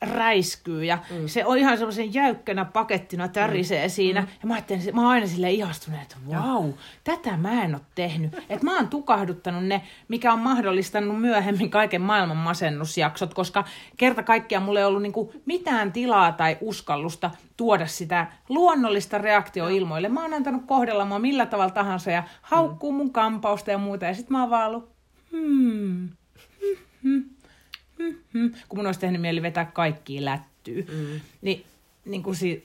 räiskyy 0.06 0.84
ja 0.84 0.98
mm. 1.12 1.28
se 1.28 1.46
on 1.46 1.58
ihan 1.58 1.78
semmoisen 1.78 2.14
jäykkänä 2.14 2.66
pakettina 2.66 3.28
tärisee 3.28 3.88
mm. 3.88 3.90
siinä. 3.90 4.22
Mm. 4.22 4.28
Ja 4.42 4.48
mä 4.48 4.54
ajattelin, 4.54 4.96
mä 4.96 5.02
oon 5.02 5.10
aina 5.10 5.28
sille 5.28 5.52
ihastunut, 5.52 6.02
että 6.02 6.16
vau, 6.30 6.74
tätä 7.04 7.38
mä 7.38 7.64
en 7.64 7.76
ole 7.76 7.82
tehnyt. 7.96 8.34
että 8.50 8.66
mä 8.66 8.76
oon 8.76 8.88
tukahduttanut 8.88 9.66
ne, 9.66 9.82
mikä 10.08 10.34
on 10.34 10.40
mahdollistanut 10.40 11.22
myöhemmin 11.22 11.70
kaiken 11.70 12.02
maailman 12.02 12.38
masennusjaksot, 12.38 13.34
koska 13.34 13.64
kerta 13.98 14.24
kaikkiaan 14.24 14.64
mulla 14.64 14.80
ei 14.80 14.86
ollut 14.86 15.02
niinku 15.02 15.34
mitään 15.46 15.92
tilaa 15.92 16.32
tai 16.32 16.58
uskallusta 16.62 17.32
tuoda 17.58 17.88
sitä 17.88 18.28
luonnollista 18.50 19.18
reaktioilmoille. 19.18 20.10
Mä 20.10 20.22
oon 20.22 20.34
antanut 20.34 20.66
kohdella 20.66 21.06
mua 21.06 21.20
millä 21.20 21.46
tavalla 21.46 21.74
tahansa 21.74 22.12
ja 22.12 22.24
haukkuu 22.42 22.92
mun 22.92 23.14
kampausta 23.14 23.72
ja 23.72 23.78
muuta. 23.78 24.06
Ja 24.06 24.14
sit 24.14 24.30
mä 24.30 24.42
oon 24.42 24.50
vaan 24.50 24.70
ollut, 24.70 24.92
hmm, 25.32 26.10
hmm, 26.60 26.78
hmm 27.04 27.33
mm, 28.34 28.52
kun 28.70 28.80
mun 28.80 28.86
olisi 28.86 29.00
tehnyt 29.00 29.22
mieli 29.22 29.42
vetää 29.42 29.66
kaikki 29.66 30.26
lättyy. 30.26 30.88
Mm. 30.92 31.20
Niin, 31.42 31.66
niin 32.06 32.24
kuin 32.24 32.36
si- 32.36 32.64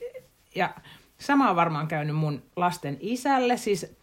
ja 0.55 0.73
sama 1.17 1.49
on 1.49 1.55
varmaan 1.55 1.87
käynyt 1.87 2.15
mun 2.15 2.41
lasten 2.55 2.97
isälle, 2.99 3.57
siis 3.57 3.99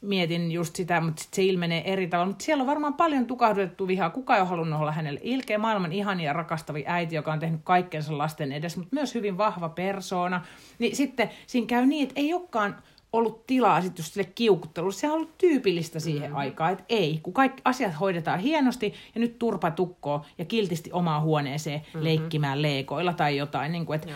mietin 0.00 0.52
just 0.52 0.76
sitä, 0.76 1.00
mutta 1.00 1.22
sit 1.22 1.34
se 1.34 1.42
ilmenee 1.42 1.92
eri 1.92 2.06
tavalla. 2.06 2.26
Mutta 2.28 2.44
siellä 2.44 2.60
on 2.60 2.66
varmaan 2.66 2.94
paljon 2.94 3.26
tukahdutettu 3.26 3.86
vihaa. 3.88 4.10
Kuka 4.10 4.34
ei 4.34 4.40
ole 4.40 4.48
halunnut 4.48 4.80
olla 4.80 4.92
hänelle 4.92 5.20
ilkeä, 5.22 5.58
maailman 5.58 5.92
ihania 5.92 6.32
rakastavi 6.32 6.84
äiti, 6.86 7.14
joka 7.14 7.32
on 7.32 7.38
tehnyt 7.38 7.60
kaikkensa 7.64 8.18
lasten 8.18 8.52
edessä, 8.52 8.78
mutta 8.78 8.94
myös 8.94 9.14
hyvin 9.14 9.38
vahva 9.38 9.68
persoona. 9.68 10.44
Niin 10.78 10.96
sitten 10.96 11.30
siinä 11.46 11.66
käy 11.66 11.86
niin, 11.86 12.02
että 12.02 12.20
ei 12.20 12.34
olekaan 12.34 12.76
ollut 13.16 13.46
tilaa 13.46 13.82
sitten 13.82 14.02
just 14.02 14.12
sille 14.12 14.30
kiukuttelulle. 14.34 14.94
Se 14.94 15.06
on 15.08 15.14
ollut 15.14 15.38
tyypillistä 15.38 16.00
siihen 16.00 16.30
mm. 16.30 16.36
aikaan, 16.36 16.72
että 16.72 16.84
ei, 16.88 17.20
kun 17.22 17.32
kaikki 17.32 17.62
asiat 17.64 18.00
hoidetaan 18.00 18.40
hienosti 18.40 18.94
ja 19.14 19.20
nyt 19.20 19.38
turpa 19.38 19.70
tukkoo 19.70 20.24
ja 20.38 20.44
kiltisti 20.44 20.92
omaan 20.92 21.22
huoneeseen 21.22 21.80
mm-hmm. 21.80 22.04
leikkimään 22.04 22.62
leikoilla 22.62 23.12
tai 23.12 23.36
jotain. 23.36 23.72
Niin 23.72 23.86
kuin, 23.86 24.00
että, 24.00 24.12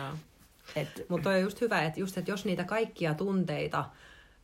et... 0.76 1.06
Mutta 1.08 1.30
on 1.30 1.40
just 1.40 1.60
hyvä, 1.60 1.82
että, 1.82 2.00
just, 2.00 2.18
että 2.18 2.30
jos 2.30 2.44
niitä 2.44 2.64
kaikkia 2.64 3.14
tunteita 3.14 3.84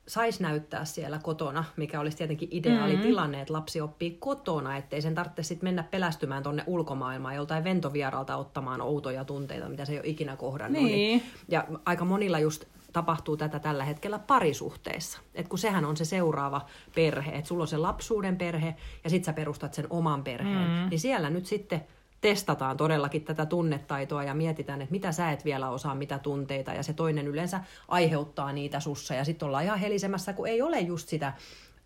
saisi 0.09 0.43
näyttää 0.43 0.85
siellä 0.85 1.19
kotona, 1.23 1.65
mikä 1.77 2.01
olisi 2.01 2.17
tietenkin 2.17 2.49
ideaali 2.53 2.93
mm-hmm. 2.93 3.07
tilanne, 3.07 3.41
että 3.41 3.53
lapsi 3.53 3.81
oppii 3.81 4.17
kotona, 4.21 4.77
ettei 4.77 5.03
sen 5.03 5.15
tarvitse 5.15 5.43
sitten 5.43 5.67
mennä 5.67 5.83
pelästymään 5.83 6.43
tuonne 6.43 6.65
ulkomaailmaan 6.67 7.35
joltain 7.35 7.65
ventovieralta 7.65 8.37
ottamaan 8.37 8.81
outoja 8.81 9.25
tunteita, 9.25 9.69
mitä 9.69 9.85
se 9.85 9.93
ei 9.93 9.99
ole 9.99 10.07
ikinä 10.07 10.37
kohdannut. 10.37 10.83
Niin. 10.83 10.95
Niin, 10.95 11.23
ja 11.49 11.65
aika 11.85 12.05
monilla 12.05 12.39
just 12.39 12.65
tapahtuu 12.97 13.37
tätä 13.37 13.59
tällä 13.59 13.85
hetkellä 13.85 14.19
parisuhteessa. 14.19 15.19
Et 15.35 15.49
kun 15.49 15.59
sehän 15.59 15.85
on 15.85 15.97
se 15.97 16.05
seuraava 16.05 16.67
perhe, 16.95 17.31
että 17.31 17.49
sulla 17.49 17.63
on 17.63 17.69
se 17.69 17.77
lapsuuden 17.77 18.37
perhe 18.37 18.75
ja 19.05 19.11
sit 19.11 19.25
sä 19.25 19.33
perustat 19.33 19.75
sen 19.75 19.87
oman 19.91 20.25
perheen, 20.25 20.69
mm. 20.69 20.91
niin 20.91 21.01
siellä 21.01 21.31
nyt 21.31 21.47
sitten 21.47 21.85
testataan 22.21 22.77
todellakin 22.77 23.25
tätä 23.25 23.47
tunnetaitoa 23.47 24.25
ja 24.25 24.35
mietitään, 24.35 24.83
että 24.83 24.93
mitä 24.93 25.13
sä 25.13 25.33
et 25.33 25.45
vielä 25.45 25.71
osaa, 25.71 25.95
mitä 25.95 26.19
tunteita, 26.19 26.73
ja 26.73 26.83
se 26.83 26.93
toinen 26.93 27.27
yleensä 27.27 27.61
aiheuttaa 27.89 28.53
niitä 28.53 28.81
sussa, 28.81 29.15
ja 29.15 29.25
sitten 29.25 29.47
ollaan 29.47 29.65
ihan 29.65 29.79
helisemässä, 29.79 30.33
kun 30.33 30.49
ei 30.49 30.63
ole 30.63 30.81
just 30.81 31.09
sitä 31.09 31.33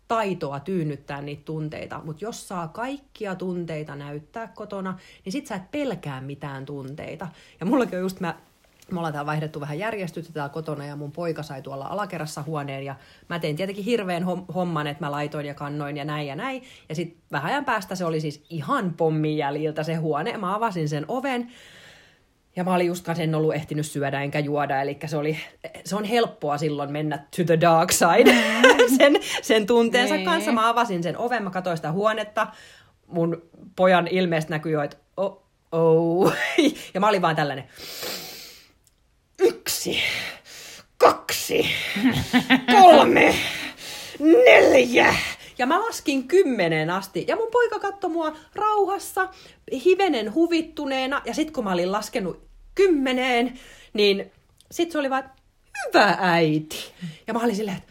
taitoa 0.07 0.59
tyynnyttää 0.59 1.21
niitä 1.21 1.43
tunteita, 1.45 2.01
mutta 2.03 2.25
jos 2.25 2.47
saa 2.47 2.67
kaikkia 2.67 3.35
tunteita 3.35 3.95
näyttää 3.95 4.47
kotona, 4.47 4.97
niin 5.25 5.31
sit 5.33 5.47
sä 5.47 5.55
et 5.55 5.71
pelkää 5.71 6.21
mitään 6.21 6.65
tunteita. 6.65 7.27
Ja 7.59 7.65
mullakin 7.65 7.95
on 7.97 8.01
just, 8.01 8.19
mä 8.19 8.35
Me 8.91 8.99
ollaan 8.99 9.13
täällä 9.13 9.25
vaihdettu 9.25 9.59
vähän 9.59 9.79
järjestystä 9.79 10.33
täällä 10.33 10.53
kotona 10.53 10.85
ja 10.85 10.95
mun 10.95 11.11
poika 11.11 11.43
sai 11.43 11.61
tuolla 11.61 11.85
alakerrassa 11.85 12.43
huoneen 12.43 12.85
ja 12.85 12.95
mä 13.29 13.39
tein 13.39 13.55
tietenkin 13.55 13.85
hirveän 13.85 14.23
homman, 14.53 14.87
että 14.87 15.05
mä 15.05 15.11
laitoin 15.11 15.45
ja 15.45 15.53
kannoin 15.53 15.97
ja 15.97 16.05
näin 16.05 16.27
ja 16.27 16.35
näin. 16.35 16.63
Ja 16.89 16.95
sitten 16.95 17.21
vähän 17.31 17.51
ajan 17.51 17.65
päästä 17.65 17.95
se 17.95 18.05
oli 18.05 18.21
siis 18.21 18.45
ihan 18.49 18.93
pommin 18.93 19.37
jäljiltä 19.37 19.83
se 19.83 19.95
huone. 19.95 20.37
Mä 20.37 20.55
avasin 20.55 20.89
sen 20.89 21.05
oven 21.07 21.51
ja 22.55 22.63
mä 22.63 22.75
olin 22.75 22.87
just 22.87 23.05
kanssa 23.05 23.23
en 23.23 23.35
ollut 23.35 23.55
ehtinyt 23.55 23.85
syödä 23.85 24.21
enkä 24.21 24.39
juoda, 24.39 24.81
eli 24.81 24.97
se, 25.05 25.17
oli, 25.17 25.37
se 25.85 25.95
on 25.95 26.03
helppoa 26.03 26.57
silloin 26.57 26.91
mennä 26.91 27.17
to 27.17 27.43
the 27.45 27.61
dark 27.61 27.91
side 27.91 28.35
sen, 28.97 29.15
sen 29.41 29.67
tunteensa 29.67 30.15
nee. 30.15 30.25
kanssa. 30.25 30.51
Mä 30.51 30.69
avasin 30.69 31.03
sen 31.03 31.17
oven, 31.17 31.43
mä 31.43 31.49
katsoin 31.49 31.77
sitä 31.77 31.91
huonetta. 31.91 32.47
Mun 33.07 33.41
pojan 33.75 34.07
ilmeestä 34.07 34.49
näkyi 34.49 34.71
jo, 34.71 34.81
että 34.81 34.97
oh, 35.17 35.43
oh. 35.71 36.33
ja 36.93 36.99
mä 36.99 37.07
olin 37.07 37.21
vaan 37.21 37.35
tällainen 37.35 37.67
yksi, 39.41 39.99
kaksi, 40.97 41.65
kolme, 42.71 43.35
neljä. 44.45 45.15
Ja 45.57 45.65
mä 45.65 45.81
laskin 45.85 46.27
kymmeneen 46.27 46.89
asti. 46.89 47.25
Ja 47.27 47.35
mun 47.35 47.51
poika 47.51 47.79
katsoi 47.79 48.09
mua 48.09 48.37
rauhassa, 48.55 49.29
hivenen 49.85 50.33
huvittuneena. 50.33 51.21
Ja 51.25 51.33
sit 51.33 51.51
kun 51.51 51.63
mä 51.63 51.71
olin 51.73 51.91
laskenut 51.91 52.47
kymmeneen, 52.75 53.59
niin 53.93 54.31
sit 54.71 54.91
se 54.91 54.99
oli 54.99 55.09
vaan, 55.09 55.31
hyvä 55.87 56.17
äiti. 56.19 56.93
Ja 57.27 57.33
mä 57.33 57.39
olin 57.39 57.55
silleen, 57.55 57.77
että 57.77 57.90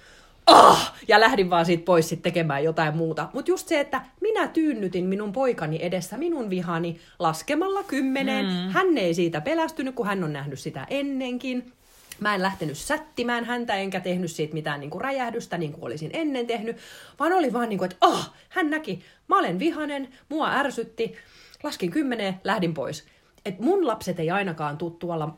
ah! 0.51 0.95
Ja 1.09 1.21
lähdin 1.21 1.51
vaan 1.51 1.67
siitä 1.67 1.85
pois 1.85 2.09
sit 2.09 2.23
tekemään 2.23 2.65
jotain 2.65 2.97
muuta. 2.97 3.29
Mutta 3.33 3.51
just 3.51 3.69
se, 3.69 3.81
että 3.81 4.03
minä 4.21 4.49
tyynnytin 4.49 5.05
minun 5.05 5.33
poikani 5.33 5.79
edessä 5.83 6.17
minun 6.17 6.51
vihani 6.51 7.01
laskemalla 7.19 7.83
kymmeneen. 7.83 8.47
Mm. 8.47 8.71
Hän 8.71 8.99
ei 8.99 9.15
siitä 9.15 9.41
pelästynyt, 9.41 9.95
kun 9.95 10.07
hän 10.07 10.25
on 10.25 10.33
nähnyt 10.33 10.59
sitä 10.59 10.87
ennenkin. 10.91 11.73
Mä 12.21 12.35
en 12.35 12.43
lähtenyt 12.43 12.79
sättimään 12.79 13.45
häntä, 13.45 13.75
enkä 13.75 14.01
tehnyt 14.01 14.31
siitä 14.31 14.55
mitään 14.55 14.81
niin 14.81 14.91
kuin 14.91 15.01
räjähdystä, 15.01 15.59
niin 15.59 15.73
kuin 15.73 15.85
olisin 15.85 16.11
ennen 16.13 16.47
tehnyt, 16.47 16.77
vaan 17.19 17.33
oli 17.33 17.53
vaan 17.53 17.69
niin 17.69 17.79
kuin, 17.79 17.91
että 17.93 18.07
ah, 18.07 18.33
hän 18.49 18.71
näki, 18.71 19.03
mä 19.29 19.39
olen 19.39 19.59
vihanen, 19.59 20.09
mua 20.29 20.53
ärsytti, 20.53 21.15
laskin 21.63 21.91
kymmeneen, 21.91 22.41
lähdin 22.45 22.75
pois. 22.75 23.05
Et 23.45 23.61
mun 23.61 23.87
lapset 23.87 24.21
ei 24.21 24.31
ainakaan 24.31 24.79
tuu 24.79 24.91
tuolla 24.91 25.37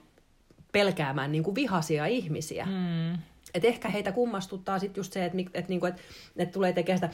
pelkäämään 0.73 1.33
niin 1.33 1.45
kuin 1.45 1.55
vihaisia 1.55 2.07
ihmisiä. 2.07 2.67
Mm. 2.67 3.19
Et 3.55 3.65
ehkä 3.65 3.89
heitä 3.89 4.13
kummastuttaa 4.13 4.79
sitten 4.79 5.01
just 5.01 5.13
se, 5.13 5.25
että 5.25 5.39
et, 5.55 5.69
niinku, 5.69 5.87
et, 5.87 5.97
et 6.37 6.51
tulee 6.51 6.73
tekemään 6.73 6.99
sitä 6.99 7.11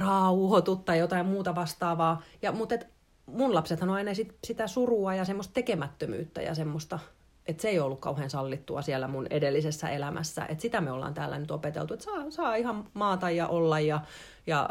rauhoitutta 0.00 0.84
tai 0.84 0.98
jotain 0.98 1.26
muuta 1.26 1.54
vastaavaa. 1.54 2.22
Ja, 2.42 2.52
mutta 2.52 2.74
et 2.74 2.86
mun 3.26 3.54
lapsethan 3.54 3.90
on 3.90 3.96
aina 3.96 4.14
sit, 4.14 4.34
sitä 4.44 4.66
surua 4.66 5.14
ja 5.14 5.24
semmoista 5.24 5.54
tekemättömyyttä 5.54 6.42
ja 6.42 6.54
semmoista, 6.54 6.98
että 7.46 7.62
se 7.62 7.68
ei 7.68 7.80
ollut 7.80 8.00
kauhean 8.00 8.30
sallittua 8.30 8.82
siellä 8.82 9.08
mun 9.08 9.26
edellisessä 9.30 9.88
elämässä. 9.88 10.46
Et 10.46 10.60
sitä 10.60 10.80
me 10.80 10.92
ollaan 10.92 11.14
täällä 11.14 11.38
nyt 11.38 11.50
opeteltu, 11.50 11.94
että 11.94 12.04
saa, 12.04 12.30
saa 12.30 12.54
ihan 12.54 12.84
maata 12.94 13.30
ja 13.30 13.48
olla 13.48 13.80
ja, 13.80 14.00
ja 14.46 14.70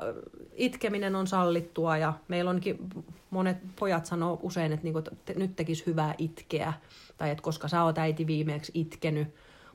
itkeminen 0.53 1.15
on 1.15 1.27
sallittua 1.27 1.97
ja 1.97 2.13
meillä 2.27 2.51
onkin 2.51 2.77
monet 3.29 3.57
pojat 3.79 4.05
sanoo 4.05 4.39
usein, 4.41 4.71
että, 4.71 4.83
niinku, 4.83 4.99
että 4.99 5.33
nyt 5.35 5.55
tekisi 5.55 5.85
hyvää 5.85 6.15
itkeä 6.17 6.73
tai 7.17 7.29
että 7.29 7.41
koska 7.41 7.67
sä 7.67 7.83
oot 7.83 7.97
äiti 7.97 8.27
viimeksi 8.27 8.71
itkenyt, 8.75 9.27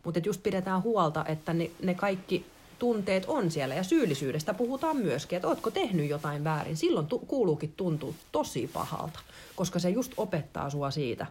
mutta 0.07 0.21
just 0.25 0.43
pidetään 0.43 0.83
huolta, 0.83 1.25
että 1.29 1.53
ne, 1.53 1.71
ne 1.83 1.95
kaikki 1.95 2.47
tunteet 2.79 3.25
on 3.27 3.51
siellä 3.51 3.75
ja 3.75 3.83
syyllisyydestä 3.83 4.55
puhutaan 4.55 4.97
myöskin, 4.97 5.37
että 5.37 5.49
ootko 5.49 5.71
tehnyt 5.71 6.09
jotain 6.09 6.45
väärin. 6.45 6.77
Silloin 6.77 7.07
tu- 7.07 7.19
kuuluukin 7.19 7.73
tuntua 7.77 8.15
tosi 8.33 8.71
pahalta, 8.73 9.19
koska 9.57 9.79
se 9.79 9.91
just 9.91 10.13
opettaa 10.17 10.71
sua 10.71 10.91
siitä, 10.91 11.27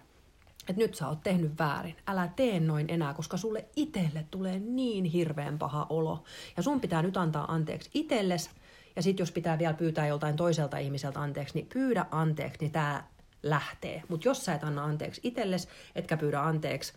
että 0.70 0.82
nyt 0.82 0.96
sä 0.96 1.08
oot 1.08 1.24
tehnyt 1.24 1.60
väärin. 1.60 1.96
Älä 2.08 2.30
tee 2.36 2.60
noin 2.60 2.86
enää, 2.90 3.14
koska 3.14 3.38
sulle 3.38 3.66
itselle 3.76 4.26
tulee 4.32 4.60
niin 4.60 5.06
hirveän 5.06 5.58
paha 5.58 5.88
olo. 5.90 6.24
Ja 6.58 6.64
sun 6.64 6.82
pitää 6.82 7.02
nyt 7.02 7.18
antaa 7.18 7.54
anteeksi 7.54 7.90
itselles. 7.94 8.50
Ja 8.96 9.02
sitten 9.02 9.22
jos 9.22 9.32
pitää 9.32 9.60
vielä 9.60 9.74
pyytää 9.74 10.08
joltain 10.08 10.36
toiselta 10.36 10.78
ihmiseltä 10.78 11.22
anteeksi, 11.22 11.56
niin 11.56 11.68
pyydä 11.74 12.06
anteeksi, 12.12 12.60
niin 12.62 12.72
tämä 12.72 13.04
lähtee. 13.44 14.04
Mutta 14.08 14.28
jos 14.28 14.46
sä 14.46 14.56
et 14.56 14.64
anna 14.64 14.84
anteeksi 14.84 15.22
itsellesi, 15.24 15.68
etkä 15.96 16.18
pyydä 16.18 16.42
anteeksi 16.42 16.94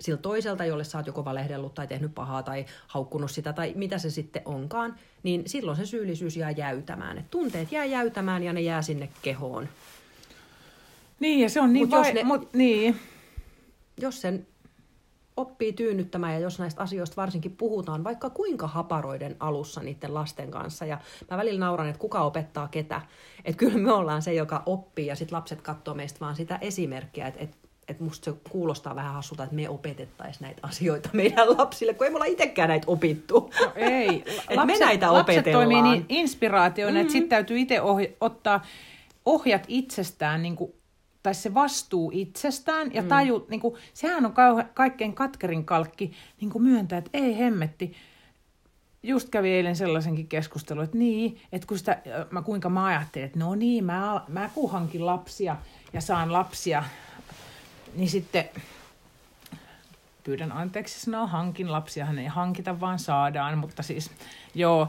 siltä 0.00 0.22
toiselta, 0.22 0.64
jolle 0.64 0.84
sä 0.84 0.98
oot 0.98 1.06
joko 1.06 1.24
valehdellut 1.24 1.74
tai 1.74 1.86
tehnyt 1.86 2.14
pahaa 2.14 2.42
tai 2.42 2.64
haukkunut 2.86 3.30
sitä 3.30 3.52
tai 3.52 3.72
mitä 3.76 3.98
se 3.98 4.10
sitten 4.10 4.42
onkaan, 4.44 4.96
niin 5.22 5.42
silloin 5.46 5.76
se 5.76 5.86
syyllisyys 5.86 6.36
jää 6.36 6.50
jäytämään. 6.50 7.18
Et 7.18 7.30
tunteet 7.30 7.72
jää 7.72 7.84
jäytämään 7.84 8.42
ja 8.42 8.52
ne 8.52 8.60
jää 8.60 8.82
sinne 8.82 9.08
kehoon. 9.22 9.68
Niin, 11.20 11.40
ja 11.40 11.50
se 11.50 11.60
on 11.60 11.72
niin, 11.72 11.82
mut 11.82 11.90
vai... 11.90 12.06
jos, 12.06 12.14
ne, 12.14 12.24
mut, 12.24 12.52
niin. 12.52 12.96
jos 14.00 14.20
sen 14.20 14.46
oppii 15.36 15.72
tyynnyttämään 15.72 16.34
ja 16.34 16.38
jos 16.40 16.58
näistä 16.58 16.82
asioista 16.82 17.16
varsinkin 17.16 17.56
puhutaan 17.56 18.04
vaikka 18.04 18.30
kuinka 18.30 18.66
haparoiden 18.66 19.36
alussa 19.40 19.80
niiden 19.80 20.14
lasten 20.14 20.50
kanssa. 20.50 20.86
Ja 20.86 21.00
mä 21.30 21.36
välillä 21.36 21.60
nauran, 21.60 21.88
että 21.88 22.00
kuka 22.00 22.20
opettaa 22.20 22.68
ketä. 22.68 23.02
Että 23.44 23.58
kyllä 23.58 23.78
me 23.78 23.92
ollaan 23.92 24.22
se, 24.22 24.34
joka 24.34 24.62
oppii 24.66 25.06
ja 25.06 25.16
sitten 25.16 25.36
lapset 25.36 25.62
katsoo 25.62 25.94
meistä 25.94 26.20
vaan 26.20 26.36
sitä 26.36 26.58
esimerkkiä, 26.60 27.26
että, 27.26 27.40
että 27.40 27.56
että 27.88 28.04
musta 28.04 28.24
se 28.24 28.36
kuulostaa 28.50 28.94
vähän 28.94 29.14
hassulta, 29.14 29.42
että 29.44 29.56
me 29.56 29.68
opetettaisiin 29.68 30.42
näitä 30.42 30.60
asioita 30.62 31.08
meidän 31.12 31.58
lapsille, 31.58 31.94
kun 31.94 32.06
ei 32.06 32.10
me 32.10 32.16
olla 32.16 32.24
itsekään 32.24 32.68
näitä 32.68 32.84
opittu. 32.90 33.50
No 33.60 33.72
ei. 33.74 34.24
lapset, 34.56 34.78
me 34.78 34.86
näitä 34.86 35.12
lapset 35.12 35.44
toimii 35.52 35.82
niin 35.82 36.06
inspiraatioina, 36.08 36.92
mm-hmm. 36.92 37.00
että 37.00 37.12
sitten 37.12 37.28
täytyy 37.28 37.58
itse 37.58 37.80
ohja- 37.80 38.16
ottaa 38.20 38.64
ohjat 39.24 39.64
itsestään, 39.68 40.42
niin 40.42 40.56
kuin, 40.56 40.72
tai 41.22 41.34
se 41.34 41.54
vastuu 41.54 42.10
itsestään, 42.14 42.94
ja 42.94 43.02
mm. 43.02 43.08
taju, 43.08 43.46
niin 43.50 43.60
kuin, 43.60 43.74
sehän 43.94 44.26
on 44.26 44.32
kauhe, 44.32 44.66
kaikkein 44.74 45.14
katkerin 45.14 45.64
kalkki 45.64 46.12
niin 46.40 46.50
kuin 46.50 46.62
myöntää, 46.62 46.98
että 46.98 47.10
ei 47.14 47.38
hemmetti, 47.38 47.96
just 49.02 49.28
kävi 49.28 49.50
eilen 49.50 49.76
sellaisenkin 49.76 50.26
keskustelun, 50.26 50.84
että 50.84 50.98
niin, 50.98 51.40
että 51.52 51.66
kun 51.66 51.78
sitä, 51.78 52.02
mä, 52.30 52.42
kuinka 52.42 52.68
mä 52.68 52.84
ajattelin, 52.84 53.26
että 53.26 53.38
no 53.38 53.54
niin, 53.54 53.84
mä, 53.84 54.20
mä 54.28 54.50
kuhankin 54.54 55.06
lapsia 55.06 55.56
ja 55.92 56.00
saan 56.00 56.32
lapsia 56.32 56.84
niin 57.96 58.08
sitten 58.08 58.48
pyydän 60.24 60.52
anteeksi 60.52 61.00
sanoa 61.00 61.26
hankin 61.26 61.72
lapsiahan 61.72 62.18
ei 62.18 62.26
hankita, 62.26 62.80
vaan 62.80 62.98
saadaan, 62.98 63.58
mutta 63.58 63.82
siis 63.82 64.10
joo, 64.54 64.88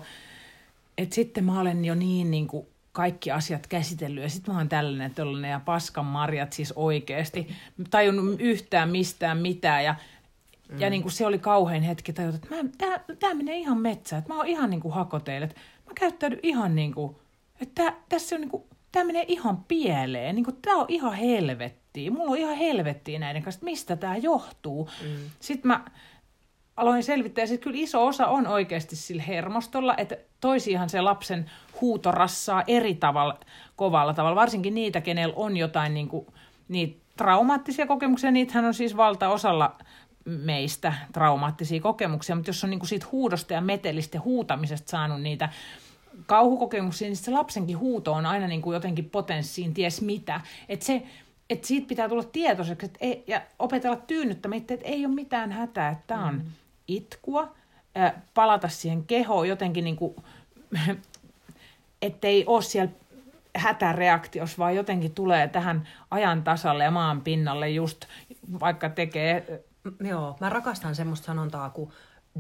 että 0.98 1.16
sitten 1.16 1.44
mä 1.44 1.62
olen 1.62 1.86
jo 1.86 1.96
niin, 1.96 2.32
niin 2.32 2.48
kuin 2.48 2.68
kaikki 2.92 3.32
asiat 3.32 3.68
käsitellyt 3.68 4.24
ja 4.24 4.30
sitten 4.30 4.54
mä 4.54 4.60
oon 4.60 4.70
tällainen, 4.70 5.14
tällainen 5.14 5.52
ja 5.52 5.62
paskan 5.66 6.06
marjat 6.06 6.54
siis 6.54 6.74
oikeasti. 6.76 7.48
Tajunnut 7.90 8.40
yhtään 8.40 8.90
mistään 8.90 9.38
mitään 9.38 9.84
ja, 9.84 9.96
mm. 10.72 10.80
ja 10.80 10.90
niin 10.90 11.02
kuin 11.02 11.12
se 11.12 11.26
oli 11.26 11.40
kauhein 11.40 11.84
hetki 11.84 12.14
tajuta, 12.14 12.38
että 12.38 13.16
tämä 13.20 13.34
menee 13.34 13.58
ihan 13.58 13.78
metsään, 13.78 14.20
että 14.20 14.34
mä 14.34 14.38
oon 14.38 14.48
ihan 14.48 14.70
niin 14.70 14.82
kuin 14.82 14.94
hakoteille, 14.94 15.46
että 15.46 15.60
mä 15.86 15.92
käyttäydyn 15.96 16.40
ihan 16.44 16.76
niin 16.76 16.94
kuin, 16.94 17.16
että 17.62 17.94
tässä 18.10 18.36
on 18.36 18.42
niin 18.42 18.52
kuin, 18.52 18.64
tämä 18.92 19.06
menee 19.06 19.26
ihan 19.28 19.64
pieleen, 19.68 20.36
niin 20.36 20.46
kuin, 20.46 20.58
tämä 20.62 20.78
on 20.78 20.86
ihan 20.90 21.14
helvetti 21.14 21.87
helvettiä. 21.98 22.12
Mulla 22.12 22.32
on 22.32 22.38
ihan 22.38 22.58
helvettiä 22.58 23.20
näiden 23.20 23.44
kanssa, 23.44 23.58
että 23.58 23.66
mistä 23.66 23.96
tämä 23.96 24.18
johtuu. 24.18 24.90
Mm. 25.02 25.30
Sitten 25.40 25.68
mä 25.68 25.86
aloin 26.78 27.04
selvittää, 27.04 27.44
että 27.44 27.58
kyllä 27.58 27.78
iso 27.80 28.08
osa 28.08 28.28
on 28.28 28.48
oikeasti 28.48 28.96
sillä 28.96 29.24
hermostolla, 29.24 29.96
että 29.98 30.18
toisiinhan 30.42 30.90
se 30.90 31.02
lapsen 31.02 31.52
huuto 31.82 32.12
rassaa 32.12 32.64
eri 32.68 32.96
tavalla, 32.96 33.40
kovalla 33.76 34.14
tavalla, 34.14 34.36
varsinkin 34.36 34.76
niitä, 34.76 35.02
kenellä 35.02 35.36
on 35.36 35.58
jotain 35.58 35.94
niin 35.94 36.08
kuin, 36.08 36.28
niitä 36.68 37.02
traumaattisia 37.18 37.88
kokemuksia, 37.88 38.32
niitähän 38.32 38.66
on 38.66 38.74
siis 38.74 38.98
valtaosalla 38.98 39.76
meistä 40.26 40.94
traumaattisia 41.14 41.82
kokemuksia, 41.82 42.36
mutta 42.36 42.50
jos 42.50 42.64
on 42.64 42.70
niin 42.70 42.80
kuin 42.80 42.90
siitä 42.90 43.06
huudosta 43.12 43.54
ja 43.54 43.62
metelistä 43.62 44.18
ja 44.18 44.22
huutamisesta 44.22 44.90
saanut 44.90 45.22
niitä 45.22 45.50
kauhukokemuksia, 46.26 47.08
niin 47.08 47.16
se 47.16 47.32
lapsenkin 47.32 47.78
huuto 47.78 48.14
on 48.14 48.26
aina 48.26 48.48
niin 48.48 48.62
kuin 48.62 48.74
jotenkin 48.74 49.10
potenssiin, 49.10 49.74
ties 49.74 50.02
mitä. 50.02 50.42
Että 50.70 50.86
se, 50.86 51.04
että 51.50 51.68
siitä 51.68 51.88
pitää 51.88 52.10
tulla 52.10 52.24
tietoiseksi 52.24 52.86
että 52.86 53.00
ei, 53.02 53.24
ja 53.28 53.42
opetella 53.60 53.96
tyynnyttämään, 53.96 54.62
että 54.62 54.76
ei 54.82 55.06
ole 55.06 55.16
mitään 55.16 55.52
hätää, 55.52 55.90
että 55.90 56.04
tämä 56.08 56.26
on 56.26 56.36
mm. 56.36 56.42
itkua, 56.88 57.56
ää, 57.96 58.22
palata 58.34 58.68
siihen 58.68 59.04
kehoon 59.04 59.50
jotenkin 59.50 59.84
niin 59.84 59.96
kuin, 59.96 60.16
ettei 62.02 62.44
ole 62.46 62.62
siellä 62.62 62.92
hätäreaktiossa, 63.56 64.58
vaan 64.58 64.76
jotenkin 64.76 65.14
tulee 65.14 65.48
tähän 65.48 65.88
ajan 66.12 66.44
tasalle 66.44 66.84
ja 66.84 66.92
maan 66.92 67.22
pinnalle 67.22 67.70
just, 67.70 68.06
vaikka 68.60 68.90
tekee... 68.90 69.64
Joo, 70.00 70.38
mä 70.40 70.50
rakastan 70.50 70.96
semmoista 70.96 71.26
sanontaa 71.26 71.70
kuin 71.70 71.92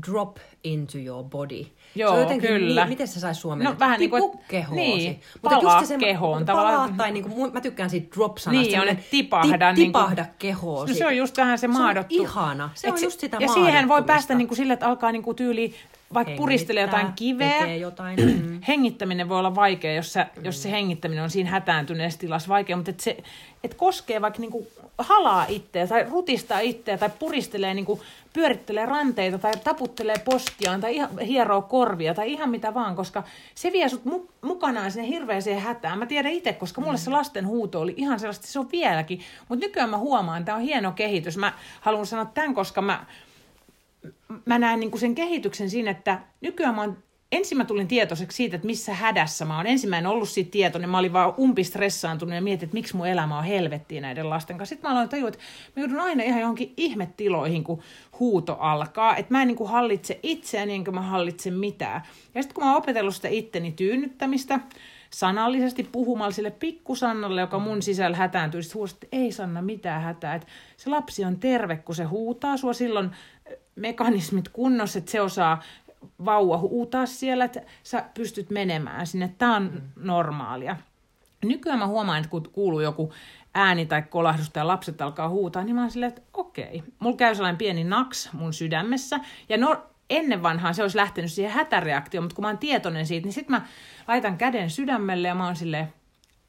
drop 0.07 0.37
into 0.63 0.97
your 0.97 1.23
body. 1.23 1.65
Joo, 1.95 2.15
se 2.15 2.25
on 2.25 2.41
kyllä. 2.41 2.81
Niin, 2.81 2.89
miten 2.89 3.07
se 3.07 3.19
saisi 3.19 3.41
suomen? 3.41 3.65
No 3.65 3.75
vähän 3.79 3.99
niin 3.99 4.09
kuin, 4.09 4.39
kehoosi. 4.47 4.75
Niin, 4.75 5.21
Mutta 5.41 5.57
palaa 5.57 5.79
just 5.79 5.87
se 5.87 5.97
kehoon. 5.97 6.45
Palaa, 6.45 6.89
tai 6.97 7.11
niin 7.11 7.29
kuin, 7.29 7.53
mä 7.53 7.61
tykkään 7.61 7.89
siitä 7.89 8.15
drop-sanasta. 8.15 8.71
Niin, 8.71 8.81
on, 8.81 8.87
että 8.87 9.03
tipahda. 9.11 9.73
Ti, 9.75 9.85
tipahda 9.85 10.21
niin 10.21 10.29
kuin, 10.31 10.39
kehoosi. 10.39 10.93
No 10.93 10.97
se 10.97 11.05
on 11.05 11.17
just 11.17 11.37
vähän 11.37 11.59
se 11.59 11.67
maadottu. 11.67 12.15
Se 12.15 12.21
on 12.21 12.27
ihana. 12.27 12.69
Se 12.73 12.91
on 12.91 12.97
se, 12.97 13.05
just 13.05 13.19
sitä 13.19 13.37
Ja 13.39 13.47
siihen 13.47 13.87
voi 13.87 14.03
päästä 14.03 14.35
niin 14.35 14.47
kuin 14.47 14.55
sille, 14.55 14.73
että 14.73 14.87
alkaa 14.87 15.11
niin 15.11 15.23
kuin 15.23 15.35
tyyli 15.35 15.75
vaikka 16.13 16.33
puristelee 16.37 16.81
jotain 16.81 17.13
kiveä, 17.15 17.75
jotain. 17.75 18.19
Mm. 18.19 18.61
hengittäminen 18.67 19.29
voi 19.29 19.39
olla 19.39 19.55
vaikea, 19.55 19.93
jos, 19.93 20.13
sä, 20.13 20.27
mm. 20.35 20.45
jos 20.45 20.63
se 20.63 20.71
hengittäminen 20.71 21.23
on 21.23 21.29
siinä 21.29 21.49
hätääntyneessä 21.49 22.19
tilassa 22.19 22.49
vaikea, 22.49 22.75
mutta 22.75 22.91
et 22.91 22.99
se 22.99 23.17
et 23.63 23.73
koskee 23.73 24.21
vaikka 24.21 24.39
niinku 24.39 24.67
halaa 24.97 25.45
itseä 25.49 25.87
tai 25.87 26.05
rutistaa 26.09 26.59
itseä 26.59 26.97
tai 26.97 27.09
puristelee, 27.19 27.73
niinku, 27.73 28.01
pyörittelee 28.33 28.85
ranteita 28.85 29.37
tai 29.37 29.53
taputtelee 29.63 30.15
poskiaan 30.25 30.81
tai 30.81 30.95
ihan, 30.95 31.19
hieroo 31.19 31.61
korvia 31.61 32.13
tai 32.13 32.31
ihan 32.31 32.49
mitä 32.49 32.73
vaan, 32.73 32.95
koska 32.95 33.23
se 33.55 33.71
vie 33.71 33.89
sut 33.89 34.05
mu- 34.05 34.29
mukanaan 34.41 34.91
sinne 34.91 35.07
hirveäseen 35.07 35.61
hätään. 35.61 35.99
Mä 35.99 36.05
tiedän 36.05 36.31
itse, 36.31 36.53
koska 36.53 36.81
mulle 36.81 36.97
se 36.97 37.09
lasten 37.09 37.47
huuto 37.47 37.81
oli 37.81 37.93
ihan 37.97 38.19
sellaista, 38.19 38.47
se 38.47 38.59
on 38.59 38.71
vieläkin, 38.71 39.19
mutta 39.49 39.65
nykyään 39.65 39.89
mä 39.89 39.97
huomaan, 39.97 40.37
että 40.37 40.45
tämä 40.45 40.55
on 40.55 40.63
hieno 40.63 40.91
kehitys. 40.91 41.37
Mä 41.37 41.53
haluan 41.81 42.05
sanoa 42.05 42.25
tämän, 42.25 42.53
koska 42.53 42.81
mä 42.81 43.05
mä 44.45 44.59
näen 44.59 44.79
niin 44.79 44.99
sen 44.99 45.15
kehityksen 45.15 45.69
siinä, 45.69 45.91
että 45.91 46.19
nykyään 46.41 46.75
mä 46.75 46.81
oon 46.81 46.97
ensin 47.31 47.57
mä 47.57 47.65
tulin 47.65 47.87
tietoiseksi 47.87 48.35
siitä, 48.35 48.55
että 48.55 48.65
missä 48.65 48.93
hädässä 48.93 49.45
mä 49.45 49.57
oon. 49.57 49.67
Ensimmäinen 49.67 50.11
ollut 50.11 50.29
siitä 50.29 50.51
tietoinen, 50.51 50.89
mä 50.89 50.97
olin 50.97 51.13
vaan 51.13 51.33
umpistressaantunut 51.39 52.35
ja 52.35 52.41
mietin, 52.41 52.65
että 52.65 52.73
miksi 52.73 52.95
mun 52.95 53.07
elämä 53.07 53.37
on 53.37 53.43
helvettiä 53.43 54.01
näiden 54.01 54.29
lasten 54.29 54.57
kanssa. 54.57 54.75
Sitten 54.75 54.89
mä 54.89 54.95
aloin 54.95 55.09
tajua, 55.09 55.27
että 55.27 55.39
mä 55.75 55.81
joudun 55.81 55.99
aina 55.99 56.23
ihan 56.23 56.41
johonkin 56.41 56.73
ihmetiloihin, 56.77 57.63
kun 57.63 57.81
huuto 58.19 58.57
alkaa. 58.59 59.15
Että 59.15 59.33
mä 59.33 59.41
en 59.41 59.47
niin 59.47 59.55
kuin 59.55 59.69
hallitse 59.69 60.19
itseäni, 60.23 60.73
enkä 60.73 60.91
mä 60.91 61.01
hallitse 61.01 61.51
mitään. 61.51 62.01
Ja 62.35 62.41
sitten 62.41 62.55
kun 62.55 62.63
mä 62.63 62.69
oon 62.69 62.77
opetellut 62.77 63.15
sitä 63.15 63.27
itteni 63.27 63.71
tyynnyttämistä, 63.71 64.59
sanallisesti 65.09 65.83
puhumalla 65.83 66.31
sille 66.31 66.51
pikkusannalle, 66.51 67.41
joka 67.41 67.59
mun 67.59 67.81
sisällä 67.81 68.17
hätääntyy, 68.17 68.63
sitten 68.63 68.79
huusi, 68.79 68.95
että 68.95 69.07
ei 69.11 69.31
Sanna 69.31 69.61
mitään 69.61 70.01
hätää. 70.01 70.35
Että 70.35 70.47
se 70.77 70.89
lapsi 70.89 71.25
on 71.25 71.39
terve, 71.39 71.77
kun 71.77 71.95
se 71.95 72.03
huutaa 72.03 72.57
sua 72.57 72.73
silloin 72.73 73.11
mekanismit 73.77 74.49
kunnossa, 74.49 74.99
että 74.99 75.11
se 75.11 75.21
osaa 75.21 75.61
vauva 76.25 76.57
huutaa 76.57 77.05
siellä, 77.05 77.45
että 77.45 77.61
sä 77.83 78.05
pystyt 78.13 78.49
menemään 78.49 79.07
sinne. 79.07 79.33
Tämä 79.37 79.55
on 79.55 79.71
mm. 79.73 79.81
normaalia. 79.95 80.75
Nykyään 81.45 81.79
mä 81.79 81.87
huomaan, 81.87 82.17
että 82.17 82.29
kun 82.29 82.49
kuuluu 82.51 82.79
joku 82.79 83.13
ääni 83.53 83.85
tai 83.85 84.01
kolahdus 84.01 84.49
tai 84.49 84.65
lapset 84.65 85.01
alkaa 85.01 85.29
huutaa, 85.29 85.63
niin 85.63 85.75
mä 85.75 85.81
oon 85.81 85.91
silleen, 85.91 86.09
että 86.09 86.21
okei. 86.33 86.83
Mulla 86.99 87.17
käy 87.17 87.35
sellainen 87.35 87.57
pieni 87.57 87.83
naks 87.83 88.29
mun 88.33 88.53
sydämessä. 88.53 89.19
Ja 89.49 89.57
no, 89.57 89.83
ennen 90.09 90.43
vanhaan 90.43 90.75
se 90.75 90.81
olisi 90.81 90.97
lähtenyt 90.97 91.31
siihen 91.31 91.53
hätäreaktioon, 91.53 92.23
mutta 92.23 92.35
kun 92.35 92.43
mä 92.43 92.47
oon 92.47 92.57
tietoinen 92.57 93.05
siitä, 93.05 93.25
niin 93.25 93.33
sitten 93.33 93.55
mä 93.55 93.65
laitan 94.07 94.37
käden 94.37 94.69
sydämelle 94.69 95.27
ja 95.27 95.35
mä 95.35 95.45
oon 95.45 95.55
silleen, 95.55 95.93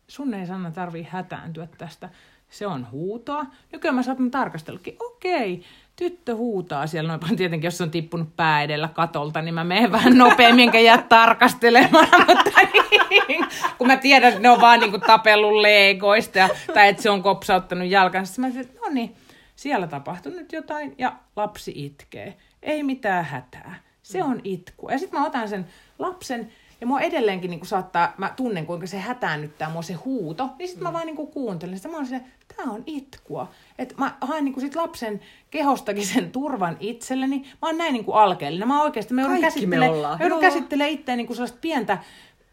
sun 0.09 0.35
ei 0.35 0.47
Sanna 0.47 0.71
tarvii 0.71 1.09
hätääntyä 1.11 1.69
tästä. 1.79 2.09
Se 2.51 2.67
on 2.67 2.91
huutoa. 2.91 3.47
Nykyään 3.73 3.95
mä 3.95 4.03
saatan 4.03 4.31
tarkastellakin, 4.31 4.97
okei, 5.01 5.65
tyttö 5.99 6.35
huutaa 6.35 6.87
siellä, 6.87 7.09
noin 7.09 7.37
tietenkin 7.37 7.69
jos 7.69 7.81
on 7.81 7.91
tippunut 7.91 8.37
pää 8.37 8.63
edellä 8.63 8.89
katolta, 8.89 9.43
niin 9.43 9.55
mä 9.55 9.65
menen 9.65 9.93
vähän 9.93 10.19
nopeammin 10.19 10.63
enkä 10.63 10.81
jää 10.81 11.03
tarkastelemaan, 11.09 12.09
mutta 12.27 12.51
niin, 13.29 13.47
kun 13.79 13.87
mä 13.87 13.97
tiedän, 13.97 14.29
että 14.29 14.41
ne 14.41 14.51
on 14.51 14.61
vaan 14.61 14.81
niin 14.81 15.01
tapellut 15.01 15.61
leegoista 15.61 16.39
ja, 16.39 16.49
tai 16.75 16.89
että 16.89 17.03
se 17.03 17.11
on 17.11 17.23
kopsauttanut 17.23 17.89
jalkansa, 17.89 18.41
mä 18.41 18.49
sanoin, 18.49 18.67
että 18.67 18.81
no 18.81 18.95
niin, 18.95 19.17
siellä 19.57 19.87
tapahtui 19.87 20.33
nyt 20.33 20.53
jotain 20.53 20.95
ja 20.99 21.13
lapsi 21.37 21.73
itkee. 21.77 22.37
Ei 22.63 22.83
mitään 22.83 23.25
hätää. 23.25 23.75
Se 24.03 24.23
on 24.23 24.41
itku. 24.45 24.91
Ja 24.91 24.99
sitten 24.99 25.21
mä 25.21 25.27
otan 25.27 25.49
sen 25.49 25.67
lapsen 25.99 26.53
ja 26.81 26.87
mua 26.87 27.01
edelleenkin 27.01 27.51
niin 27.51 27.67
saattaa, 27.67 28.15
mä 28.19 28.33
tunnen 28.37 28.67
kuinka 28.67 28.87
se 28.87 28.99
hätäännyttää 28.99 29.71
mua 29.71 29.83
se 29.83 29.93
huuto, 29.93 30.51
niin 30.59 30.69
sitten 30.69 30.83
mä 30.83 30.93
vaan 30.93 31.07
niin 31.07 31.17
kuuntelen 31.17 31.77
sitä. 31.77 31.89
Mä 31.89 31.97
oon 31.97 32.07
tämä 32.59 32.73
on 32.73 32.83
itkua. 32.87 33.51
Että 33.79 33.95
mä 33.99 34.17
haen 34.21 34.45
niin 34.45 34.61
sit 34.61 34.77
lapsen 34.77 35.21
kehostakin 35.51 36.07
sen 36.07 36.33
turvan 36.33 36.77
itselleni. 36.81 37.39
Mä 37.39 37.69
oon 37.69 37.79
näin 37.79 37.93
niin 37.93 38.05
alkeellinen. 38.13 38.69
Mä 38.69 38.83
oikeasti, 38.83 39.15
mä 39.15 39.23
joudun 39.23 39.41
käsittelemään 39.41 40.41
käsittele 40.41 40.89
itseäni 40.89 41.23
niin 41.23 41.35
sellaista 41.35 41.59
pientä 41.61 41.99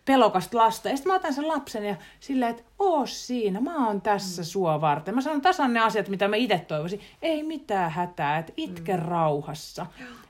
pelokasta 0.06 0.58
lasta. 0.58 0.90
Ja 0.90 0.98
sitten 0.98 1.12
mä 1.12 1.16
otan 1.16 1.34
sen 1.34 1.48
lapsen 1.48 1.86
ja 1.86 1.96
silleen, 2.20 2.52
että 2.52 2.64
oo 2.80 3.06
siinä, 3.06 3.62
mä 3.62 3.88
oon 3.88 4.02
tässä 4.02 4.42
mm. 4.42 4.46
sua 4.46 4.82
varten. 4.82 5.16
Mä 5.16 5.22
sanon 5.22 5.42
tasan 5.42 5.74
ne 5.74 5.80
asiat, 5.80 6.10
mitä 6.10 6.28
mä 6.28 6.36
itse 6.36 6.66
toivoisin. 6.68 7.02
Ei 7.22 7.44
mitään 7.44 7.92
hätää, 7.92 8.38
että 8.38 8.54
itke 8.58 8.98
mm. 8.98 9.04
rauhassa. 9.04 9.86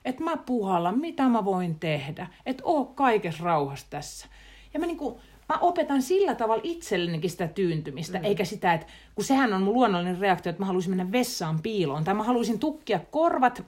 Että 0.05 0.23
mä 0.23 0.37
puhallan, 0.37 0.99
mitä 0.99 1.23
mä 1.23 1.45
voin 1.45 1.79
tehdä. 1.79 2.27
Että 2.45 2.63
oo 2.65 2.85
kaikessa 2.85 3.43
rauhassa 3.43 3.87
tässä. 3.89 4.27
Ja 4.73 4.79
mä 4.79 4.85
niinku, 4.85 5.19
mä 5.49 5.57
opetan 5.59 6.01
sillä 6.01 6.35
tavalla 6.35 6.61
itsellenikin 6.65 7.29
sitä 7.29 7.47
tyyntymistä, 7.47 8.17
mm. 8.19 8.25
eikä 8.25 8.45
sitä, 8.45 8.73
että 8.73 8.87
kun 9.15 9.25
sehän 9.25 9.53
on 9.53 9.63
mun 9.63 9.73
luonnollinen 9.73 10.19
reaktio, 10.19 10.49
että 10.49 10.61
mä 10.61 10.65
haluaisin 10.65 10.91
mennä 10.91 11.11
vessaan 11.11 11.59
piiloon, 11.61 12.03
tai 12.03 12.13
mä 12.13 12.23
haluaisin 12.23 12.59
tukkia 12.59 12.99
korvat, 13.11 13.63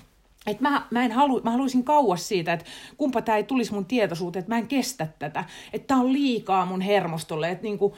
että 0.46 0.62
mä, 0.62 0.86
mä, 0.90 1.04
en 1.04 1.12
halu, 1.12 1.40
mä 1.44 1.50
haluaisin 1.50 1.84
kauas 1.84 2.28
siitä, 2.28 2.52
että 2.52 2.66
kumpa 2.96 3.22
tämä 3.22 3.38
ei 3.38 3.44
tulisi 3.44 3.72
mun 3.72 3.84
tietoisuuteen, 3.84 4.40
että 4.40 4.52
mä 4.54 4.58
en 4.58 4.68
kestä 4.68 5.08
tätä, 5.18 5.44
että 5.72 5.86
tämä 5.86 6.00
on 6.00 6.12
liikaa 6.12 6.66
mun 6.66 6.80
hermostolle, 6.80 7.50
että 7.50 7.62
niinku, 7.62 7.96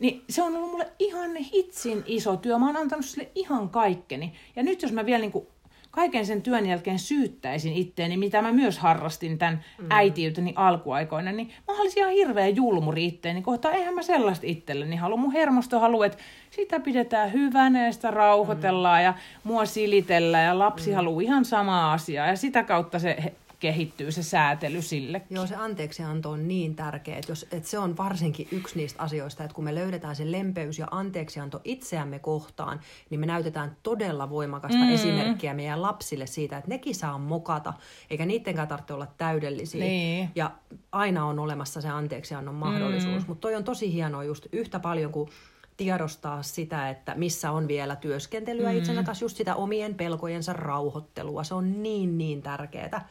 niin 0.00 0.24
se 0.28 0.42
on 0.42 0.56
ollut 0.56 0.70
mulle 0.70 0.92
ihan 0.98 1.36
hitsin 1.36 2.02
iso 2.06 2.36
työ. 2.36 2.58
Mä 2.58 2.66
oon 2.66 2.76
antanut 2.76 3.04
sille 3.04 3.30
ihan 3.34 3.68
kaikkeni. 3.68 4.32
Ja 4.56 4.62
nyt 4.62 4.82
jos 4.82 4.92
mä 4.92 5.06
vielä 5.06 5.20
niinku 5.20 5.48
kaiken 5.94 6.26
sen 6.26 6.42
työn 6.42 6.66
jälkeen 6.66 6.98
syyttäisin 6.98 7.72
itteeni, 7.72 8.16
mitä 8.16 8.42
mä 8.42 8.52
myös 8.52 8.78
harrastin 8.78 9.38
tämän 9.38 9.64
mm. 9.78 9.86
äitiyteni 9.90 10.52
alkuaikoina, 10.56 11.32
niin 11.32 11.50
mä 11.68 11.80
olisin 11.80 12.00
ihan 12.00 12.12
hirveä 12.12 12.48
julmuri 12.48 13.06
itteeni 13.06 13.42
kohtaan. 13.42 13.74
Eihän 13.74 13.94
mä 13.94 14.02
sellaista 14.02 14.46
itselleni 14.46 14.96
halua. 14.96 15.16
Mun 15.16 15.32
hermosto 15.32 15.80
haluaa, 15.80 16.06
että 16.06 16.18
sitä 16.50 16.80
pidetään 16.80 17.32
hyvänä 17.32 17.86
ja 17.86 17.92
sitä 17.92 18.10
rauhoitellaan 18.10 19.00
mm. 19.00 19.04
ja 19.04 19.14
mua 19.44 19.64
silitellään 19.64 20.46
ja 20.46 20.58
lapsi 20.58 20.90
mm. 20.90 20.96
haluaa 20.96 21.22
ihan 21.22 21.44
samaa 21.44 21.92
asiaa. 21.92 22.26
Ja 22.26 22.36
sitä 22.36 22.62
kautta 22.62 22.98
se 22.98 23.32
kehittyy 23.64 24.12
se 24.12 24.22
säätely 24.22 24.82
sille. 24.82 25.22
Joo, 25.30 25.46
se 25.46 25.56
anteeksianto 25.56 26.30
on 26.30 26.48
niin 26.48 26.76
tärkeä, 26.76 27.16
että, 27.16 27.32
jos, 27.32 27.46
että 27.52 27.68
se 27.68 27.78
on 27.78 27.96
varsinkin 27.96 28.48
yksi 28.52 28.76
niistä 28.76 29.02
asioista, 29.02 29.44
että 29.44 29.54
kun 29.54 29.64
me 29.64 29.74
löydetään 29.74 30.16
se 30.16 30.32
lempeys 30.32 30.78
ja 30.78 30.88
anteeksianto 30.90 31.60
itseämme 31.64 32.18
kohtaan, 32.18 32.80
niin 33.10 33.20
me 33.20 33.26
näytetään 33.26 33.76
todella 33.82 34.30
voimakasta 34.30 34.78
mm. 34.78 34.92
esimerkkiä 34.92 35.54
meidän 35.54 35.82
lapsille 35.82 36.26
siitä, 36.26 36.56
että 36.58 36.68
nekin 36.68 36.94
saa 36.94 37.18
mokata, 37.18 37.72
eikä 38.10 38.26
niidenkään 38.26 38.68
tarvitse 38.68 38.92
olla 38.92 39.06
täydellisiä. 39.16 39.84
Niin. 39.84 40.30
Ja 40.34 40.50
aina 40.92 41.26
on 41.26 41.38
olemassa 41.38 41.80
se 41.80 41.88
anteeksiannon 41.88 42.54
mahdollisuus. 42.54 43.22
Mm. 43.22 43.28
Mutta 43.28 43.40
toi 43.40 43.54
on 43.54 43.64
tosi 43.64 43.92
hienoa 43.92 44.24
just 44.24 44.46
yhtä 44.52 44.78
paljon 44.80 45.12
kuin 45.12 45.30
tiedostaa 45.76 46.42
sitä, 46.42 46.90
että 46.90 47.14
missä 47.14 47.50
on 47.50 47.68
vielä 47.68 47.96
työskentelyä 47.96 48.70
mm. 48.70 48.78
itsensä 48.78 49.02
kanssa, 49.02 49.24
just 49.24 49.36
sitä 49.36 49.54
omien 49.54 49.94
pelkojensa 49.94 50.52
rauhoittelua. 50.52 51.44
Se 51.44 51.54
on 51.54 51.82
niin, 51.82 52.18
niin 52.18 52.42
tärkeää. 52.42 53.08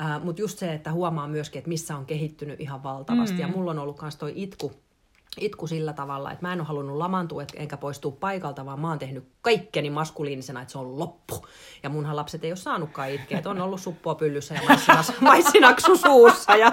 Uh, 0.00 0.24
Mutta 0.24 0.42
just 0.42 0.58
se, 0.58 0.74
että 0.74 0.92
huomaa 0.92 1.28
myöskin, 1.28 1.58
että 1.58 1.68
missä 1.68 1.96
on 1.96 2.06
kehittynyt 2.06 2.60
ihan 2.60 2.82
valtavasti. 2.82 3.34
Mm. 3.34 3.40
Ja 3.40 3.48
mulla 3.48 3.70
on 3.70 3.78
ollut 3.78 4.02
myös 4.02 4.16
toi 4.16 4.32
itku, 4.36 4.72
itku 5.40 5.66
sillä 5.66 5.92
tavalla, 5.92 6.32
että 6.32 6.46
mä 6.46 6.52
en 6.52 6.60
ole 6.60 6.68
halunnut 6.68 6.96
lamantua 6.96 7.42
enkä 7.54 7.76
poistua 7.76 8.12
paikalta, 8.20 8.66
vaan 8.66 8.80
mä 8.80 8.88
oon 8.88 8.98
tehnyt 8.98 9.31
kaikkeni 9.42 9.90
maskuliinisena, 9.90 10.62
että 10.62 10.72
se 10.72 10.78
on 10.78 10.98
loppu. 10.98 11.46
Ja 11.82 11.88
munhan 11.88 12.16
lapset 12.16 12.44
ei 12.44 12.50
ole 12.50 12.56
saanutkaan 12.56 13.10
itkeä, 13.10 13.38
että 13.38 13.50
on 13.50 13.60
ollut 13.60 13.80
suppua 13.80 14.14
pyllyssä 14.14 14.54
ja 14.54 14.60
maissinaksu 15.20 15.96
suussa 15.96 16.56
ja 16.56 16.72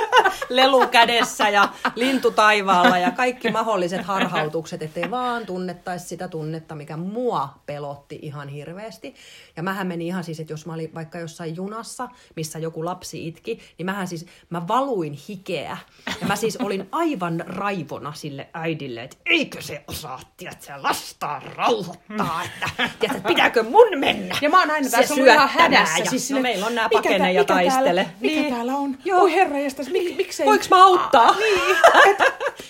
lelu 0.48 0.86
kädessä 0.86 1.48
ja 1.48 1.68
lintu 1.94 2.30
taivaalla 2.30 2.98
ja 2.98 3.10
kaikki 3.10 3.50
mahdolliset 3.50 4.04
harhautukset, 4.04 4.82
ettei 4.82 5.10
vaan 5.10 5.46
tunnettaisi 5.46 6.08
sitä 6.08 6.28
tunnetta, 6.28 6.74
mikä 6.74 6.96
mua 6.96 7.48
pelotti 7.66 8.18
ihan 8.22 8.48
hirveästi. 8.48 9.14
Ja 9.56 9.62
mähän 9.62 9.86
meni 9.86 10.06
ihan 10.06 10.24
siis, 10.24 10.40
että 10.40 10.52
jos 10.52 10.66
mä 10.66 10.74
olin 10.74 10.94
vaikka 10.94 11.18
jossain 11.18 11.56
junassa, 11.56 12.08
missä 12.36 12.58
joku 12.58 12.84
lapsi 12.84 13.28
itki, 13.28 13.60
niin 13.78 13.86
mähän 13.86 14.08
siis, 14.08 14.26
mä 14.50 14.68
valuin 14.68 15.12
hikeä. 15.28 15.78
Ja 16.20 16.26
mä 16.26 16.36
siis 16.36 16.56
olin 16.56 16.88
aivan 16.92 17.44
raivona 17.46 18.12
sille 18.12 18.48
äidille, 18.54 19.02
että 19.02 19.16
eikö 19.26 19.62
se 19.62 19.84
osaa, 19.88 20.20
tiedätkö, 20.36 20.72
lastaa 20.76 21.40
rauhoittaa, 21.40 22.09
että 22.44 22.90
tiedätkö, 22.98 23.28
pitääkö 23.28 23.62
mun 23.62 23.98
mennä. 23.98 24.36
Ja 24.42 24.50
mä 24.50 24.60
oon 24.60 24.70
aina 24.70 24.90
tässä 24.90 25.14
ollut 25.14 25.28
ihan 25.28 25.48
hädässä. 25.48 25.98
Ja, 25.98 26.10
siis 26.10 26.28
sille, 26.28 26.40
no 26.40 26.42
meillä 26.42 26.66
on 26.66 26.74
nämä 26.74 26.88
pakene 26.88 27.32
ja 27.32 27.44
taistele. 27.44 27.84
Täällä, 27.84 28.06
mikä 28.20 28.40
niin. 28.40 28.54
täällä 28.54 28.76
on? 28.76 28.96
Joo. 29.04 29.22
Oi 29.22 29.32
herra 29.32 29.56
mik, 29.92 30.16
miksei... 30.16 30.46
Voinko 30.46 30.64
mä 30.70 30.84
auttaa? 30.84 31.28
Ah, 31.28 31.38
niin. 31.38 31.76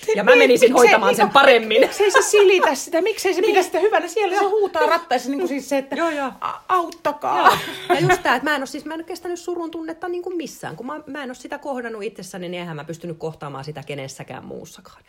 ja 0.17 0.25
mä 0.25 0.37
menisin 0.37 0.51
miksei, 0.51 0.71
hoitamaan 0.71 1.17
sen 1.17 1.31
paremmin. 1.31 1.81
Miksei 1.81 2.11
se 2.11 2.23
silitä 2.23 2.75
sitä, 2.75 3.03
miksei 3.03 3.35
se 3.35 3.41
niin. 3.41 3.51
pidä 3.51 3.63
sitä 3.63 3.79
hyvänä. 3.79 4.09
Siellä 4.09 4.39
se 4.39 4.45
huutaa 4.45 4.87
rattaissa 4.87 5.31
niin 5.31 5.39
kuin 5.39 5.49
siis 5.49 5.69
se, 5.69 5.79
että 5.79 5.97
joo, 5.97 6.11
joo. 6.11 6.33
auttakaa. 6.69 7.39
Joo. 7.39 7.59
Ja 7.89 8.01
just 8.01 8.23
tämä, 8.23 8.37
että 8.37 8.51
mä 8.51 8.55
en 8.55 8.61
ole, 8.61 8.67
siis, 8.67 8.85
mä 8.85 8.95
en 8.95 9.01
ole 9.01 9.05
kestänyt 9.05 9.39
surun 9.39 9.71
tunnetta 9.71 10.09
niin 10.09 10.23
kuin 10.23 10.37
missään. 10.37 10.77
Kun 10.77 10.87
mä, 10.87 11.01
mä 11.07 11.23
en 11.23 11.31
ole 11.31 11.35
sitä 11.35 11.59
kohdannut 11.59 12.03
itsessäni, 12.03 12.49
niin 12.49 12.61
eihän 12.61 12.77
mä 12.77 12.85
pystynyt 12.85 13.19
kohtaamaan 13.19 13.65
sitä 13.65 13.83
kenessäkään 13.87 14.45
muussakaan. 14.45 15.03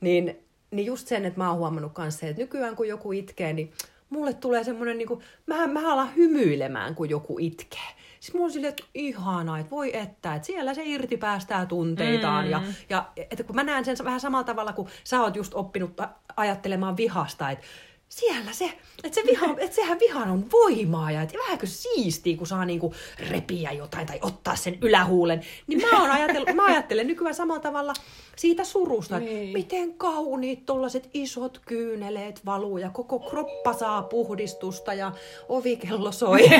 Niin, 0.00 0.44
niin 0.72 0.86
just 0.86 1.08
sen, 1.08 1.24
että 1.24 1.40
mä 1.40 1.50
oon 1.50 1.58
huomannut 1.58 1.92
kanssa, 1.92 2.26
että 2.26 2.42
nykyään 2.42 2.76
kun 2.76 2.88
joku 2.88 3.12
itkee, 3.12 3.52
niin 3.52 3.72
mulle 4.10 4.34
tulee 4.34 4.64
semmoinen, 4.64 4.98
niin 4.98 5.08
kuin, 5.08 5.20
mä, 5.46 5.66
mä 5.66 5.92
alan 5.92 6.14
hymyilemään, 6.16 6.94
kun 6.94 7.10
joku 7.10 7.38
itkee. 7.38 7.88
Siis 8.20 8.34
mulla 8.34 8.46
on 8.46 8.52
silleen, 8.52 8.68
että 8.68 8.84
ihanaa, 8.94 9.58
että 9.58 9.70
voi 9.70 9.96
että, 9.96 10.34
että 10.34 10.46
siellä 10.46 10.74
se 10.74 10.82
irti 10.84 11.16
päästää 11.16 11.66
tunteitaan. 11.66 12.44
Mm. 12.44 12.50
Ja, 12.50 12.62
ja 12.90 13.06
että 13.16 13.44
kun 13.44 13.56
mä 13.56 13.64
näen 13.64 13.84
sen 13.84 13.96
vähän 14.04 14.20
samalla 14.20 14.44
tavalla, 14.44 14.72
kun 14.72 14.88
sä 15.04 15.20
oot 15.20 15.36
just 15.36 15.54
oppinut 15.54 16.00
ajattelemaan 16.36 16.96
vihasta, 16.96 17.50
että 17.50 17.66
siellä 18.12 18.52
se, 18.52 18.72
että 19.04 19.20
se 19.20 19.26
viha, 19.26 19.54
että 19.58 19.76
sehän 19.76 20.00
vihan 20.00 20.30
on 20.30 20.50
voimaa 20.52 21.10
ja 21.10 21.22
että 21.22 21.38
vähänkö 21.38 21.66
siistiä, 21.66 22.36
kun 22.36 22.46
saa 22.46 22.64
niinku 22.64 22.94
repiä 23.30 23.72
jotain 23.72 24.06
tai 24.06 24.18
ottaa 24.22 24.56
sen 24.56 24.78
ylähuulen. 24.80 25.40
Niin 25.66 25.80
mä, 25.80 26.00
oon 26.00 26.10
ajatellut, 26.10 26.54
mä 26.54 26.64
ajattelen 26.64 27.06
nykyään 27.06 27.34
samalla 27.34 27.60
tavalla 27.60 27.92
siitä 28.36 28.64
surusta, 28.64 29.16
että 29.16 29.30
Niin. 29.30 29.52
miten 29.52 29.94
kauniit 29.94 30.66
tollaset 30.66 31.10
isot 31.14 31.60
kyyneleet 31.66 32.46
valuu 32.46 32.78
ja 32.78 32.90
koko 32.90 33.18
kroppa 33.18 33.72
saa 33.72 34.02
puhdistusta 34.02 34.94
ja 34.94 35.12
ovikello 35.48 36.12
soi. 36.12 36.40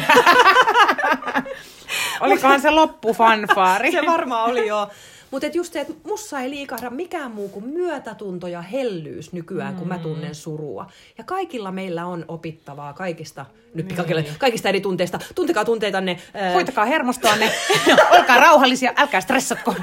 Olikohan 2.20 2.60
se 2.60 2.70
loppufanfaari? 2.70 3.92
se 3.92 4.02
varmaan 4.06 4.50
oli 4.50 4.66
jo. 4.66 4.88
Mutta 5.32 5.46
just 5.52 5.72
se, 5.72 5.80
että 5.80 5.92
mussa 6.04 6.40
ei 6.40 6.50
liikahda 6.50 6.90
mikään 6.90 7.30
muu 7.30 7.48
kuin 7.48 7.64
myötätunto 7.64 8.46
ja 8.46 8.62
hellyys 8.62 9.32
nykyään, 9.32 9.74
kun 9.74 9.88
mä 9.88 9.98
tunnen 9.98 10.34
surua. 10.34 10.86
Ja 11.18 11.24
kaikilla 11.24 11.72
meillä 11.72 12.06
on 12.06 12.24
opittavaa 12.28 12.92
kaikista, 12.92 13.46
nyt 13.74 13.88
pikakelle, 13.88 14.24
kaikista 14.38 14.68
eri 14.68 14.80
tunteista. 14.80 15.18
Tuntekaa 15.34 15.64
tunteitanne. 15.64 16.18
ää, 16.34 16.52
Hoitakaa 16.52 16.84
hermostoanne, 16.84 17.50
olkaa 18.18 18.36
rauhallisia, 18.36 18.92
älkää 18.96 19.20
stressatko, 19.20 19.74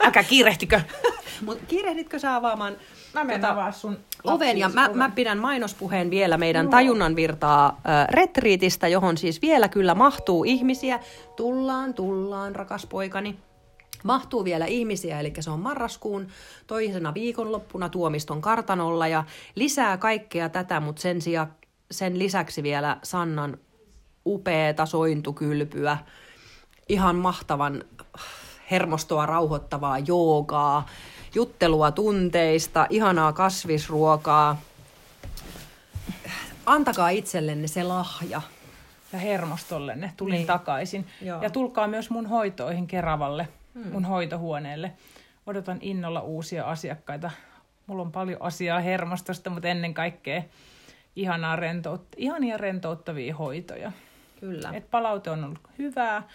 älkää 0.00 0.22
kiirehtikö. 0.22 0.80
Mut 1.40 1.58
kiirehditkö 1.68 2.18
sä 2.18 2.36
avaamaan 2.36 2.76
Mä 3.14 3.24
menen 3.24 3.40
tota, 3.40 3.52
avaa 3.52 3.72
sun 3.72 3.98
oven 4.24 4.58
ja 4.58 4.68
mä, 4.68 4.90
mä 4.94 5.10
pidän 5.14 5.38
mainospuheen 5.38 6.10
vielä 6.10 6.38
meidän 6.38 6.68
tajunnan 6.68 7.16
virtaa 7.16 7.66
äh, 7.68 8.06
retriitistä, 8.08 8.88
johon 8.88 9.16
siis 9.16 9.42
vielä 9.42 9.68
kyllä 9.68 9.94
mahtuu 9.94 10.44
ihmisiä. 10.44 11.00
Tullaan, 11.36 11.94
tullaan, 11.94 12.56
rakas 12.56 12.86
poikani. 12.86 13.36
Mahtuu 14.04 14.44
vielä 14.44 14.66
ihmisiä, 14.66 15.20
eli 15.20 15.32
se 15.40 15.50
on 15.50 15.60
marraskuun 15.60 16.26
toisena 16.66 17.14
viikonloppuna 17.14 17.88
Tuomiston 17.88 18.40
kartanolla 18.40 19.08
ja 19.08 19.24
lisää 19.54 19.96
kaikkea 19.96 20.48
tätä, 20.48 20.80
mutta 20.80 21.02
sen, 21.02 21.22
sija, 21.22 21.46
sen 21.90 22.18
lisäksi 22.18 22.62
vielä 22.62 22.96
Sannan 23.02 23.58
upeeta 24.26 24.86
sointukylpyä, 24.86 25.98
ihan 26.88 27.16
mahtavan 27.16 27.84
hermostoa 28.70 29.26
rauhoittavaa 29.26 29.98
joogaa, 29.98 30.86
juttelua 31.34 31.90
tunteista, 31.90 32.86
ihanaa 32.90 33.32
kasvisruokaa. 33.32 34.60
Antakaa 36.66 37.08
itsellenne 37.08 37.68
se 37.68 37.82
lahja. 37.82 38.42
ja 39.12 39.18
hermostollenne. 39.18 40.12
Tulin 40.16 40.32
Niin. 40.32 40.46
takaisin. 40.46 41.06
Joo. 41.22 41.42
Ja 41.42 41.50
tulkaa 41.50 41.88
myös 41.88 42.10
mun 42.10 42.26
hoitoihin 42.26 42.86
Keravalle, 42.86 43.48
hmm. 43.74 43.92
mun 43.92 44.04
hoitohuoneelle. 44.04 44.92
Odotan 45.46 45.78
innolla 45.80 46.20
uusia 46.20 46.64
asiakkaita. 46.64 47.30
Mulla 47.86 48.02
on 48.02 48.12
paljon 48.12 48.42
asiaa 48.42 48.80
hermostosta, 48.80 49.50
mutta 49.50 49.68
ennen 49.68 49.94
kaikkea 49.94 50.42
ihanaa 51.16 51.56
rentout- 51.56 52.16
ihania 52.16 52.56
rentouttavia 52.56 53.36
hoitoja. 53.36 53.92
Kyllä. 54.40 54.70
Et 54.72 54.90
palaute 54.90 55.30
on 55.30 55.44
ollut 55.44 55.60
hyvää 55.78 56.28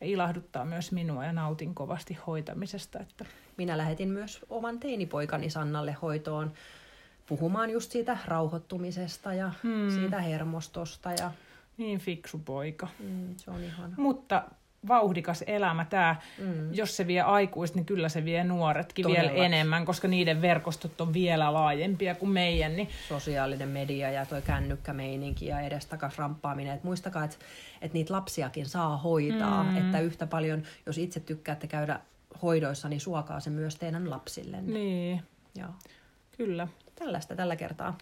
ja 0.00 0.06
ilahduttaa 0.06 0.64
myös 0.64 0.92
minua 0.92 1.24
ja 1.24 1.32
nautin 1.32 1.74
kovasti 1.74 2.18
hoitamisesta. 2.26 2.98
Että 3.00 3.24
Minä 3.56 3.78
lähetin 3.78 4.08
myös 4.08 4.44
oman 4.50 4.80
teinipoikani 4.80 5.50
Sannalle 5.50 5.92
hoitoon 5.92 6.52
puhumaan 7.26 7.70
just 7.70 7.92
siitä 7.92 8.18
rauhoittumisesta 8.24 9.34
ja 9.34 9.52
hmm. 9.62 9.90
siitä 9.90 10.20
hermostosta. 10.20 11.12
Ja, 11.12 11.30
niin 11.76 11.98
fiksu 11.98 12.38
poika. 12.38 12.88
mm, 12.98 13.34
se 13.36 13.50
on 13.50 13.62
ihana. 13.64 13.94
Mutta 13.96 14.42
vauhdikas 14.88 15.44
elämä 15.46 15.84
tämä, 15.84 16.16
mm. 16.38 16.74
jos 16.74 16.96
se 16.96 17.06
vie 17.06 17.20
aikuiset, 17.20 17.76
niin 17.76 17.86
kyllä 17.86 18.08
se 18.08 18.24
vie 18.24 18.44
nuoretkin 18.44 19.02
Todellakin. 19.02 19.32
vielä 19.32 19.46
enemmän, 19.46 19.84
koska 19.84 20.08
niiden 20.08 20.42
verkostot 20.42 21.00
on 21.00 21.12
vielä 21.12 21.52
laajempia 21.52 22.14
kuin 22.14 22.30
meidän. 22.30 22.76
Niin 22.76 22.88
Sosiaalinen 23.08 23.68
media 23.68 24.10
ja 24.10 24.26
toi 24.26 24.42
kännykkämeininki 24.42 25.46
ja 25.46 25.60
edestakas 25.60 26.18
ramppaaminen. 26.18 26.74
Et 26.74 26.84
muistakaa, 26.84 27.24
että 27.24 27.36
et 27.82 27.92
niitä 27.92 28.14
lapsiakin 28.14 28.66
saa 28.66 28.96
hoitaa. 28.96 29.62
Mm. 29.62 29.76
Että 29.76 30.00
yhtä 30.00 30.26
paljon, 30.26 30.62
jos 30.86 30.98
itse 30.98 31.20
tykkäätte 31.20 31.66
käydä 31.66 32.00
hoidoissa, 32.42 32.88
niin 32.88 33.00
suokaa 33.00 33.40
se 33.40 33.50
myös 33.50 33.76
teidän 33.76 34.10
lapsillenne. 34.10 34.72
niin, 34.72 35.22
Joo. 35.54 35.70
kyllä. 36.36 36.68
Tällaista 36.98 37.36
tällä 37.36 37.56
kertaa. 37.56 37.98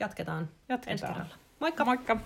Jatketaan, 0.00 0.48
Jatketaan. 0.68 0.92
ensi 0.92 1.06
kerralla. 1.06 1.34
Moikka! 1.60 1.84
Moikka! 1.84 2.16